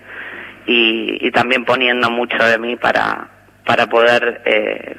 y, 0.67 1.17
y 1.19 1.31
también 1.31 1.65
poniendo 1.65 2.11
mucho 2.11 2.37
de 2.43 2.59
mí 2.59 2.75
para, 2.75 3.27
para 3.65 3.87
poder 3.87 4.43
eh, 4.45 4.95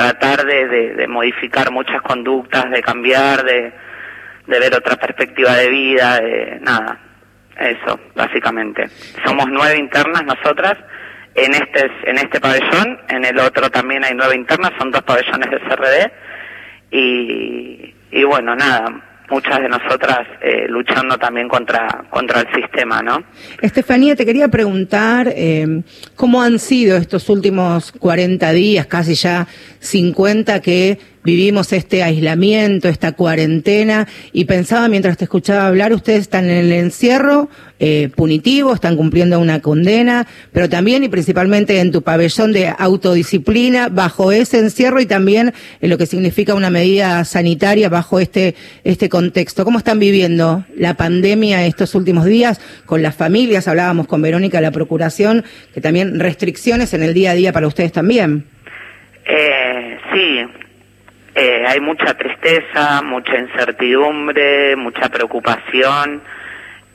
tratar 0.00 0.46
de, 0.46 0.66
de, 0.66 0.94
de, 0.94 1.06
modificar 1.06 1.70
muchas 1.70 2.00
conductas, 2.00 2.70
de 2.70 2.80
cambiar, 2.80 3.44
de, 3.44 3.70
de 4.46 4.58
ver 4.58 4.74
otra 4.74 4.96
perspectiva 4.96 5.54
de 5.56 5.68
vida, 5.68 6.18
de 6.18 6.58
nada, 6.62 6.98
eso, 7.58 8.00
básicamente. 8.14 8.88
Somos 9.26 9.44
nueve 9.50 9.78
internas 9.78 10.24
nosotras 10.24 10.78
en 11.34 11.52
este, 11.52 11.90
en 12.04 12.16
este 12.16 12.40
pabellón, 12.40 12.98
en 13.08 13.26
el 13.26 13.38
otro 13.40 13.68
también 13.68 14.02
hay 14.02 14.14
nueve 14.14 14.34
internas, 14.36 14.72
son 14.78 14.90
dos 14.90 15.02
pabellones 15.02 15.50
de 15.50 15.60
CRD 15.68 16.12
y, 16.90 17.94
y 18.10 18.24
bueno, 18.24 18.56
nada, 18.56 19.02
muchas 19.30 19.60
de 19.60 19.68
nosotras 19.68 20.20
eh, 20.42 20.66
luchando 20.68 21.16
también 21.16 21.48
contra, 21.48 22.04
contra 22.10 22.40
el 22.40 22.48
sistema, 22.52 23.00
¿no? 23.00 23.22
Estefanía, 23.62 24.16
te 24.16 24.26
quería 24.26 24.48
preguntar 24.48 25.32
eh, 25.34 25.82
cómo 26.16 26.42
han 26.42 26.58
sido 26.58 26.96
estos 26.96 27.28
últimos 27.28 27.92
40 27.92 28.50
días, 28.52 28.86
casi 28.86 29.14
ya 29.14 29.46
50, 29.80 30.60
que 30.60 30.98
vivimos 31.22 31.72
este 31.72 32.02
aislamiento, 32.02 32.88
esta 32.88 33.12
cuarentena, 33.12 34.06
y 34.32 34.44
pensaba 34.44 34.88
mientras 34.88 35.16
te 35.16 35.24
escuchaba 35.24 35.66
hablar, 35.66 35.92
ustedes 35.92 36.20
están 36.20 36.44
en 36.44 36.56
el 36.56 36.72
encierro 36.72 37.48
eh, 37.78 38.10
punitivo, 38.14 38.74
están 38.74 38.96
cumpliendo 38.96 39.38
una 39.38 39.60
condena, 39.60 40.26
pero 40.52 40.68
también 40.68 41.02
y 41.02 41.08
principalmente 41.08 41.80
en 41.80 41.92
tu 41.92 42.02
pabellón 42.02 42.52
de 42.52 42.72
autodisciplina 42.78 43.88
bajo 43.88 44.32
ese 44.32 44.58
encierro 44.58 45.00
y 45.00 45.06
también 45.06 45.52
en 45.80 45.90
lo 45.90 45.98
que 45.98 46.06
significa 46.06 46.54
una 46.54 46.70
medida 46.70 47.24
sanitaria 47.24 47.88
bajo 47.88 48.20
este, 48.20 48.54
este 48.84 49.08
contexto. 49.08 49.64
¿Cómo 49.64 49.78
están 49.78 49.98
viviendo 49.98 50.64
la 50.76 50.94
pandemia 50.94 51.66
estos 51.66 51.94
últimos 51.94 52.26
días 52.26 52.60
con 52.86 53.02
las 53.02 53.14
familias? 53.14 53.68
Hablábamos 53.68 54.06
con 54.06 54.22
Verónica 54.22 54.60
la 54.60 54.72
Procuración, 54.72 55.44
que 55.72 55.80
también 55.80 56.20
restricciones 56.20 56.92
en 56.92 57.02
el 57.02 57.14
día 57.14 57.30
a 57.30 57.34
día 57.34 57.52
para 57.52 57.66
ustedes 57.66 57.92
también. 57.92 58.44
Eh, 59.32 59.98
sí, 60.12 60.44
eh, 61.36 61.64
hay 61.64 61.80
mucha 61.80 62.14
tristeza, 62.14 63.00
mucha 63.02 63.38
incertidumbre, 63.38 64.74
mucha 64.74 65.08
preocupación. 65.08 66.20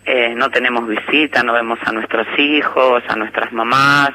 Eh, 0.04 0.34
no 0.36 0.50
tenemos 0.50 0.86
visita, 0.86 1.44
no 1.44 1.54
vemos 1.54 1.80
a 1.86 1.94
nuestros 1.94 2.28
hijos, 2.38 3.04
a 3.08 3.16
nuestras 3.16 3.54
mamás. 3.54 4.12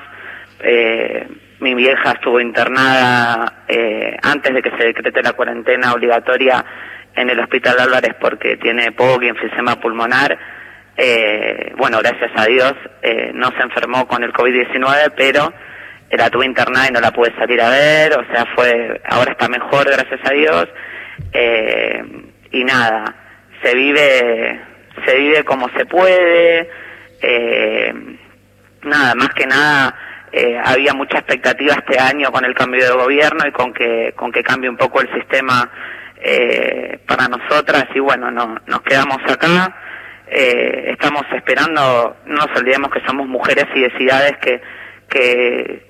Eh, 0.62 1.26
mi 1.60 1.74
vieja 1.74 2.12
estuvo 2.12 2.38
internada 2.40 3.64
eh, 3.66 4.18
antes 4.22 4.52
de 4.52 4.62
que 4.62 4.70
se 4.76 4.84
decrete 4.84 5.22
la 5.22 5.32
cuarentena 5.32 5.94
obligatoria 5.94 6.62
en 7.14 7.30
el 7.30 7.40
Hospital 7.40 7.80
Álvarez 7.80 8.14
porque 8.20 8.58
tiene 8.58 8.92
POC 8.92 9.22
y 9.22 9.28
enfisema 9.28 9.80
pulmonar. 9.80 10.38
Eh, 10.94 11.72
bueno, 11.78 11.98
gracias 12.00 12.32
a 12.36 12.44
Dios 12.44 12.74
eh, 13.00 13.30
no 13.32 13.50
se 13.52 13.62
enfermó 13.62 14.06
con 14.06 14.22
el 14.22 14.34
COVID-19, 14.34 15.14
pero 15.16 15.50
la 16.10 16.30
tuve 16.30 16.46
internada 16.46 16.88
y 16.88 16.92
no 16.92 17.00
la 17.00 17.12
pude 17.12 17.34
salir 17.36 17.60
a 17.60 17.70
ver, 17.70 18.18
o 18.18 18.24
sea, 18.32 18.46
fue, 18.54 19.00
ahora 19.08 19.32
está 19.32 19.48
mejor, 19.48 19.86
gracias 19.86 20.20
a 20.24 20.32
Dios, 20.32 20.68
eh, 21.32 22.02
y 22.52 22.64
nada, 22.64 23.04
se 23.62 23.74
vive, 23.74 24.60
se 25.06 25.16
vive 25.16 25.44
como 25.44 25.68
se 25.76 25.86
puede, 25.86 26.68
eh, 27.22 27.94
nada, 28.82 29.14
más 29.14 29.28
que 29.30 29.46
nada, 29.46 29.94
eh, 30.32 30.60
había 30.64 30.94
mucha 30.94 31.18
expectativa 31.18 31.74
este 31.74 31.98
año 31.98 32.30
con 32.30 32.44
el 32.44 32.54
cambio 32.54 32.84
de 32.84 32.92
gobierno 32.92 33.46
y 33.46 33.52
con 33.52 33.72
que, 33.72 34.12
con 34.16 34.30
que 34.30 34.42
cambie 34.42 34.70
un 34.70 34.76
poco 34.76 35.00
el 35.00 35.12
sistema 35.12 35.68
eh, 36.22 36.98
para 37.06 37.26
nosotras. 37.28 37.86
Y 37.94 37.98
bueno, 37.98 38.30
no, 38.30 38.56
nos 38.66 38.82
quedamos 38.82 39.18
acá, 39.28 39.74
eh, 40.28 40.90
estamos 40.92 41.22
esperando, 41.34 42.16
no 42.26 42.46
nos 42.46 42.56
olvidemos 42.56 42.90
que 42.90 43.04
somos 43.06 43.26
mujeres 43.26 43.66
y 43.74 43.80
de 43.80 43.90
ciudades 43.98 44.36
que, 44.38 44.60
que, 45.08 45.86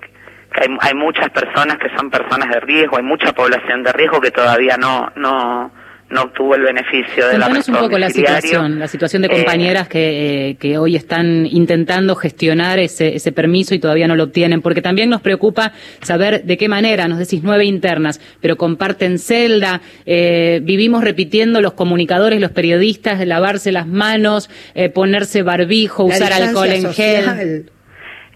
hay, 0.53 0.67
hay 0.79 0.93
muchas 0.93 1.29
personas 1.29 1.77
que 1.77 1.89
son 1.95 2.09
personas 2.09 2.49
de 2.49 2.59
riesgo, 2.59 2.97
hay 2.97 3.03
mucha 3.03 3.33
población 3.33 3.83
de 3.83 3.91
riesgo 3.93 4.19
que 4.19 4.31
todavía 4.31 4.77
no 4.77 5.11
no 5.15 5.71
no 6.11 6.23
obtuvo 6.23 6.55
el 6.55 6.63
beneficio 6.63 7.25
de 7.27 7.33
Contanos 7.33 7.67
la 7.69 7.73
un 7.73 7.79
poco 7.85 7.97
la 7.97 8.09
situación, 8.09 8.79
la 8.79 8.87
situación 8.87 9.21
de 9.21 9.29
compañeras 9.29 9.87
eh, 9.87 9.89
que, 9.89 10.49
eh, 10.49 10.55
que 10.55 10.77
hoy 10.77 10.95
están 10.95 11.45
intentando 11.45 12.15
gestionar 12.15 12.79
ese, 12.79 13.15
ese 13.15 13.31
permiso 13.31 13.73
y 13.73 13.79
todavía 13.79 14.07
no 14.07 14.15
lo 14.15 14.25
obtienen, 14.25 14.61
porque 14.61 14.81
también 14.81 15.09
nos 15.09 15.21
preocupa 15.21 15.71
saber 16.01 16.43
de 16.43 16.57
qué 16.57 16.67
manera, 16.67 17.07
nos 17.07 17.17
decís 17.17 17.41
nueve 17.43 17.65
internas, 17.65 18.19
pero 18.41 18.57
comparten 18.57 19.19
celda, 19.19 19.81
eh, 20.05 20.59
vivimos 20.63 21.03
repitiendo 21.03 21.61
los 21.61 21.73
comunicadores, 21.73 22.41
los 22.41 22.51
periodistas, 22.51 23.17
de 23.17 23.25
lavarse 23.25 23.71
las 23.71 23.87
manos, 23.87 24.49
eh, 24.75 24.89
ponerse 24.89 25.43
barbijo, 25.43 26.07
La 26.09 26.15
usar 26.15 26.33
alcohol 26.33 26.67
en 26.67 26.81
social. 26.81 27.37
gel. 27.37 27.71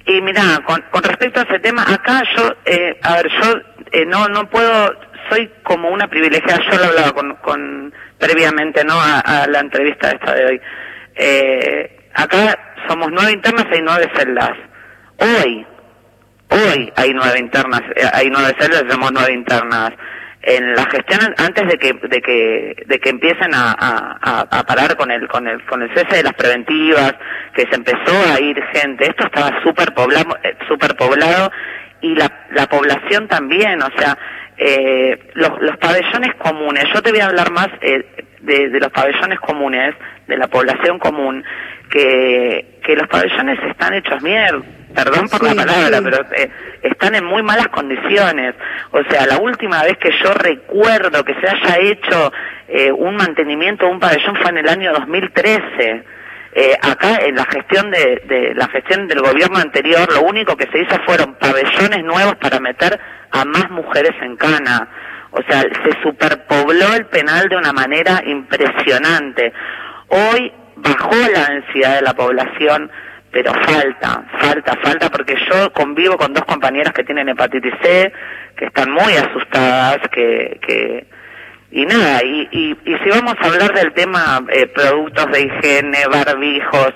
Y 0.07 0.21
mira, 0.21 0.61
con, 0.65 0.83
con 0.91 1.03
respecto 1.03 1.39
a 1.39 1.43
ese 1.43 1.59
tema, 1.59 1.83
acá 1.83 2.21
yo, 2.37 2.53
eh, 2.65 2.99
a 3.01 3.15
ver, 3.15 3.27
yo 3.41 3.53
eh, 3.91 4.05
no 4.05 4.27
no 4.27 4.47
puedo, 4.49 4.93
soy 5.29 5.51
como 5.63 5.89
una 5.89 6.07
privilegiada, 6.07 6.61
yo 6.69 6.77
lo 6.77 6.85
hablaba 6.85 7.11
con, 7.13 7.35
con 7.37 7.93
previamente, 8.19 8.83
¿no? 8.83 8.93
A, 8.99 9.47
la 9.47 9.59
entrevista 9.59 10.11
esta 10.11 10.33
de 10.33 10.45
hoy. 10.45 10.61
Eh, 11.15 12.09
acá 12.13 12.57
somos 12.87 13.09
nueve 13.11 13.31
internas, 13.31 13.65
hay 13.71 13.81
nueve 13.81 14.11
celdas. 14.15 14.51
Hoy, 15.17 15.65
hoy 16.49 16.93
hay 16.95 17.13
nueve 17.13 17.39
internas, 17.39 17.81
eh, 17.95 18.09
hay 18.13 18.29
nueve 18.29 18.55
celdas, 18.59 18.83
somos 18.87 19.11
nueve 19.11 19.33
internas. 19.33 19.91
En 20.47 20.75
la 20.75 20.85
gestión 20.85 21.33
antes 21.37 21.67
de 21.67 21.77
que 21.79 21.93
de 21.93 22.21
que 22.21 22.75
de 22.85 22.99
que 22.99 23.09
empiecen 23.09 23.51
a, 23.55 23.75
a, 23.79 24.41
a 24.41 24.63
parar 24.63 24.95
con 24.95 25.09
el 25.09 25.27
con 25.27 25.47
el 25.47 25.63
con 25.65 25.81
el 25.81 25.89
cese 25.95 26.17
de 26.17 26.23
las 26.23 26.33
preventivas, 26.33 27.15
que 27.55 27.63
se 27.63 27.75
empezó 27.75 28.13
a 28.31 28.39
ir 28.39 28.63
gente, 28.71 29.07
esto 29.07 29.25
estaba 29.25 29.59
súper 29.63 29.91
poblado, 29.95 30.37
super 30.67 30.95
poblado 30.95 31.51
y 32.01 32.13
la, 32.13 32.45
la 32.51 32.67
población 32.67 33.27
también, 33.27 33.81
o 33.81 33.89
sea, 33.97 34.15
eh, 34.57 35.31
los, 35.33 35.59
los 35.61 35.77
pabellones 35.77 36.35
comunes. 36.35 36.85
Yo 36.93 37.01
te 37.01 37.09
voy 37.09 37.21
a 37.21 37.25
hablar 37.27 37.51
más 37.51 37.69
eh, 37.81 38.05
de, 38.41 38.69
de 38.69 38.79
los 38.79 38.91
pabellones 38.91 39.39
comunes, 39.39 39.95
de 40.27 40.37
la 40.37 40.47
población 40.47 40.99
común, 40.99 41.43
que, 41.89 42.79
que 42.83 42.95
los 42.95 43.07
pabellones 43.07 43.57
están 43.67 43.95
hechos 43.95 44.21
mierda, 44.21 44.61
perdón 44.95 45.27
por 45.29 45.43
la 45.43 45.53
palabra, 45.53 46.01
pero 46.01 46.25
eh, 46.35 46.49
están 46.81 47.15
en 47.15 47.25
muy 47.25 47.43
malas 47.43 47.67
condiciones. 47.67 48.55
O 48.91 49.03
sea, 49.09 49.25
la 49.27 49.37
última 49.37 49.83
vez 49.83 49.97
que 49.97 50.11
yo 50.23 50.33
recuerdo 50.33 51.23
que 51.23 51.35
se 51.35 51.47
haya 51.47 51.77
hecho 51.79 52.31
eh, 52.67 52.91
un 52.91 53.15
mantenimiento 53.15 53.85
de 53.85 53.91
un 53.91 53.99
pabellón 53.99 54.35
fue 54.37 54.49
en 54.51 54.57
el 54.57 54.69
año 54.69 54.93
2013. 54.93 56.03
Eh, 56.57 56.73
acá 56.81 57.17
en 57.17 57.35
la 57.35 57.45
gestión 57.45 57.91
de, 57.91 58.21
de, 58.25 58.55
la 58.55 58.69
gestión 58.69 59.09
del 59.09 59.19
gobierno 59.19 59.57
anterior 59.57 60.09
lo 60.13 60.21
único 60.21 60.55
que 60.55 60.67
se 60.71 60.79
hizo 60.79 60.97
fueron 61.05 61.35
pabellones 61.35 62.01
nuevos 62.05 62.35
para 62.35 62.61
meter 62.61 62.97
a 63.31 63.43
más 63.43 63.69
mujeres 63.71 64.13
en 64.21 64.37
cana 64.37 64.87
o 65.31 65.41
sea 65.49 65.63
se 65.63 66.01
superpobló 66.01 66.93
el 66.95 67.07
penal 67.07 67.49
de 67.49 67.57
una 67.57 67.73
manera 67.73 68.21
impresionante 68.25 69.51
hoy 70.07 70.53
bajó 70.77 71.15
la 71.33 71.53
densidad 71.55 71.95
de 71.95 72.01
la 72.03 72.13
población 72.13 72.89
pero 73.35 73.51
falta, 73.53 74.23
falta, 74.39 74.77
falta, 74.81 75.09
porque 75.09 75.35
yo 75.51 75.73
convivo 75.73 76.15
con 76.15 76.33
dos 76.33 76.45
compañeras 76.45 76.93
que 76.93 77.03
tienen 77.03 77.27
hepatitis 77.27 77.73
C, 77.81 78.13
que 78.55 78.63
están 78.67 78.89
muy 78.93 79.11
asustadas, 79.13 79.99
que, 80.09 80.57
que 80.65 81.05
y 81.69 81.85
nada, 81.85 82.23
y, 82.23 82.47
y, 82.49 82.77
y 82.85 82.97
si 83.03 83.09
vamos 83.09 83.35
a 83.37 83.47
hablar 83.47 83.73
del 83.73 83.91
tema 83.91 84.41
eh, 84.53 84.67
productos 84.67 85.29
de 85.33 85.41
higiene, 85.41 86.07
barbijos, 86.09 86.93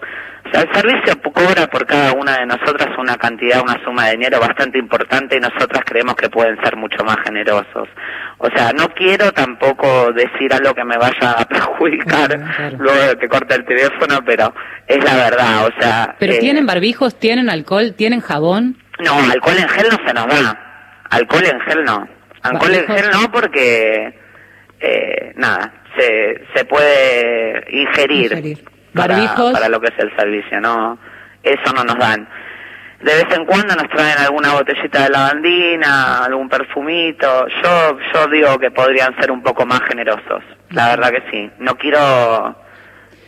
el 0.53 0.73
servicio 0.73 1.19
cobra 1.39 1.67
por 1.67 1.85
cada 1.85 2.13
una 2.13 2.39
de 2.39 2.45
nosotras 2.45 2.89
una 2.97 3.15
cantidad, 3.15 3.61
una 3.61 3.81
suma 3.83 4.05
de 4.05 4.11
dinero 4.11 4.39
bastante 4.39 4.77
importante 4.77 5.37
y 5.37 5.39
nosotras 5.39 5.83
creemos 5.85 6.15
que 6.15 6.29
pueden 6.29 6.57
ser 6.63 6.75
mucho 6.75 7.03
más 7.03 7.17
generosos. 7.23 7.87
O 8.37 8.49
sea, 8.55 8.71
no 8.73 8.89
quiero 8.89 9.31
tampoco 9.31 10.11
decir 10.11 10.53
algo 10.53 10.73
que 10.73 10.83
me 10.83 10.97
vaya 10.97 11.31
a 11.31 11.45
perjudicar 11.47 12.37
luego 12.77 13.01
de 13.07 13.17
que 13.17 13.27
corte 13.27 13.55
el 13.55 13.65
teléfono, 13.65 14.19
pero 14.25 14.53
es 14.87 15.03
la 15.03 15.15
verdad, 15.15 15.67
o 15.67 15.81
sea... 15.81 16.15
¿Pero 16.19 16.33
eh, 16.33 16.39
tienen 16.39 16.65
barbijos, 16.65 17.17
tienen 17.19 17.49
alcohol, 17.49 17.93
tienen 17.95 18.21
jabón? 18.21 18.77
No, 18.99 19.13
alcohol 19.31 19.57
en 19.57 19.69
gel 19.69 19.87
no 19.89 19.97
se 20.05 20.13
nos 20.13 20.27
da. 20.27 21.05
Alcohol 21.09 21.43
en 21.45 21.59
gel 21.61 21.83
no. 21.85 22.07
Alcohol 22.41 22.75
en 22.75 22.87
gel 22.87 23.11
no 23.11 23.31
porque, 23.31 24.13
eh, 24.79 25.33
nada, 25.35 25.73
se, 25.97 26.41
se 26.53 26.65
puede 26.65 27.65
ingerir, 27.71 28.31
Ingerir. 28.31 28.78
Para, 28.93 29.35
para 29.35 29.69
lo 29.69 29.79
que 29.79 29.87
es 29.87 29.99
el 29.99 30.15
servicio, 30.15 30.59
no, 30.61 30.97
eso 31.43 31.73
no 31.75 31.83
nos 31.83 31.97
dan. 31.97 32.27
De 33.01 33.13
vez 33.13 33.25
en 33.33 33.45
cuando 33.45 33.75
nos 33.75 33.87
traen 33.89 34.17
alguna 34.17 34.53
botellita 34.55 35.03
de 35.03 35.09
lavandina, 35.09 36.25
algún 36.25 36.49
perfumito. 36.49 37.47
Yo, 37.63 37.97
yo 38.13 38.27
digo 38.27 38.59
que 38.59 38.71
podrían 38.71 39.15
ser 39.21 39.31
un 39.31 39.41
poco 39.41 39.65
más 39.65 39.79
generosos. 39.87 40.43
La 40.71 40.89
verdad 40.89 41.11
que 41.11 41.23
sí. 41.31 41.49
No 41.59 41.75
quiero, 41.77 42.57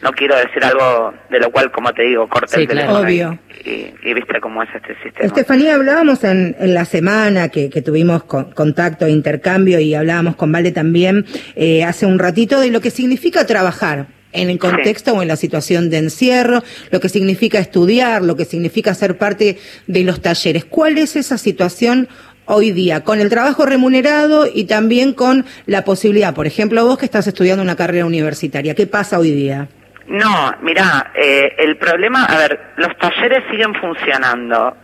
no 0.02 0.12
quiero 0.12 0.36
decir 0.36 0.66
algo 0.66 1.14
de 1.30 1.40
lo 1.40 1.52
cual, 1.52 1.72
como 1.72 1.94
te 1.94 2.04
digo, 2.04 2.28
corte 2.28 2.48
Sí, 2.54 2.62
el 2.64 2.68
claro. 2.68 2.88
teléfono 3.02 3.10
y- 3.10 3.22
Obvio. 3.24 3.40
Y, 3.64 3.94
y 4.10 4.14
viste 4.14 4.42
cómo 4.42 4.62
es 4.62 4.70
este 4.76 4.96
sistema. 5.04 5.26
Estefanía, 5.28 5.76
hablábamos 5.76 6.22
en, 6.26 6.54
en 6.60 6.74
la 6.74 6.84
semana 6.84 7.48
que, 7.48 7.70
que 7.70 7.82
tuvimos 7.82 8.24
con- 8.26 8.52
contacto 8.52 9.06
e 9.06 9.12
intercambio 9.12 9.80
y 9.80 9.96
hablábamos 9.96 10.36
con 10.36 10.52
Valde 10.52 10.72
también 10.74 11.26
eh, 11.56 11.86
hace 11.86 12.06
un 12.06 12.20
ratito 12.20 12.60
de 12.60 12.72
lo 12.72 12.82
que 12.82 12.90
significa 12.90 13.46
trabajar 13.46 14.08
en 14.34 14.50
el 14.50 14.60
contexto 14.60 15.14
o 15.14 15.22
en 15.22 15.28
la 15.28 15.36
situación 15.36 15.90
de 15.90 15.98
encierro, 15.98 16.64
lo 16.92 17.00
que 17.00 17.10
significa 17.10 17.60
estudiar, 17.60 18.22
lo 18.22 18.36
que 18.36 18.46
significa 18.46 18.94
ser 18.94 19.18
parte 19.18 19.58
de 19.88 20.04
los 20.04 20.22
talleres. 20.22 20.66
¿Cuál 20.66 20.98
es 20.98 21.16
esa 21.16 21.38
situación 21.38 22.08
hoy 22.46 22.72
día 22.72 23.04
con 23.04 23.20
el 23.20 23.30
trabajo 23.30 23.66
remunerado 23.66 24.46
y 24.52 24.66
también 24.66 25.14
con 25.14 25.46
la 25.66 25.84
posibilidad, 25.84 26.34
por 26.34 26.48
ejemplo, 26.48 26.86
vos 26.86 26.98
que 26.98 27.06
estás 27.06 27.28
estudiando 27.28 27.64
una 27.64 27.76
carrera 27.76 28.06
universitaria, 28.06 28.76
¿qué 28.76 28.88
pasa 28.88 29.20
hoy 29.20 29.32
día? 29.32 29.68
No, 30.08 30.52
mira, 30.62 31.12
eh, 31.16 31.56
el 31.60 31.78
problema, 31.78 32.26
a 32.26 32.38
ver, 32.38 32.60
los 32.78 32.98
talleres 32.98 33.44
siguen 33.50 33.74
funcionando. 33.76 34.76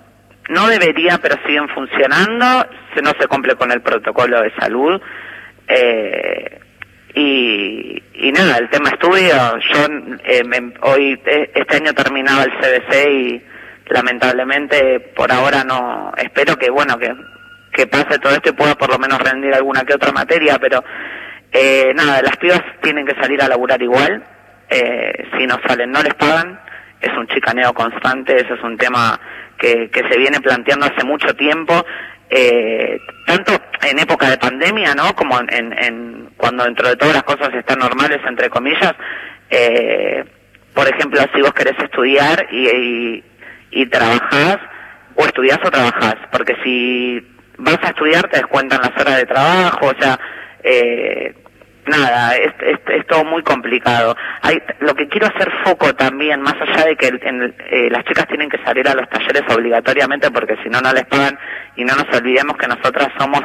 No 0.49 0.67
debería, 0.67 1.17
pero 1.21 1.35
siguen 1.45 1.67
funcionando. 1.69 2.65
Se, 2.93 3.01
no 3.01 3.11
se 3.19 3.27
cumple 3.27 3.55
con 3.55 3.71
el 3.71 3.81
protocolo 3.81 4.41
de 4.41 4.53
salud. 4.55 5.01
Eh, 5.67 6.59
y, 7.17 8.03
y 8.13 8.31
nada, 8.31 8.57
el 8.57 8.69
tema 8.69 8.89
estudio. 8.89 9.57
Yo 9.73 9.85
eh, 10.23 10.73
hoy, 10.81 11.19
eh, 11.25 11.51
este 11.55 11.77
año 11.77 11.93
terminaba 11.93 12.43
el 12.43 12.51
CBC 12.51 13.09
y 13.09 13.43
lamentablemente 13.89 14.99
por 15.15 15.31
ahora 15.31 15.63
no. 15.63 16.11
Espero 16.15 16.55
que, 16.57 16.69
bueno, 16.69 16.97
que, 16.99 17.15
que 17.71 17.87
pase 17.87 18.19
todo 18.19 18.33
esto 18.33 18.49
y 18.49 18.53
pueda 18.53 18.75
por 18.75 18.91
lo 18.91 18.99
menos 18.99 19.19
rendir 19.19 19.53
alguna 19.53 19.83
que 19.83 19.95
otra 19.95 20.11
materia, 20.11 20.59
pero 20.59 20.83
eh, 21.51 21.91
nada, 21.95 22.21
las 22.21 22.37
pibas 22.37 22.61
tienen 22.83 23.05
que 23.05 23.15
salir 23.15 23.41
a 23.41 23.47
laburar 23.47 23.81
igual. 23.81 24.23
Eh, 24.69 25.27
si 25.37 25.47
no 25.47 25.57
salen, 25.67 25.91
no 25.91 26.03
les 26.03 26.13
pagan. 26.13 26.59
Es 27.01 27.15
un 27.17 27.27
chicaneo 27.27 27.73
constante, 27.73 28.35
eso 28.35 28.53
es 28.53 28.63
un 28.63 28.77
tema 28.77 29.19
que, 29.57 29.89
que 29.89 30.01
se 30.07 30.17
viene 30.19 30.39
planteando 30.39 30.85
hace 30.85 31.03
mucho 31.03 31.33
tiempo. 31.35 31.83
Eh, 32.29 32.99
tanto 33.25 33.53
en 33.89 33.99
época 33.99 34.29
de 34.29 34.37
pandemia, 34.37 34.93
¿no? 34.95 35.15
Como 35.15 35.39
en, 35.39 35.71
en- 35.73 36.29
cuando 36.37 36.63
dentro 36.65 36.89
de 36.89 36.95
todas 36.95 37.15
las 37.15 37.23
cosas 37.23 37.53
están 37.53 37.79
normales, 37.79 38.19
entre 38.27 38.49
comillas. 38.49 38.93
Eh, 39.49 40.23
por 40.73 40.87
ejemplo, 40.87 41.19
si 41.33 41.41
vos 41.41 41.53
querés 41.53 41.77
estudiar 41.81 42.47
y, 42.51 42.67
y, 42.67 43.23
y 43.71 43.85
trabajás, 43.87 44.57
o 45.15 45.25
estudiás 45.25 45.59
o 45.65 45.71
trabajás, 45.71 46.15
porque 46.31 46.55
si 46.63 47.25
vas 47.57 47.79
a 47.81 47.87
estudiar 47.87 48.27
te 48.29 48.37
descuentan 48.37 48.81
las 48.81 48.91
horas 49.01 49.17
de 49.17 49.25
trabajo, 49.25 49.87
o 49.87 50.01
sea, 50.01 50.19
eh, 50.63 51.33
nada, 51.87 52.35
es, 52.35 52.53
es, 52.61 52.79
es 52.87 53.07
todo 53.07 53.23
muy 53.25 53.43
complicado. 53.43 54.15
Hay, 54.41 54.61
lo 54.79 54.93
que 54.95 55.07
quiero 55.07 55.27
hacer 55.27 55.51
foco 55.63 55.93
también, 55.95 56.41
más 56.41 56.55
allá 56.61 56.85
de 56.85 56.95
que 56.95 57.07
en 57.07 57.55
eh, 57.71 57.89
las 57.91 58.03
chicas 58.05 58.27
tienen 58.27 58.49
que 58.49 58.57
salir 58.63 58.87
a 58.87 58.93
los 58.93 59.09
talleres 59.09 59.43
obligatoriamente 59.53 60.29
porque 60.31 60.57
si 60.63 60.69
no, 60.69 60.79
no 60.81 60.93
les 60.93 61.05
pagan 61.05 61.37
y 61.75 61.83
no 61.83 61.95
nos 61.95 62.05
olvidemos 62.17 62.57
que 62.57 62.67
nosotras 62.67 63.09
somos 63.17 63.41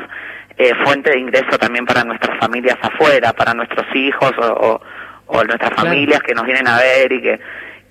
eh, 0.59 0.73
fuente 0.85 1.11
de 1.11 1.19
ingreso 1.19 1.57
también 1.59 1.87
para 1.87 2.05
nuestras 2.05 2.39
familias 2.39 2.77
afuera, 2.83 3.33
para 3.33 3.55
nuestros 3.55 3.87
hijos 3.95 4.33
o, 4.39 4.47
o, 4.47 4.83
o 5.27 5.45
nuestras 5.45 5.71
Claro. 5.71 5.89
familias 5.89 6.21
que 6.21 6.35
nos 6.35 6.45
vienen 6.45 6.69
a 6.69 6.79
ver 6.79 7.13
y 7.13 7.23
que 7.23 7.41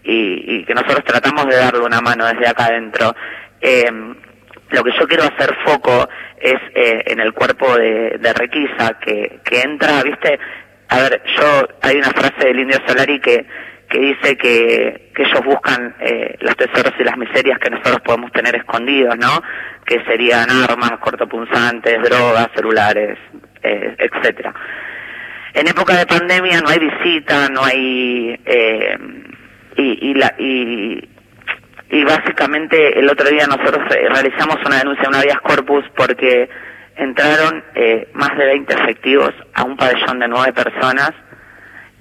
y, 0.03 0.55
y 0.57 0.65
que 0.65 0.73
nosotros 0.73 1.03
tratamos 1.05 1.45
de 1.47 1.55
darle 1.57 1.81
una 1.81 2.01
mano 2.01 2.25
desde 2.25 2.47
acá 2.47 2.65
adentro. 2.65 3.15
Eh, 3.61 3.89
lo 4.71 4.83
que 4.83 4.91
yo 4.97 5.07
quiero 5.07 5.23
hacer 5.23 5.55
foco 5.65 6.07
es 6.41 6.59
eh, 6.75 7.03
en 7.07 7.19
el 7.19 7.33
cuerpo 7.33 7.75
de, 7.77 8.17
de 8.19 8.33
Requisa, 8.33 8.97
que, 8.99 9.39
que 9.43 9.61
entra, 9.61 10.03
viste, 10.03 10.39
a 10.89 10.99
ver, 11.01 11.21
yo, 11.37 11.67
hay 11.81 11.97
una 11.97 12.11
frase 12.11 12.47
del 12.47 12.59
Indio 12.59 12.77
Solari 12.85 13.19
que, 13.19 13.45
que 13.89 13.99
dice 13.99 14.37
que, 14.37 15.11
que 15.15 15.23
ellos 15.23 15.43
buscan 15.45 15.95
eh, 15.99 16.35
los 16.39 16.55
tesoros 16.55 16.93
y 16.99 17.03
las 17.03 17.17
miserias 17.17 17.59
que 17.59 17.69
nosotros 17.69 18.01
podemos 18.01 18.31
tener 18.31 18.55
escondidos, 18.55 19.17
¿no? 19.17 19.41
Que 19.85 20.03
serían 20.05 20.49
armas, 20.49 20.99
cortopunzantes, 20.99 22.01
drogas, 22.03 22.49
celulares, 22.55 23.17
eh, 23.63 23.95
etcétera. 23.97 24.53
En 25.53 25.67
época 25.67 25.97
de 25.97 26.05
pandemia 26.05 26.61
no 26.61 26.69
hay 26.69 26.79
visita, 26.79 27.49
no 27.49 27.63
hay... 27.63 28.39
eh, 28.45 28.97
y, 29.77 30.09
y, 30.09 30.13
la, 30.13 30.33
y, 30.37 31.09
y 31.91 32.03
básicamente 32.05 32.97
el 32.97 33.09
otro 33.09 33.29
día 33.29 33.45
nosotros 33.47 33.83
eh, 33.93 34.07
realizamos 34.09 34.57
una 34.65 34.77
denuncia, 34.77 35.09
una 35.09 35.19
habeas 35.19 35.41
corpus, 35.41 35.83
porque 35.95 36.49
entraron 36.95 37.63
eh, 37.75 38.07
más 38.13 38.35
de 38.37 38.45
20 38.45 38.73
efectivos 38.73 39.31
a 39.53 39.63
un 39.63 39.75
pabellón 39.75 40.19
de 40.19 40.27
nueve 40.29 40.53
personas 40.53 41.11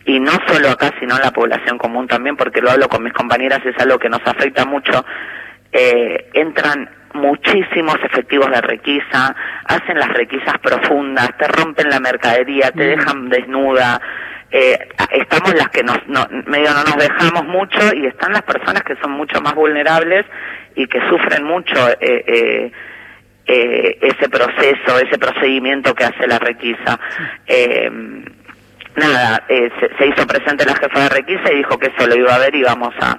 y 0.04 0.20
no 0.20 0.32
solo 0.46 0.70
acá, 0.70 0.92
sino 1.00 1.16
en 1.16 1.22
la 1.22 1.32
población 1.32 1.76
común 1.76 2.06
también, 2.06 2.36
porque 2.36 2.62
lo 2.62 2.70
hablo 2.70 2.88
con 2.88 3.02
mis 3.02 3.12
compañeras, 3.12 3.60
es 3.64 3.76
algo 3.78 3.98
que 3.98 4.08
nos 4.08 4.24
afecta 4.24 4.64
mucho. 4.64 5.04
Eh, 5.72 6.30
entran 6.34 6.88
muchísimos 7.14 7.96
efectivos 8.04 8.48
de 8.50 8.60
requisa, 8.60 9.34
hacen 9.64 9.98
las 9.98 10.10
requisas 10.10 10.56
profundas, 10.62 11.36
te 11.36 11.48
rompen 11.48 11.90
la 11.90 11.98
mercadería, 11.98 12.70
te 12.70 12.84
dejan 12.84 13.28
desnuda. 13.28 14.00
Eh, 14.52 14.78
estamos 15.12 15.54
las 15.54 15.68
que 15.68 15.82
nos, 15.82 15.98
no, 16.08 16.26
medio 16.46 16.70
no 16.74 16.82
nos 16.82 16.96
dejamos 16.96 17.44
mucho 17.46 17.78
y 17.94 18.06
están 18.06 18.32
las 18.32 18.42
personas 18.42 18.82
que 18.82 18.96
son 18.96 19.12
mucho 19.12 19.40
más 19.40 19.54
vulnerables 19.54 20.26
y 20.74 20.86
que 20.86 21.00
sufren 21.08 21.44
mucho 21.44 21.74
eh, 22.00 22.24
eh, 22.26 22.72
eh, 23.46 23.98
ese 24.00 24.28
proceso, 24.28 24.98
ese 24.98 25.18
procedimiento 25.18 25.94
que 25.94 26.04
hace 26.04 26.26
la 26.26 26.38
requisa. 26.38 26.98
Eh, 27.46 27.90
nada, 28.96 29.44
eh, 29.48 29.70
se, 29.80 29.96
se 29.96 30.06
hizo 30.06 30.26
presente 30.26 30.64
la 30.64 30.74
jefa 30.74 31.00
de 31.00 31.08
requisa 31.08 31.52
y 31.52 31.56
dijo 31.56 31.78
que 31.78 31.92
eso 31.96 32.06
lo 32.06 32.16
iba 32.16 32.34
a 32.34 32.38
ver 32.38 32.54
y 32.54 32.62
vamos 32.62 32.94
a, 33.00 33.18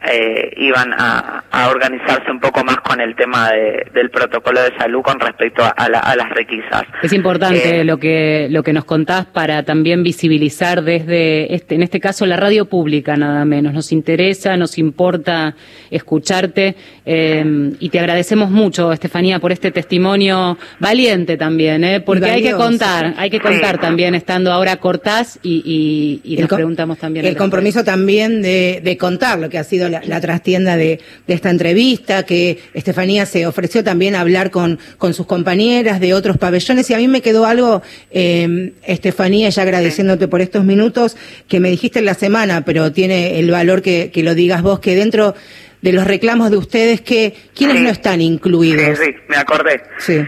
eh, 0.00 0.52
iban 0.58 0.92
a, 0.92 1.44
a, 1.50 1.68
organizarse 1.68 2.30
un 2.30 2.38
poco 2.38 2.62
más 2.62 2.76
con 2.78 3.00
el 3.00 3.16
tema 3.16 3.50
de, 3.50 3.86
del 3.92 4.10
protocolo 4.10 4.62
de 4.62 4.76
salud 4.78 5.02
con 5.02 5.18
respecto 5.18 5.62
a, 5.64 5.88
la, 5.88 5.98
a 5.98 6.14
las 6.14 6.30
requisas. 6.30 6.84
Es 7.02 7.12
importante 7.12 7.80
eh, 7.80 7.84
lo 7.84 7.98
que 7.98 8.46
lo 8.50 8.62
que 8.62 8.72
nos 8.72 8.84
contás 8.84 9.26
para 9.26 9.64
también 9.64 10.04
visibilizar 10.04 10.82
desde 10.82 11.52
este 11.52 11.74
en 11.74 11.82
este 11.82 11.98
caso 11.98 12.26
la 12.26 12.36
radio 12.36 12.66
pública 12.66 13.16
nada 13.16 13.44
menos. 13.44 13.74
Nos 13.74 13.90
interesa, 13.90 14.56
nos 14.56 14.78
importa 14.78 15.56
escucharte 15.90 16.76
eh, 17.04 17.72
y 17.80 17.88
te 17.88 17.98
agradecemos 17.98 18.50
mucho, 18.50 18.92
Estefanía, 18.92 19.40
por 19.40 19.50
este 19.50 19.72
testimonio 19.72 20.58
valiente 20.78 21.36
también, 21.36 21.82
¿eh? 21.82 22.00
porque 22.00 22.26
hay 22.30 22.42
que 22.42 22.52
contar, 22.52 23.14
hay 23.16 23.30
que 23.30 23.40
contar 23.40 23.78
también 23.78 24.14
estando 24.14 24.52
ahora 24.52 24.76
cortás 24.76 25.40
y, 25.42 26.20
y, 26.24 26.34
y 26.34 26.40
nos 26.40 26.48
preguntamos 26.48 26.98
también. 26.98 27.26
El 27.26 27.36
compromiso 27.36 27.82
también 27.82 28.42
de, 28.42 28.80
de 28.82 28.96
contar 28.96 29.38
lo 29.38 29.48
que 29.48 29.58
ha 29.58 29.64
sido 29.64 29.87
la, 29.88 30.20
trastienda 30.20 30.76
de, 30.76 31.00
esta 31.26 31.50
entrevista, 31.50 32.24
que 32.24 32.58
Estefanía 32.74 33.26
se 33.26 33.46
ofreció 33.46 33.82
también 33.84 34.14
a 34.14 34.20
hablar 34.20 34.50
con, 34.50 34.78
con 34.98 35.14
sus 35.14 35.26
compañeras 35.26 36.00
de 36.00 36.14
otros 36.14 36.38
pabellones 36.38 36.88
y 36.90 36.94
a 36.94 36.98
mí 36.98 37.08
me 37.08 37.22
quedó 37.22 37.46
algo, 37.46 37.82
eh, 38.10 38.72
Estefanía, 38.84 39.48
ya 39.48 39.62
agradeciéndote 39.62 40.28
por 40.28 40.40
estos 40.40 40.64
minutos, 40.64 41.16
que 41.48 41.60
me 41.60 41.70
dijiste 41.70 41.98
en 41.98 42.04
la 42.04 42.14
semana, 42.14 42.62
pero 42.64 42.92
tiene 42.92 43.38
el 43.38 43.50
valor 43.50 43.82
que, 43.82 44.10
que 44.10 44.22
lo 44.22 44.34
digas 44.34 44.62
vos, 44.62 44.80
que 44.80 44.94
dentro 44.94 45.34
de 45.80 45.92
los 45.92 46.06
reclamos 46.06 46.50
de 46.50 46.56
ustedes, 46.56 47.00
que 47.00 47.34
¿quiénes 47.54 47.80
no 47.80 47.88
están 47.88 48.20
incluidos? 48.20 48.98
Sí, 48.98 49.04
sí, 49.04 49.16
me 49.28 49.36
acordé. 49.36 49.82
Sí. 49.98 50.26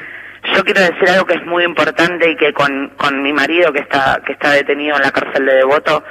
Yo 0.54 0.64
quiero 0.64 0.80
decir 0.80 1.08
algo 1.08 1.26
que 1.26 1.34
es 1.34 1.44
muy 1.44 1.64
importante 1.64 2.30
y 2.30 2.36
que 2.36 2.52
con, 2.52 2.92
con 2.96 3.22
mi 3.22 3.32
marido 3.32 3.72
que 3.72 3.80
está, 3.80 4.22
que 4.24 4.32
está 4.32 4.52
detenido 4.52 4.96
en 4.96 5.02
la 5.02 5.10
cárcel 5.10 5.44
de 5.44 5.54
Devoto 5.54 6.02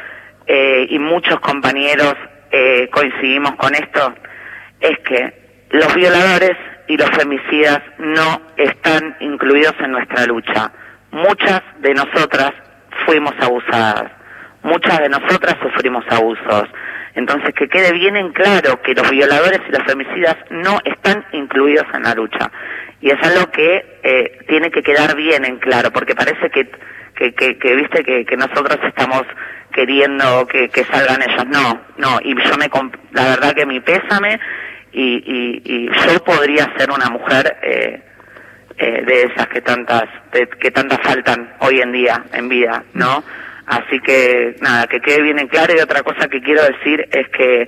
eh, 0.45 0.87
y 0.89 0.99
muchos 0.99 1.39
compañeros 1.39 2.13
eh, 2.51 2.89
coincidimos 2.91 3.55
con 3.55 3.73
esto, 3.75 4.13
es 4.79 4.97
que 4.99 5.33
los 5.71 5.93
violadores 5.93 6.55
y 6.87 6.97
los 6.97 7.09
femicidas 7.11 7.81
no 7.99 8.41
están 8.57 9.15
incluidos 9.19 9.75
en 9.79 9.91
nuestra 9.91 10.25
lucha. 10.25 10.71
Muchas 11.11 11.61
de 11.79 11.93
nosotras 11.93 12.51
fuimos 13.05 13.33
abusadas, 13.39 14.11
muchas 14.63 14.99
de 14.99 15.09
nosotras 15.09 15.55
sufrimos 15.61 16.03
abusos. 16.09 16.69
Entonces, 17.15 17.53
que 17.53 17.67
quede 17.67 17.91
bien 17.93 18.15
en 18.15 18.31
claro 18.31 18.81
que 18.81 18.93
los 18.93 19.09
violadores 19.09 19.59
y 19.67 19.71
los 19.71 19.83
femicidas 19.83 20.37
no 20.49 20.79
están 20.85 21.25
incluidos 21.33 21.85
en 21.93 22.03
la 22.03 22.13
lucha. 22.13 22.51
Y 23.01 23.09
es 23.09 23.17
algo 23.23 23.51
que 23.51 23.99
eh, 24.03 24.39
tiene 24.47 24.71
que 24.71 24.83
quedar 24.83 25.15
bien 25.15 25.45
en 25.45 25.57
claro, 25.57 25.91
porque 25.91 26.15
parece 26.15 26.49
que, 26.49 26.69
que, 27.19 27.57
que, 27.57 27.75
viste, 27.75 28.03
que, 28.03 28.25
que 28.25 28.37
nosotros 28.37 28.77
estamos 28.83 29.23
queriendo 29.73 30.47
que, 30.47 30.69
que 30.69 30.83
salgan 30.85 31.21
ellos. 31.21 31.45
No, 31.47 31.81
no, 31.97 32.19
y 32.23 32.33
yo 32.35 32.57
me, 32.57 32.69
la 33.11 33.23
verdad 33.23 33.53
que 33.53 33.65
mi 33.65 33.79
pésame 33.79 34.39
y, 34.91 35.23
y, 35.25 35.61
y 35.65 35.87
yo 35.87 36.23
podría 36.23 36.71
ser 36.77 36.89
una 36.91 37.09
mujer 37.09 37.57
eh, 37.61 38.01
eh, 38.77 39.03
de 39.05 39.23
esas 39.23 39.47
que 39.47 39.61
tantas, 39.61 40.05
que 40.31 40.71
tantas 40.71 40.99
faltan 41.01 41.53
hoy 41.59 41.81
en 41.81 41.91
día 41.91 42.23
en 42.33 42.47
vida, 42.47 42.83
¿no? 42.93 43.23
Así 43.67 43.99
que 43.99 44.55
nada, 44.61 44.87
que 44.87 44.99
quede 44.99 45.21
bien 45.21 45.37
en 45.37 45.47
claro 45.47 45.73
y 45.75 45.79
otra 45.79 46.01
cosa 46.01 46.27
que 46.27 46.41
quiero 46.41 46.63
decir 46.63 47.07
es 47.11 47.27
que 47.29 47.67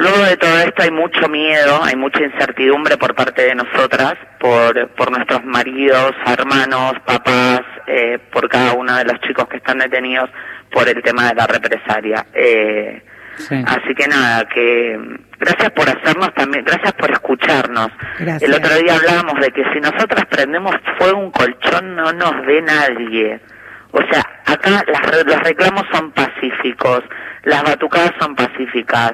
luego 0.00 0.24
de 0.24 0.36
todo 0.36 0.58
esto 0.58 0.82
hay 0.82 0.90
mucho 0.90 1.28
miedo, 1.28 1.80
hay 1.82 1.96
mucha 1.96 2.22
incertidumbre 2.22 2.96
por 2.96 3.14
parte 3.14 3.42
de 3.42 3.54
nosotras, 3.54 4.14
por, 4.38 4.88
por 4.90 5.10
nuestros 5.10 5.44
maridos, 5.44 6.12
hermanos, 6.26 6.94
papás, 7.04 7.62
eh, 7.86 8.18
por 8.32 8.48
cada 8.48 8.72
uno 8.72 8.96
de 8.96 9.04
los 9.04 9.20
chicos 9.20 9.46
que 9.48 9.58
están 9.58 9.78
detenidos 9.78 10.28
por 10.70 10.88
el 10.88 11.02
tema 11.02 11.28
de 11.28 11.34
la 11.34 11.46
represalia. 11.46 12.26
Eh, 12.34 13.02
Así 13.48 13.94
que 13.94 14.06
nada, 14.06 14.44
que 14.48 14.98
gracias 15.38 15.70
por 15.70 15.88
hacernos 15.88 16.32
también, 16.34 16.64
gracias 16.64 16.92
por 16.92 17.10
escucharnos. 17.10 17.88
El 18.18 18.52
otro 18.52 18.74
día 18.76 18.96
hablábamos 18.96 19.40
de 19.40 19.50
que 19.50 19.64
si 19.72 19.80
nosotras 19.80 20.26
prendemos 20.26 20.74
fuego 20.98 21.18
un 21.18 21.30
colchón 21.30 21.96
no 21.96 22.12
nos 22.12 22.44
ve 22.44 22.60
nadie. 22.62 23.40
O 23.92 24.00
sea, 24.10 24.22
acá 24.44 24.84
las, 24.86 25.26
los 25.26 25.40
reclamos 25.40 25.84
son 25.92 26.12
pacíficos, 26.12 27.02
las 27.44 27.62
batucadas 27.62 28.12
son 28.20 28.34
pacíficas. 28.34 29.12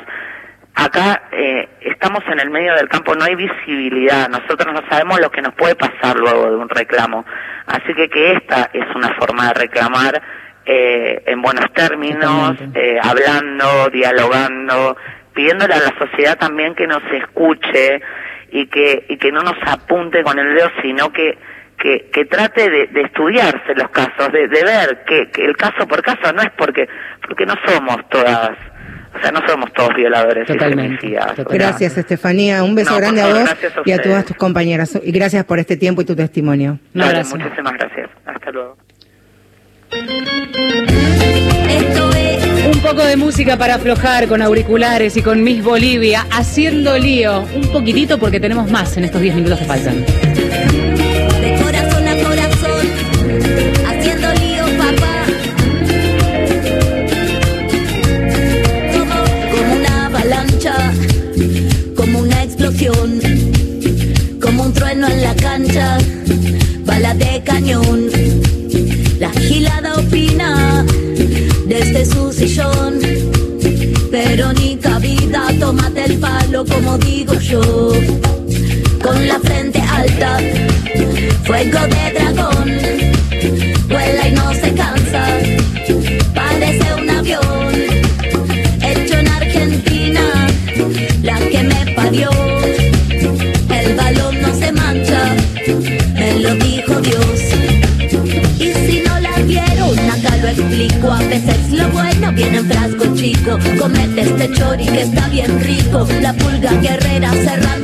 Acá 0.78 1.22
eh, 1.32 1.68
estamos 1.80 2.22
en 2.30 2.38
el 2.38 2.50
medio 2.50 2.74
del 2.74 2.86
campo, 2.90 3.14
no 3.14 3.24
hay 3.24 3.34
visibilidad, 3.34 4.28
nosotros 4.28 4.74
no 4.74 4.86
sabemos 4.90 5.18
lo 5.20 5.30
que 5.30 5.40
nos 5.40 5.54
puede 5.54 5.74
pasar 5.74 6.16
luego 6.16 6.50
de 6.50 6.56
un 6.56 6.68
reclamo. 6.68 7.24
Así 7.66 7.94
que 7.94 8.10
que 8.10 8.32
esta 8.32 8.68
es 8.74 8.84
una 8.94 9.14
forma 9.14 9.48
de 9.48 9.54
reclamar 9.54 10.22
eh, 10.66 11.22
en 11.26 11.40
buenos 11.40 11.72
términos, 11.72 12.56
eh, 12.74 12.98
hablando, 13.02 13.88
dialogando, 13.90 14.98
pidiéndole 15.32 15.72
a 15.72 15.78
la 15.78 15.98
sociedad 15.98 16.36
también 16.36 16.74
que 16.74 16.86
nos 16.86 17.02
escuche 17.10 18.02
y 18.50 18.66
que, 18.66 19.06
y 19.08 19.16
que 19.16 19.32
no 19.32 19.40
nos 19.40 19.56
apunte 19.66 20.22
con 20.22 20.38
el 20.38 20.54
dedo, 20.56 20.70
sino 20.82 21.10
que, 21.10 21.38
que, 21.78 22.10
que 22.12 22.26
trate 22.26 22.68
de, 22.68 22.86
de, 22.88 23.00
estudiarse 23.00 23.74
los 23.74 23.88
casos, 23.88 24.30
de, 24.30 24.48
de 24.48 24.62
ver 24.62 25.04
que, 25.06 25.30
que, 25.30 25.46
el 25.46 25.56
caso 25.56 25.88
por 25.88 26.02
caso 26.02 26.32
no 26.34 26.42
es 26.42 26.50
porque, 26.50 26.86
porque 27.26 27.46
no 27.46 27.54
somos 27.64 27.96
todas, 28.10 28.58
o 29.16 29.20
sea, 29.20 29.30
no 29.32 29.40
somos 29.46 29.72
todos 29.72 29.94
violadores 29.94 30.46
Totalmente. 30.46 31.06
y 31.06 31.16
Gracias, 31.50 31.96
Estefanía. 31.96 32.62
Un 32.62 32.74
beso 32.74 32.94
grande 32.96 33.22
a 33.22 33.28
vos 33.28 33.50
y 33.84 33.92
a 33.92 34.02
todas 34.02 34.24
tus 34.24 34.36
compañeras. 34.36 34.98
Y 35.02 35.12
gracias 35.12 35.44
por 35.44 35.58
este 35.58 35.76
tiempo 35.76 36.02
y 36.02 36.04
tu 36.04 36.14
testimonio. 36.14 36.78
muchísimas 36.94 37.72
gracias. 37.74 38.10
Hasta 38.26 38.50
luego. 38.50 38.76
Un 42.72 42.80
poco 42.82 43.04
de 43.04 43.16
música 43.16 43.56
para 43.56 43.76
aflojar 43.76 44.26
con 44.28 44.42
auriculares 44.42 45.16
y 45.16 45.22
con 45.22 45.42
Miss 45.42 45.62
Bolivia, 45.62 46.26
haciendo 46.30 46.98
lío. 46.98 47.40
Un 47.54 47.72
poquitito 47.72 48.18
porque 48.18 48.40
tenemos 48.40 48.70
más 48.70 48.96
en 48.96 49.04
estos 49.04 49.20
10 49.20 49.36
minutos 49.36 49.58
que 49.58 49.64
faltan. 49.64 50.04
Bala 66.96 67.12
de 67.12 67.42
cañón 67.44 68.08
la 69.18 69.30
gilada 69.32 69.96
opina 69.96 70.82
desde 71.66 72.06
su 72.06 72.32
sillón. 72.32 72.94
Pero 74.10 74.52
ni 74.54 74.76
cabida, 74.76 75.42
tómate 75.60 76.04
el 76.04 76.18
palo 76.18 76.64
como 76.64 76.96
digo 76.98 77.34
yo. 77.34 77.60
Con 79.02 79.28
la 79.28 79.38
frente 79.40 79.78
alta, 79.80 80.38
fuego 81.44 81.80
de 81.94 82.04
dragón. 82.16 82.68
Vuela 83.88 84.28
y 84.28 84.32
no 84.32 84.54
se 84.54 84.72
cansa, 84.72 85.22
A 100.76 101.18
veces 101.20 101.72
lo 101.72 101.88
bueno 101.88 102.30
viene 102.32 102.58
en 102.58 102.66
frasco 102.66 103.14
chico. 103.14 103.58
Comete 103.78 104.20
este 104.20 104.52
chori 104.52 104.84
que 104.84 105.00
está 105.02 105.26
bien 105.28 105.58
rico. 105.60 106.06
La 106.20 106.34
pulga 106.34 106.70
guerrera 106.82 107.32
cerrándole 107.32 107.75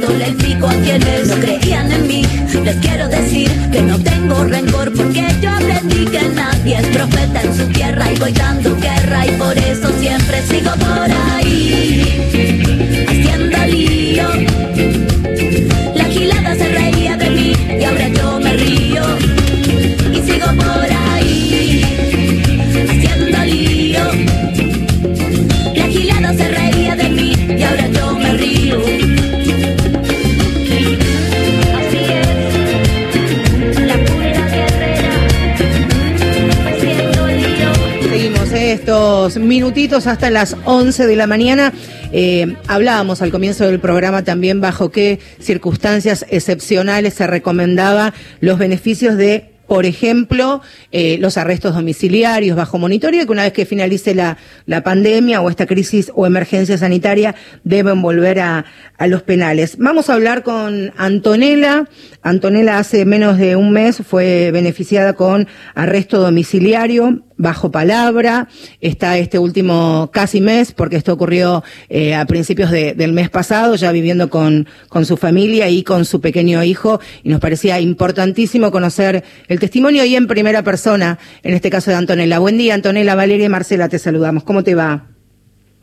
minutitos 39.72 40.06
hasta 40.06 40.28
las 40.28 40.54
11 40.66 41.06
de 41.06 41.16
la 41.16 41.26
mañana. 41.26 41.72
Eh, 42.12 42.56
hablábamos 42.66 43.22
al 43.22 43.30
comienzo 43.30 43.64
del 43.66 43.80
programa 43.80 44.22
también 44.22 44.60
bajo 44.60 44.90
qué 44.90 45.18
circunstancias 45.40 46.26
excepcionales 46.28 47.14
se 47.14 47.26
recomendaba 47.26 48.12
los 48.40 48.58
beneficios 48.58 49.16
de 49.16 49.48
por 49.66 49.86
ejemplo, 49.86 50.60
eh, 50.90 51.16
los 51.18 51.38
arrestos 51.38 51.74
domiciliarios 51.74 52.54
bajo 52.54 52.76
monitoreo, 52.76 53.24
que 53.24 53.32
una 53.32 53.44
vez 53.44 53.54
que 53.54 53.64
finalice 53.64 54.14
la, 54.14 54.36
la 54.66 54.82
pandemia 54.82 55.40
o 55.40 55.48
esta 55.48 55.64
crisis 55.64 56.12
o 56.14 56.26
emergencia 56.26 56.76
sanitaria, 56.76 57.34
deben 57.64 58.02
volver 58.02 58.40
a, 58.40 58.66
a 58.98 59.06
los 59.06 59.22
penales. 59.22 59.78
Vamos 59.78 60.10
a 60.10 60.14
hablar 60.14 60.42
con 60.42 60.92
Antonella. 60.98 61.88
Antonella 62.20 62.76
hace 62.76 63.06
menos 63.06 63.38
de 63.38 63.56
un 63.56 63.72
mes 63.72 64.02
fue 64.06 64.50
beneficiada 64.52 65.14
con 65.14 65.48
arresto 65.74 66.20
domiciliario 66.20 67.24
bajo 67.42 67.70
palabra. 67.70 68.48
Está 68.80 69.18
este 69.18 69.38
último 69.38 70.10
casi 70.12 70.40
mes, 70.40 70.72
porque 70.72 70.96
esto 70.96 71.12
ocurrió 71.12 71.62
eh, 71.88 72.14
a 72.14 72.24
principios 72.24 72.70
de, 72.70 72.94
del 72.94 73.12
mes 73.12 73.28
pasado, 73.28 73.74
ya 73.74 73.92
viviendo 73.92 74.30
con, 74.30 74.68
con 74.88 75.04
su 75.04 75.16
familia 75.16 75.68
y 75.68 75.82
con 75.82 76.04
su 76.04 76.20
pequeño 76.20 76.62
hijo, 76.62 77.00
y 77.22 77.28
nos 77.28 77.40
parecía 77.40 77.80
importantísimo 77.80 78.70
conocer 78.70 79.24
el 79.48 79.58
testimonio 79.58 80.04
y 80.04 80.16
en 80.16 80.26
primera 80.26 80.62
persona, 80.62 81.18
en 81.42 81.54
este 81.54 81.68
caso 81.68 81.90
de 81.90 81.96
Antonella. 81.96 82.38
Buen 82.38 82.56
día, 82.56 82.74
Antonella, 82.74 83.14
Valeria 83.14 83.46
y 83.46 83.50
Marcela, 83.50 83.88
te 83.88 83.98
saludamos. 83.98 84.44
¿Cómo 84.44 84.62
te 84.62 84.74
va? 84.74 85.11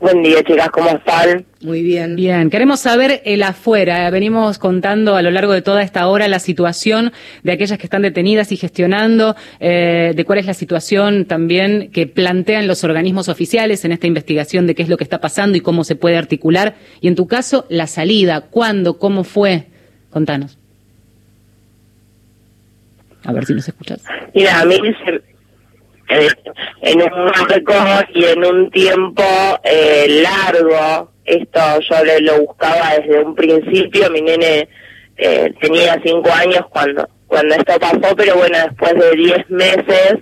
Buen 0.00 0.22
día, 0.22 0.42
chicas, 0.42 0.70
¿cómo 0.70 0.88
están? 0.88 1.44
Muy 1.60 1.82
bien. 1.82 2.16
Bien, 2.16 2.48
queremos 2.48 2.80
saber 2.80 3.20
el 3.26 3.42
afuera. 3.42 4.08
Venimos 4.08 4.58
contando 4.58 5.14
a 5.14 5.20
lo 5.20 5.30
largo 5.30 5.52
de 5.52 5.60
toda 5.60 5.82
esta 5.82 6.06
hora 6.06 6.26
la 6.26 6.38
situación 6.38 7.12
de 7.42 7.52
aquellas 7.52 7.76
que 7.76 7.84
están 7.84 8.00
detenidas 8.00 8.50
y 8.50 8.56
gestionando, 8.56 9.36
eh, 9.60 10.14
de 10.16 10.24
cuál 10.24 10.38
es 10.38 10.46
la 10.46 10.54
situación 10.54 11.26
también 11.26 11.90
que 11.90 12.06
plantean 12.06 12.66
los 12.66 12.82
organismos 12.82 13.28
oficiales 13.28 13.84
en 13.84 13.92
esta 13.92 14.06
investigación 14.06 14.66
de 14.66 14.74
qué 14.74 14.82
es 14.82 14.88
lo 14.88 14.96
que 14.96 15.04
está 15.04 15.20
pasando 15.20 15.58
y 15.58 15.60
cómo 15.60 15.84
se 15.84 15.96
puede 15.96 16.16
articular. 16.16 16.76
Y 17.02 17.08
en 17.08 17.14
tu 17.14 17.26
caso, 17.26 17.66
la 17.68 17.86
salida, 17.86 18.40
cuándo, 18.40 18.98
cómo 18.98 19.22
fue. 19.22 19.66
Contanos. 20.08 20.56
A 23.24 23.34
ver 23.34 23.44
si 23.44 23.52
nos 23.52 23.68
escuchas. 23.68 24.02
Mira, 24.34 24.60
a 24.60 24.64
mí 24.64 24.76
en 26.82 27.02
un 27.02 27.24
marco 27.24 27.74
y 28.14 28.24
en 28.24 28.44
un 28.44 28.70
tiempo 28.70 29.24
eh, 29.64 30.22
largo. 30.22 31.12
Esto 31.24 31.60
yo 31.88 32.04
le, 32.04 32.20
lo 32.20 32.40
buscaba 32.40 32.94
desde 32.98 33.22
un 33.22 33.34
principio. 33.34 34.10
Mi 34.10 34.20
nene 34.20 34.68
eh, 35.16 35.52
tenía 35.60 36.00
cinco 36.04 36.30
años 36.32 36.66
cuando 36.70 37.08
cuando 37.30 37.54
esto 37.54 37.78
pasó, 37.78 38.16
pero 38.16 38.34
bueno, 38.34 38.58
después 38.58 38.92
de 38.94 39.16
diez 39.16 39.48
meses 39.50 40.14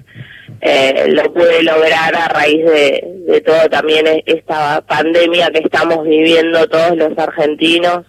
eh, 0.61 1.07
lo 1.09 1.33
pude 1.33 1.63
lograr 1.63 2.15
a 2.15 2.29
raíz 2.29 2.63
de, 2.67 3.03
de 3.27 3.41
todo 3.41 3.67
también 3.71 4.05
esta 4.27 4.83
pandemia 4.83 5.51
que 5.51 5.61
estamos 5.61 6.05
viviendo 6.05 6.69
todos 6.69 6.99
los 6.99 7.17
argentinos. 7.17 8.05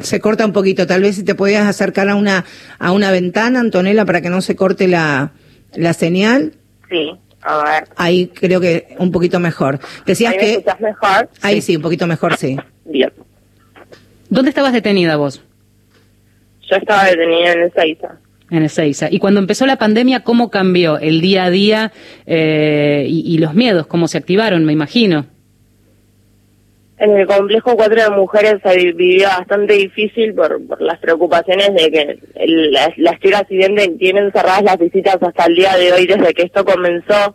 Se 0.00 0.18
corta 0.20 0.44
un 0.44 0.52
poquito, 0.52 0.84
tal 0.86 1.02
vez 1.02 1.14
si 1.14 1.24
te 1.24 1.36
podías 1.36 1.66
acercar 1.66 2.08
a 2.08 2.16
una 2.16 2.44
a 2.80 2.90
una 2.90 3.12
ventana, 3.12 3.60
Antonella, 3.60 4.04
para 4.04 4.20
que 4.20 4.28
no 4.28 4.40
se 4.40 4.56
corte 4.56 4.88
la, 4.88 5.30
la 5.76 5.92
señal. 5.92 6.52
Sí, 6.88 7.12
a 7.42 7.64
ver. 7.64 7.88
Ahí 7.96 8.28
creo 8.28 8.60
que 8.60 8.96
un 8.98 9.12
poquito 9.12 9.40
mejor. 9.40 9.78
Decías 10.04 10.32
¿Ahí 10.32 10.38
que... 10.38 10.64
mejor? 10.80 11.28
Ahí 11.42 11.60
sí. 11.60 11.76
un 11.76 11.82
poquito 11.82 12.06
mejor, 12.06 12.36
sí. 12.36 12.56
Bien. 12.84 13.12
¿Dónde 14.28 14.50
estabas 14.50 14.72
detenida 14.72 15.16
vos? 15.16 15.42
Yo 16.68 16.76
estaba 16.76 17.04
detenida 17.04 17.52
en 17.52 17.62
Ezeiza. 17.62 18.18
En 18.50 18.62
Ezeiza. 18.62 19.08
Y 19.10 19.18
cuando 19.18 19.40
empezó 19.40 19.66
la 19.66 19.76
pandemia, 19.76 20.20
¿cómo 20.20 20.50
cambió 20.50 20.98
el 20.98 21.20
día 21.20 21.44
a 21.44 21.50
día 21.50 21.92
eh, 22.26 23.06
y, 23.08 23.34
y 23.34 23.38
los 23.38 23.54
miedos? 23.54 23.86
¿Cómo 23.86 24.08
se 24.08 24.18
activaron, 24.18 24.64
me 24.64 24.72
imagino? 24.72 25.26
En 26.98 27.14
el 27.14 27.26
complejo 27.26 27.76
cuatro 27.76 28.02
de 28.02 28.10
mujeres 28.10 28.54
se 28.62 28.76
vivió 28.76 29.28
bastante 29.28 29.74
difícil 29.74 30.34
por, 30.34 30.66
por 30.66 30.80
las 30.80 30.98
preocupaciones 30.98 31.74
de 31.74 31.90
que 31.90 32.18
el, 32.36 32.76
si 32.96 33.56
bien 33.56 33.74
de- 33.74 33.88
tienen 33.98 34.32
cerradas 34.32 34.62
las 34.62 34.78
visitas 34.78 35.18
hasta 35.20 35.44
el 35.44 35.56
día 35.56 35.76
de 35.76 35.92
hoy, 35.92 36.06
desde 36.06 36.32
que 36.32 36.42
esto 36.44 36.64
comenzó, 36.64 37.34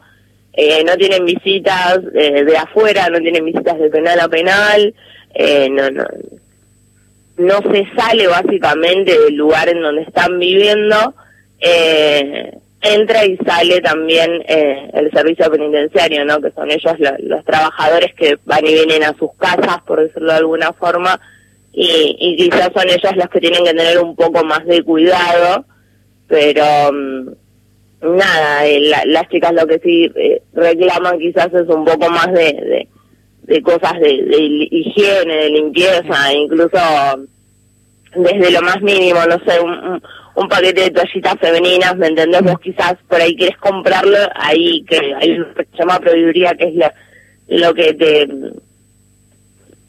eh, 0.54 0.84
no 0.84 0.96
tienen 0.98 1.26
visitas 1.26 2.00
eh, 2.16 2.44
de 2.44 2.58
afuera, 2.58 3.08
no 3.10 3.20
tienen 3.20 3.46
visitas 3.46 3.78
de 3.78 3.90
penal 3.92 4.20
a 4.20 4.28
penal, 4.28 4.96
eh, 5.36 5.70
no, 5.70 5.90
no, 5.92 6.06
no 7.38 7.72
se 7.72 7.86
sale 7.96 8.28
básicamente 8.28 9.18
del 9.18 9.36
lugar 9.36 9.70
en 9.70 9.82
donde 9.82 10.02
están 10.02 10.40
viviendo, 10.40 11.14
eh, 11.60 12.52
entra 12.82 13.26
y 13.26 13.38
sale 13.38 13.80
también 13.82 14.44
eh, 14.48 14.90
el 14.94 15.12
servicio 15.12 15.50
penitenciario, 15.52 16.26
¿no? 16.26 16.42
Que 16.42 16.52
son 16.52 16.70
ellos 16.72 16.94
lo- 17.00 17.18
los 17.36 17.46
trabajadores 17.46 18.14
que 18.16 18.38
van 18.46 18.66
y 18.66 18.74
vienen 18.74 19.04
a 19.04 19.16
sus 19.18 19.32
casas, 19.38 19.82
por 19.86 20.02
decirlo 20.02 20.32
de 20.32 20.38
alguna 20.40 20.74
forma, 20.74 21.20
y, 21.74 22.16
y 22.20 22.38
quizás 22.38 22.72
son 22.76 22.90
ellos 22.90 23.16
los 23.16 23.30
que 23.30 23.40
tienen 23.40 23.64
que 23.64 23.74
tener 23.74 24.00
un 24.00 24.16
poco 24.16 24.44
más 24.44 24.66
de 24.66 24.82
cuidado, 24.84 25.64
pero 26.28 26.64
mm, 26.92 27.30
nada, 28.18 28.66
eh, 28.66 28.80
la- 28.82 29.04
las 29.06 29.30
chicas 29.30 29.54
lo 29.54 29.68
que 29.68 29.80
sí 29.80 30.12
eh, 30.16 30.42
reclaman 30.54 31.20
quizás 31.20 31.54
es 31.54 31.68
un 31.68 31.86
poco 31.86 32.10
más 32.10 32.32
de, 32.34 32.88
de, 33.44 33.62
cosas 33.62 33.94
de, 34.00 34.24
de 34.24 34.38
higiene, 34.72 35.36
de 35.36 35.50
limpieza, 35.50 36.34
incluso 36.34 36.80
desde 38.16 38.52
lo 38.52 38.62
más 38.62 38.82
mínimo, 38.82 39.20
no 39.26 39.40
sé, 39.46 39.60
un- 39.60 40.02
un 40.36 40.48
paquete 40.48 40.82
de 40.82 40.92
toallitas 40.92 41.36
femeninas, 41.40 41.96
¿me 41.98 42.08
entendés? 42.08 42.42
Vos 42.42 42.60
quizás 42.60 42.96
por 43.08 43.22
ahí 43.22 43.36
quieres 43.36 43.58
comprarlo, 43.58 44.18
ahí 44.36 44.84
que 44.84 45.14
hay 45.16 45.36
lo 45.36 45.54
que 45.54 45.66
se 45.66 45.78
llama 45.78 46.00
proveeduría, 46.00 46.56
que 46.56 46.66
es 46.66 46.76
la, 46.76 46.94
lo 47.48 47.74
que 47.74 47.94
te 47.94 48.28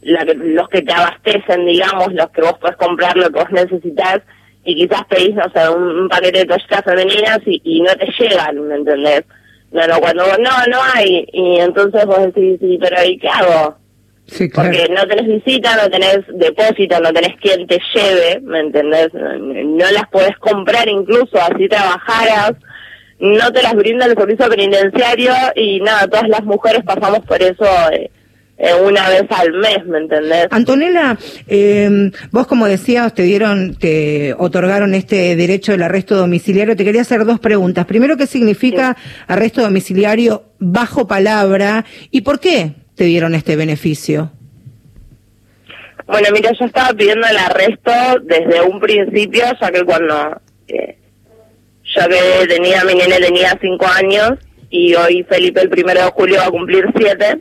la 0.03 0.25
los 0.25 0.69
que 0.69 0.83
te 0.83 0.93
abastecen, 0.93 1.65
digamos, 1.65 2.13
los 2.13 2.29
que 2.31 2.41
vos 2.41 2.59
podés 2.59 2.77
comprar 2.77 3.17
lo 3.17 3.31
que 3.31 3.39
vos 3.39 3.53
necesitas 3.53 4.23
y 4.65 4.75
quizás 4.75 5.05
pedís, 5.09 5.35
no 5.35 5.45
sé, 5.55 5.69
un, 5.69 6.09
paquete 6.09 6.41
de 6.41 6.45
toallitas 6.47 6.85
femeninas 6.85 7.39
y, 7.47 7.61
y 7.65 7.81
no 7.81 7.95
te 7.95 8.07
llegan, 8.19 8.61
¿me 8.67 8.77
entendés? 8.77 9.25
No, 9.71 9.87
no, 9.87 9.99
cuando 10.01 10.25
vos, 10.25 10.39
no, 10.39 10.51
no 10.69 10.79
hay, 10.95 11.27
y 11.33 11.59
entonces 11.59 12.05
vos 12.05 12.19
decís, 12.19 12.59
sí, 12.61 12.79
pero 12.81 13.03
¿y 13.05 13.19
qué 13.19 13.29
hago? 13.29 13.77
Sí, 14.27 14.49
Porque 14.49 14.89
no 14.89 15.07
tenés 15.07 15.27
visita, 15.27 15.77
no 15.77 15.91
tenés 15.91 16.21
depósito, 16.33 17.01
no 17.01 17.13
tenés 17.13 17.37
quien 17.41 17.67
te 17.67 17.79
lleve, 17.95 18.41
¿me 18.41 18.61
entendés? 18.61 19.13
No, 19.13 19.35
no 19.37 19.91
las 19.91 20.09
podés 20.11 20.37
comprar 20.39 20.89
incluso, 20.89 21.39
así 21.41 21.69
trabajaras, 21.69 22.53
no 23.19 23.53
te 23.53 23.63
las 23.63 23.75
brinda 23.75 24.07
el 24.07 24.17
servicio 24.17 24.49
penitenciario 24.49 25.35
y 25.55 25.81
nada, 25.81 26.07
todas 26.07 26.29
las 26.29 26.45
mujeres 26.45 26.83
pasamos 26.85 27.21
por 27.21 27.43
eso 27.43 27.67
eh, 27.93 28.11
eh, 28.59 28.75
una 28.87 29.09
vez 29.09 29.25
al 29.31 29.53
mes, 29.55 29.85
¿me 29.87 29.99
entendés? 29.99 30.47
Antonella, 30.51 31.19
eh, 31.49 32.11
vos 32.31 32.47
como 32.47 32.69
decías, 32.69 33.13
te 33.13 33.25
dieron, 33.25 33.75
te 33.75 34.35
otorgaron 34.39 34.95
este 34.95 35.35
derecho 35.35 35.73
del 35.73 35.83
arresto 35.83 36.17
domiciliario. 36.17 36.77
Te 36.77 36.85
quería 36.85 37.01
hacer 37.01 37.25
dos 37.25 37.41
preguntas. 37.41 37.87
Primero, 37.87 38.17
¿qué 38.17 38.27
significa 38.27 38.97
arresto 39.27 39.63
domiciliario 39.63 40.45
bajo 40.61 41.09
palabra 41.09 41.85
y 42.13 42.21
por 42.21 42.39
qué 42.39 42.73
te 42.95 43.05
dieron 43.05 43.35
este 43.35 43.57
beneficio? 43.57 44.31
Bueno, 46.07 46.29
mira, 46.33 46.51
yo 46.53 46.65
estaba 46.67 46.93
pidiendo 46.93 47.27
el 47.27 47.37
arresto 47.37 47.91
desde 48.25 48.61
un 48.63 48.81
principio, 48.81 49.45
ya 49.61 49.71
que 49.71 49.83
cuando 49.85 50.41
eh, 50.69 50.99
yo 51.85 52.03
que 52.09 52.47
tenía, 52.49 52.85
mi 52.85 52.95
nene 52.95 53.19
tenía 53.19 53.57
cinco 53.61 53.87
años 53.87 54.33
y 54.69 54.95
hoy 54.95 55.25
Felipe 55.29 55.61
el 55.61 55.69
primero 55.71 56.01
de 56.05 56.11
julio 56.11 56.39
va 56.39 56.47
a 56.47 56.51
cumplir 56.51 56.87
siete. 56.97 57.39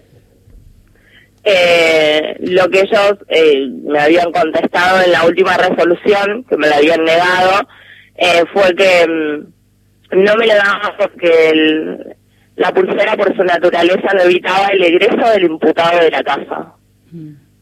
Eh, 1.43 2.35
lo 2.41 2.69
que 2.69 2.81
ellos 2.81 3.17
eh, 3.29 3.67
me 3.83 3.99
habían 3.99 4.31
contestado 4.31 5.01
en 5.03 5.11
la 5.11 5.25
última 5.25 5.57
resolución, 5.57 6.43
que 6.47 6.55
me 6.55 6.67
la 6.67 6.77
habían 6.77 7.03
negado, 7.03 7.67
eh, 8.15 8.43
fue 8.53 8.75
que 8.75 9.07
mm, 9.07 10.23
no 10.23 10.35
me 10.35 10.45
lo 10.45 10.53
daban 10.55 10.91
porque 10.99 11.49
el- 11.49 12.15
la 12.61 12.71
pulsera 12.73 13.17
por 13.17 13.35
su 13.35 13.43
naturaleza 13.43 14.13
no 14.13 14.21
evitaba 14.21 14.67
el 14.67 14.83
egreso 14.83 15.29
del 15.31 15.43
imputado 15.43 15.99
de 15.99 16.11
la 16.11 16.23
casa 16.23 16.75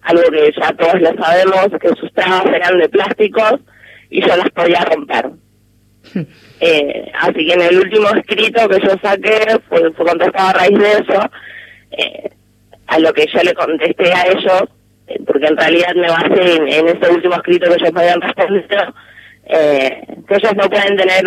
algo 0.01 0.23
que 0.31 0.51
ya 0.59 0.71
todos 0.73 1.01
lo 1.01 1.23
sabemos, 1.23 1.67
que 1.79 1.89
sus 1.99 2.11
trabas 2.13 2.45
eran 2.47 2.77
de 2.79 2.89
plásticos 2.89 3.55
y 4.09 4.21
yo 4.21 4.35
las 4.35 4.49
podía 4.51 4.81
romper. 4.85 5.29
Eh, 6.61 7.09
así 7.17 7.47
que 7.47 7.53
en 7.53 7.61
el 7.61 7.77
último 7.77 8.09
escrito 8.09 8.67
que 8.67 8.85
yo 8.85 8.93
saqué 9.01 9.61
fue, 9.69 9.93
fue 9.93 10.05
contestado 10.05 10.49
a 10.49 10.51
raíz 10.51 10.77
de 10.77 10.91
eso, 10.91 11.31
eh, 11.91 12.29
a 12.85 12.99
lo 12.99 13.13
que 13.13 13.27
yo 13.33 13.41
le 13.41 13.53
contesté 13.53 14.11
a 14.11 14.23
ellos, 14.23 14.63
eh, 15.07 15.21
porque 15.25 15.47
en 15.47 15.55
realidad 15.55 15.95
me 15.95 16.09
basé 16.09 16.57
en, 16.57 16.67
en 16.67 16.87
ese 16.89 17.09
último 17.09 17.35
escrito 17.35 17.69
que 17.69 17.75
ellos 17.75 17.93
me 17.93 18.01
habían 18.01 18.19
respondido, 18.19 18.93
eh, 19.51 20.03
que 20.27 20.35
ellos 20.35 20.55
no 20.55 20.69
pueden 20.69 20.95
tener 20.95 21.25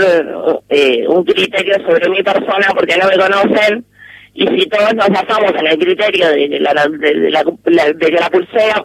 eh, 0.69 1.05
un 1.09 1.25
criterio 1.25 1.75
sobre 1.85 2.09
mi 2.09 2.23
persona 2.23 2.69
porque 2.73 2.97
no 2.97 3.09
me 3.09 3.19
conocen 3.19 3.85
y 4.33 4.47
si 4.47 4.67
todos 4.69 4.95
nos 4.95 5.09
basamos 5.09 5.53
en 5.59 5.67
el 5.67 5.77
criterio 5.77 6.29
de, 6.29 6.61
la, 6.61 6.73
de, 6.85 7.97
que 7.99 8.11
la 8.13 8.31
pulsera 8.31 8.85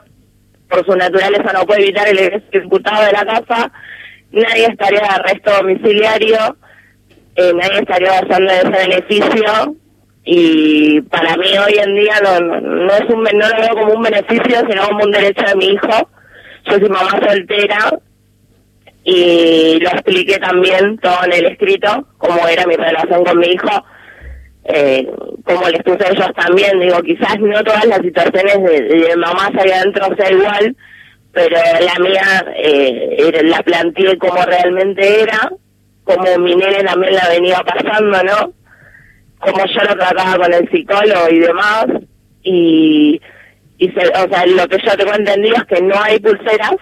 por 0.68 0.84
su 0.86 0.96
naturaleza 0.96 1.54
no 1.54 1.66
puede 1.66 1.84
evitar 1.84 2.08
el 2.08 2.44
imputado 2.52 3.06
de 3.06 3.12
la 3.12 3.26
casa, 3.26 3.72
nadie 4.32 4.66
estaría 4.66 5.02
de 5.02 5.06
arresto 5.06 5.52
domiciliario, 5.52 6.58
eh, 7.36 7.54
nadie 7.54 7.80
estaría 7.80 8.20
gozando 8.20 8.52
de 8.52 8.58
ese 8.58 8.88
beneficio 8.88 9.76
y 10.26 11.00
para 11.02 11.38
mí 11.38 11.58
hoy 11.58 11.78
en 11.78 11.96
día 11.96 12.16
no, 12.24 12.60
no 12.60 12.92
es 12.92 13.06
un, 13.08 13.24
no 13.24 13.50
lo 13.50 13.62
veo 13.62 13.76
como 13.76 13.94
un 13.94 14.02
beneficio, 14.02 14.62
sino 14.68 14.88
como 14.88 15.04
un 15.04 15.12
derecho 15.12 15.46
de 15.46 15.56
mi 15.56 15.66
hijo. 15.68 16.10
Yo 16.66 16.74
soy 16.74 16.90
mamá 16.90 17.12
soltera 17.26 17.98
y 19.10 19.80
lo 19.80 19.90
expliqué 19.90 20.38
también 20.38 20.98
todo 20.98 21.24
en 21.24 21.32
el 21.32 21.46
escrito, 21.54 22.10
cómo 22.18 22.46
era 22.46 22.66
mi 22.66 22.76
relación 22.76 23.24
con 23.24 23.40
mi 23.40 23.48
hijo, 23.48 23.86
eh, 24.66 25.10
como 25.46 25.70
les 25.70 25.82
puse 25.82 26.12
ellos 26.12 26.28
también, 26.36 26.78
digo, 26.78 27.02
quizás 27.04 27.40
no 27.40 27.64
todas 27.64 27.86
las 27.86 28.00
situaciones 28.00 28.62
de, 28.64 28.82
de 28.82 29.16
mamás 29.16 29.52
ahí 29.58 29.72
adentro 29.72 30.14
sea 30.18 30.30
igual, 30.30 30.76
pero 31.32 31.56
la 31.56 32.04
mía 32.04 32.54
eh, 32.58 33.42
la 33.46 33.64
planteé 33.64 34.18
como 34.18 34.44
realmente 34.44 35.22
era, 35.22 35.54
como 36.04 36.38
mi 36.40 36.58
nene 36.58 36.84
también 36.84 37.16
la 37.16 37.30
venía 37.30 37.64
pasando, 37.64 38.24
¿no? 38.24 38.54
Como 39.40 39.66
yo 39.68 39.84
lo 39.88 39.96
trataba 39.96 40.36
con 40.36 40.54
el 40.54 40.70
psicólogo 40.70 41.30
y 41.32 41.40
demás, 41.40 41.86
y, 42.44 43.22
y 43.78 43.90
se, 43.92 44.02
o 44.02 44.30
sea, 44.30 44.46
lo 44.48 44.68
que 44.68 44.80
yo 44.86 44.98
tengo 44.98 45.14
entendido 45.14 45.56
es 45.56 45.64
que 45.64 45.82
no 45.82 45.96
hay 45.98 46.20
pulseras, 46.20 46.76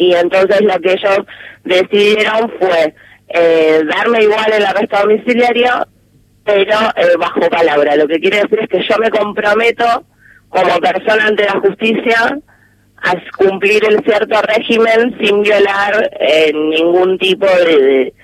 y 0.00 0.14
entonces 0.14 0.62
lo 0.62 0.80
que 0.80 0.94
ellos 0.94 1.18
decidieron 1.62 2.50
fue 2.58 2.94
eh, 3.28 3.82
darme 3.84 4.22
igual 4.22 4.50
el 4.50 4.64
arresto 4.64 4.98
domiciliario, 4.98 5.86
pero 6.42 6.74
eh, 6.96 7.16
bajo 7.18 7.40
palabra. 7.50 7.96
Lo 7.96 8.08
que 8.08 8.18
quiere 8.18 8.40
decir 8.40 8.60
es 8.60 8.68
que 8.68 8.82
yo 8.88 8.96
me 8.98 9.10
comprometo 9.10 9.84
como 10.48 10.80
persona 10.80 11.26
ante 11.26 11.44
la 11.44 11.60
justicia 11.60 12.38
a 13.02 13.14
cumplir 13.36 13.84
el 13.84 14.02
cierto 14.04 14.40
régimen 14.40 15.18
sin 15.20 15.42
violar 15.42 16.10
eh, 16.18 16.50
ningún 16.54 17.18
tipo 17.18 17.44
de, 17.44 18.14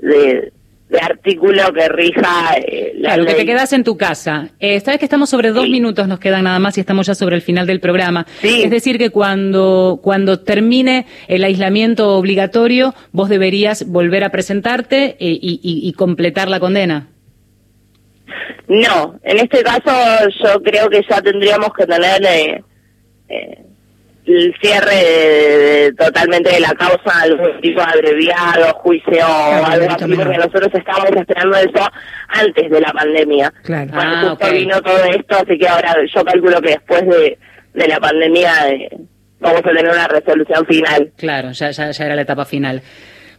de, 0.00 0.08
de 0.10 0.52
artículo 0.98 1.72
que 1.72 1.88
rija 1.88 2.56
eh, 2.56 2.92
la 2.96 3.14
Claro, 3.14 3.26
que 3.26 3.34
te 3.34 3.46
quedas 3.46 3.72
en 3.72 3.84
tu 3.84 3.96
casa. 3.96 4.48
Eh, 4.60 4.80
Sabes 4.80 4.98
que 4.98 5.04
estamos 5.06 5.30
sobre 5.30 5.50
dos 5.50 5.68
minutos, 5.68 6.06
nos 6.08 6.18
quedan 6.20 6.44
nada 6.44 6.58
más 6.58 6.76
y 6.76 6.80
estamos 6.80 7.06
ya 7.06 7.14
sobre 7.14 7.36
el 7.36 7.42
final 7.42 7.66
del 7.66 7.80
programa. 7.80 8.26
Es 8.42 8.70
decir, 8.70 8.98
que 8.98 9.10
cuando, 9.10 10.00
cuando 10.02 10.40
termine 10.40 11.06
el 11.28 11.44
aislamiento 11.44 12.10
obligatorio, 12.16 12.94
vos 13.12 13.28
deberías 13.28 13.86
volver 13.86 14.24
a 14.24 14.30
presentarte 14.30 15.16
eh, 15.18 15.38
y, 15.40 15.60
y- 15.62 15.88
y 15.88 15.92
completar 15.94 16.48
la 16.48 16.60
condena. 16.60 17.08
No, 18.68 19.18
en 19.22 19.38
este 19.38 19.62
caso 19.62 19.92
yo 20.42 20.62
creo 20.62 20.88
que 20.88 21.02
ya 21.08 21.20
tendríamos 21.20 21.68
que 21.76 21.84
tener 21.86 22.24
eh, 22.24 22.64
eh, 23.28 23.63
el 24.26 24.54
cierre 24.60 24.94
de- 24.94 25.58
de- 25.84 25.92
totalmente 25.92 26.50
de 26.50 26.60
la 26.60 26.72
causa, 26.74 27.20
algún 27.22 27.60
tipo 27.60 27.80
de 27.80 27.86
abreviado, 27.86 28.72
juicio 28.74 29.26
o 29.26 29.64
algo 29.66 29.86
así, 29.90 30.14
porque 30.14 30.36
nosotros 30.38 30.68
estábamos 30.72 31.10
esperando 31.16 31.56
eso 31.58 31.88
antes 32.28 32.70
de 32.70 32.80
la 32.80 32.92
pandemia. 32.92 33.52
Claro. 33.62 33.90
Bueno, 33.92 34.10
Ah, 34.14 34.20
justo 34.30 34.46
ok. 34.46 34.52
vino 34.52 34.80
todo 34.82 35.04
esto, 35.04 35.36
así 35.36 35.58
que 35.58 35.68
ahora 35.68 35.94
yo 36.14 36.24
calculo 36.24 36.60
que 36.62 36.70
después 36.70 37.02
de, 37.06 37.38
de 37.74 37.88
la 37.88 38.00
pandemia 38.00 38.70
eh, 38.70 38.88
vamos 39.40 39.60
a 39.60 39.68
tener 39.68 39.84
una 39.88 40.08
resolución 40.08 40.64
final. 40.66 41.12
Claro, 41.18 41.50
ya, 41.52 41.70
ya, 41.70 41.90
ya 41.90 42.04
era 42.06 42.14
la 42.16 42.22
etapa 42.22 42.44
final. 42.46 42.80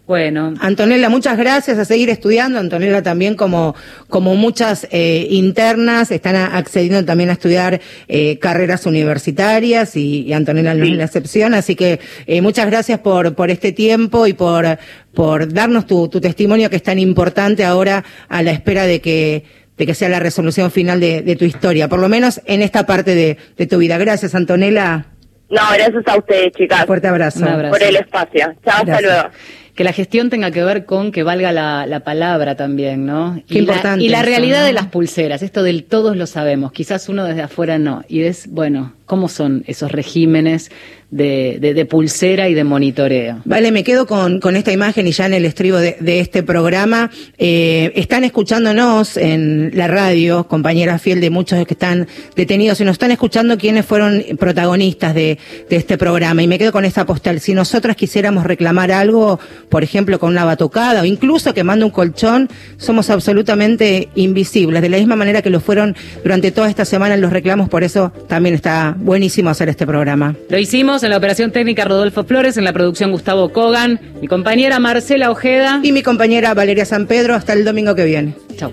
Bueno. 0.07 0.53
Antonella, 0.59 1.09
muchas 1.09 1.35
gracias 1.35 1.79
a 1.79 1.85
seguir 1.85 2.11
estudiando. 2.11 2.59
Antonella 2.59 3.01
también 3.01 3.33
como, 3.35 3.73
como 4.07 4.35
muchas 4.35 4.87
eh, 4.91 5.25
internas 5.31 6.11
están 6.11 6.35
a- 6.35 6.57
accediendo 6.57 7.03
también 7.05 7.31
a 7.31 7.33
estudiar 7.33 7.81
eh, 8.07 8.37
carreras 8.37 8.85
universitarias 8.85 9.95
y, 9.95 10.21
y 10.21 10.33
Antonella 10.33 10.75
no 10.75 10.83
es 10.85 10.91
la 10.91 11.05
excepción. 11.05 11.55
Así 11.55 11.75
que 11.75 11.99
eh, 12.27 12.41
muchas 12.41 12.67
gracias 12.67 12.99
por, 12.99 13.33
por 13.33 13.49
este 13.49 13.71
tiempo 13.71 14.27
y 14.27 14.33
por, 14.33 14.77
por 15.13 15.51
darnos 15.51 15.87
tu, 15.87 16.07
tu 16.07 16.21
testimonio 16.21 16.69
que 16.69 16.75
es 16.75 16.83
tan 16.83 16.99
importante 16.99 17.65
ahora 17.65 18.03
a 18.29 18.43
la 18.43 18.51
espera 18.51 18.83
de 18.83 19.01
que, 19.01 19.43
de 19.75 19.85
que 19.87 19.95
sea 19.95 20.09
la 20.09 20.19
resolución 20.19 20.69
final 20.69 20.99
de, 20.99 21.23
de 21.23 21.35
tu 21.35 21.45
historia, 21.45 21.89
por 21.89 21.97
lo 21.99 22.09
menos 22.09 22.41
en 22.45 22.61
esta 22.61 22.85
parte 22.85 23.15
de, 23.15 23.37
de 23.57 23.65
tu 23.65 23.79
vida. 23.79 23.97
Gracias, 23.97 24.35
Antonella. 24.35 25.07
No, 25.49 25.61
gracias 25.73 26.03
a 26.07 26.17
ustedes, 26.17 26.51
chicas. 26.53 26.85
Fuerte 26.85 27.07
abrazo. 27.07 27.39
Un 27.39 27.47
abrazo. 27.47 27.71
Por 27.73 27.83
el 27.83 27.95
espacio. 27.95 28.53
Chao, 28.63 28.75
hasta 28.77 29.01
luego. 29.01 29.29
Que 29.75 29.83
la 29.83 29.93
gestión 29.93 30.29
tenga 30.29 30.51
que 30.51 30.63
ver 30.63 30.85
con 30.85 31.11
que 31.11 31.23
valga 31.23 31.51
la, 31.51 31.85
la 31.85 31.99
palabra 31.99 32.55
también, 32.55 33.05
¿no? 33.05 33.41
Qué 33.47 33.59
y 33.59 33.61
la, 33.61 33.73
importante 33.73 34.03
y 34.03 34.09
la 34.09 34.19
eso, 34.19 34.25
realidad 34.27 34.61
¿no? 34.61 34.65
de 34.65 34.73
las 34.73 34.87
pulseras, 34.87 35.43
esto 35.43 35.63
del 35.63 35.83
todos 35.83 36.15
lo 36.15 36.25
sabemos, 36.27 36.71
quizás 36.71 37.09
uno 37.09 37.25
desde 37.25 37.41
afuera 37.41 37.77
no. 37.77 38.03
Y 38.07 38.21
es, 38.21 38.47
bueno, 38.49 38.93
¿cómo 39.05 39.29
son 39.29 39.63
esos 39.67 39.91
regímenes 39.91 40.71
de, 41.11 41.87
pulsera 41.89 42.49
y 42.49 42.53
de 42.53 42.63
monitoreo? 42.63 43.41
Vale, 43.45 43.71
me 43.71 43.83
quedo 43.83 44.05
con, 44.05 44.55
esta 44.55 44.71
imagen 44.71 45.07
y 45.07 45.11
ya 45.11 45.25
en 45.25 45.33
el 45.33 45.45
estribo 45.45 45.77
de, 45.77 45.97
de 45.99 46.19
este 46.19 46.43
programa. 46.43 47.11
Eh, 47.37 47.91
están 47.95 48.23
escuchándonos 48.23 49.17
en 49.17 49.71
la 49.73 49.87
radio, 49.87 50.47
compañera 50.47 50.97
fiel 50.99 51.21
de 51.21 51.29
muchos 51.29 51.65
que 51.65 51.73
están 51.73 52.07
detenidos, 52.35 52.81
y 52.81 52.85
nos 52.85 52.93
están 52.93 53.11
escuchando 53.11 53.57
quienes 53.57 53.85
fueron 53.85 54.23
protagonistas 54.37 55.13
de, 55.13 55.37
este 55.69 55.97
programa. 55.97 56.41
Y 56.41 56.47
me 56.47 56.57
quedo 56.57 56.71
con 56.71 56.85
esta 56.85 57.05
postal. 57.05 57.39
Si 57.39 57.53
nosotras 57.53 57.95
quisiéramos 57.95 58.45
reclamar 58.45 58.91
algo, 58.91 59.39
por 59.69 59.83
ejemplo, 59.83 60.19
con 60.19 60.31
una 60.31 60.45
batucada 60.45 61.01
o 61.01 61.05
incluso 61.05 61.53
quemando 61.53 61.85
un 61.85 61.91
colchón, 61.91 62.49
somos 62.77 63.09
absolutamente 63.09 64.09
invisibles. 64.15 64.81
De 64.81 64.89
la 64.89 64.97
misma 64.97 65.15
manera 65.15 65.41
que 65.41 65.49
lo 65.49 65.59
fueron 65.59 65.95
durante 66.23 66.51
toda 66.51 66.69
esta 66.69 66.85
semana 66.85 67.17
los 67.17 67.31
reclamos, 67.31 67.69
por 67.69 67.83
eso 67.83 68.13
también 68.27 68.55
está 68.55 68.94
buenísimo 68.95 69.49
hacer 69.49 69.69
este 69.69 69.85
programa. 69.85 70.35
Lo 70.49 70.57
hicimos 70.57 71.03
en 71.03 71.09
la 71.11 71.17
operación 71.17 71.51
técnica 71.51 71.85
Rodolfo 71.85 72.23
Flores, 72.23 72.57
en 72.57 72.63
la 72.63 72.73
producción 72.73 73.11
Gustavo 73.11 73.51
Kogan, 73.51 73.99
mi 74.21 74.27
compañera 74.27 74.79
Marcela 74.79 75.31
Ojeda. 75.31 75.79
Y 75.83 75.91
mi 75.91 76.03
compañera 76.03 76.53
Valeria 76.53 76.85
San 76.85 77.07
Pedro, 77.07 77.35
hasta 77.35 77.53
el 77.53 77.65
domingo 77.65 77.95
que 77.95 78.05
viene. 78.05 78.35
Chao. 78.57 78.71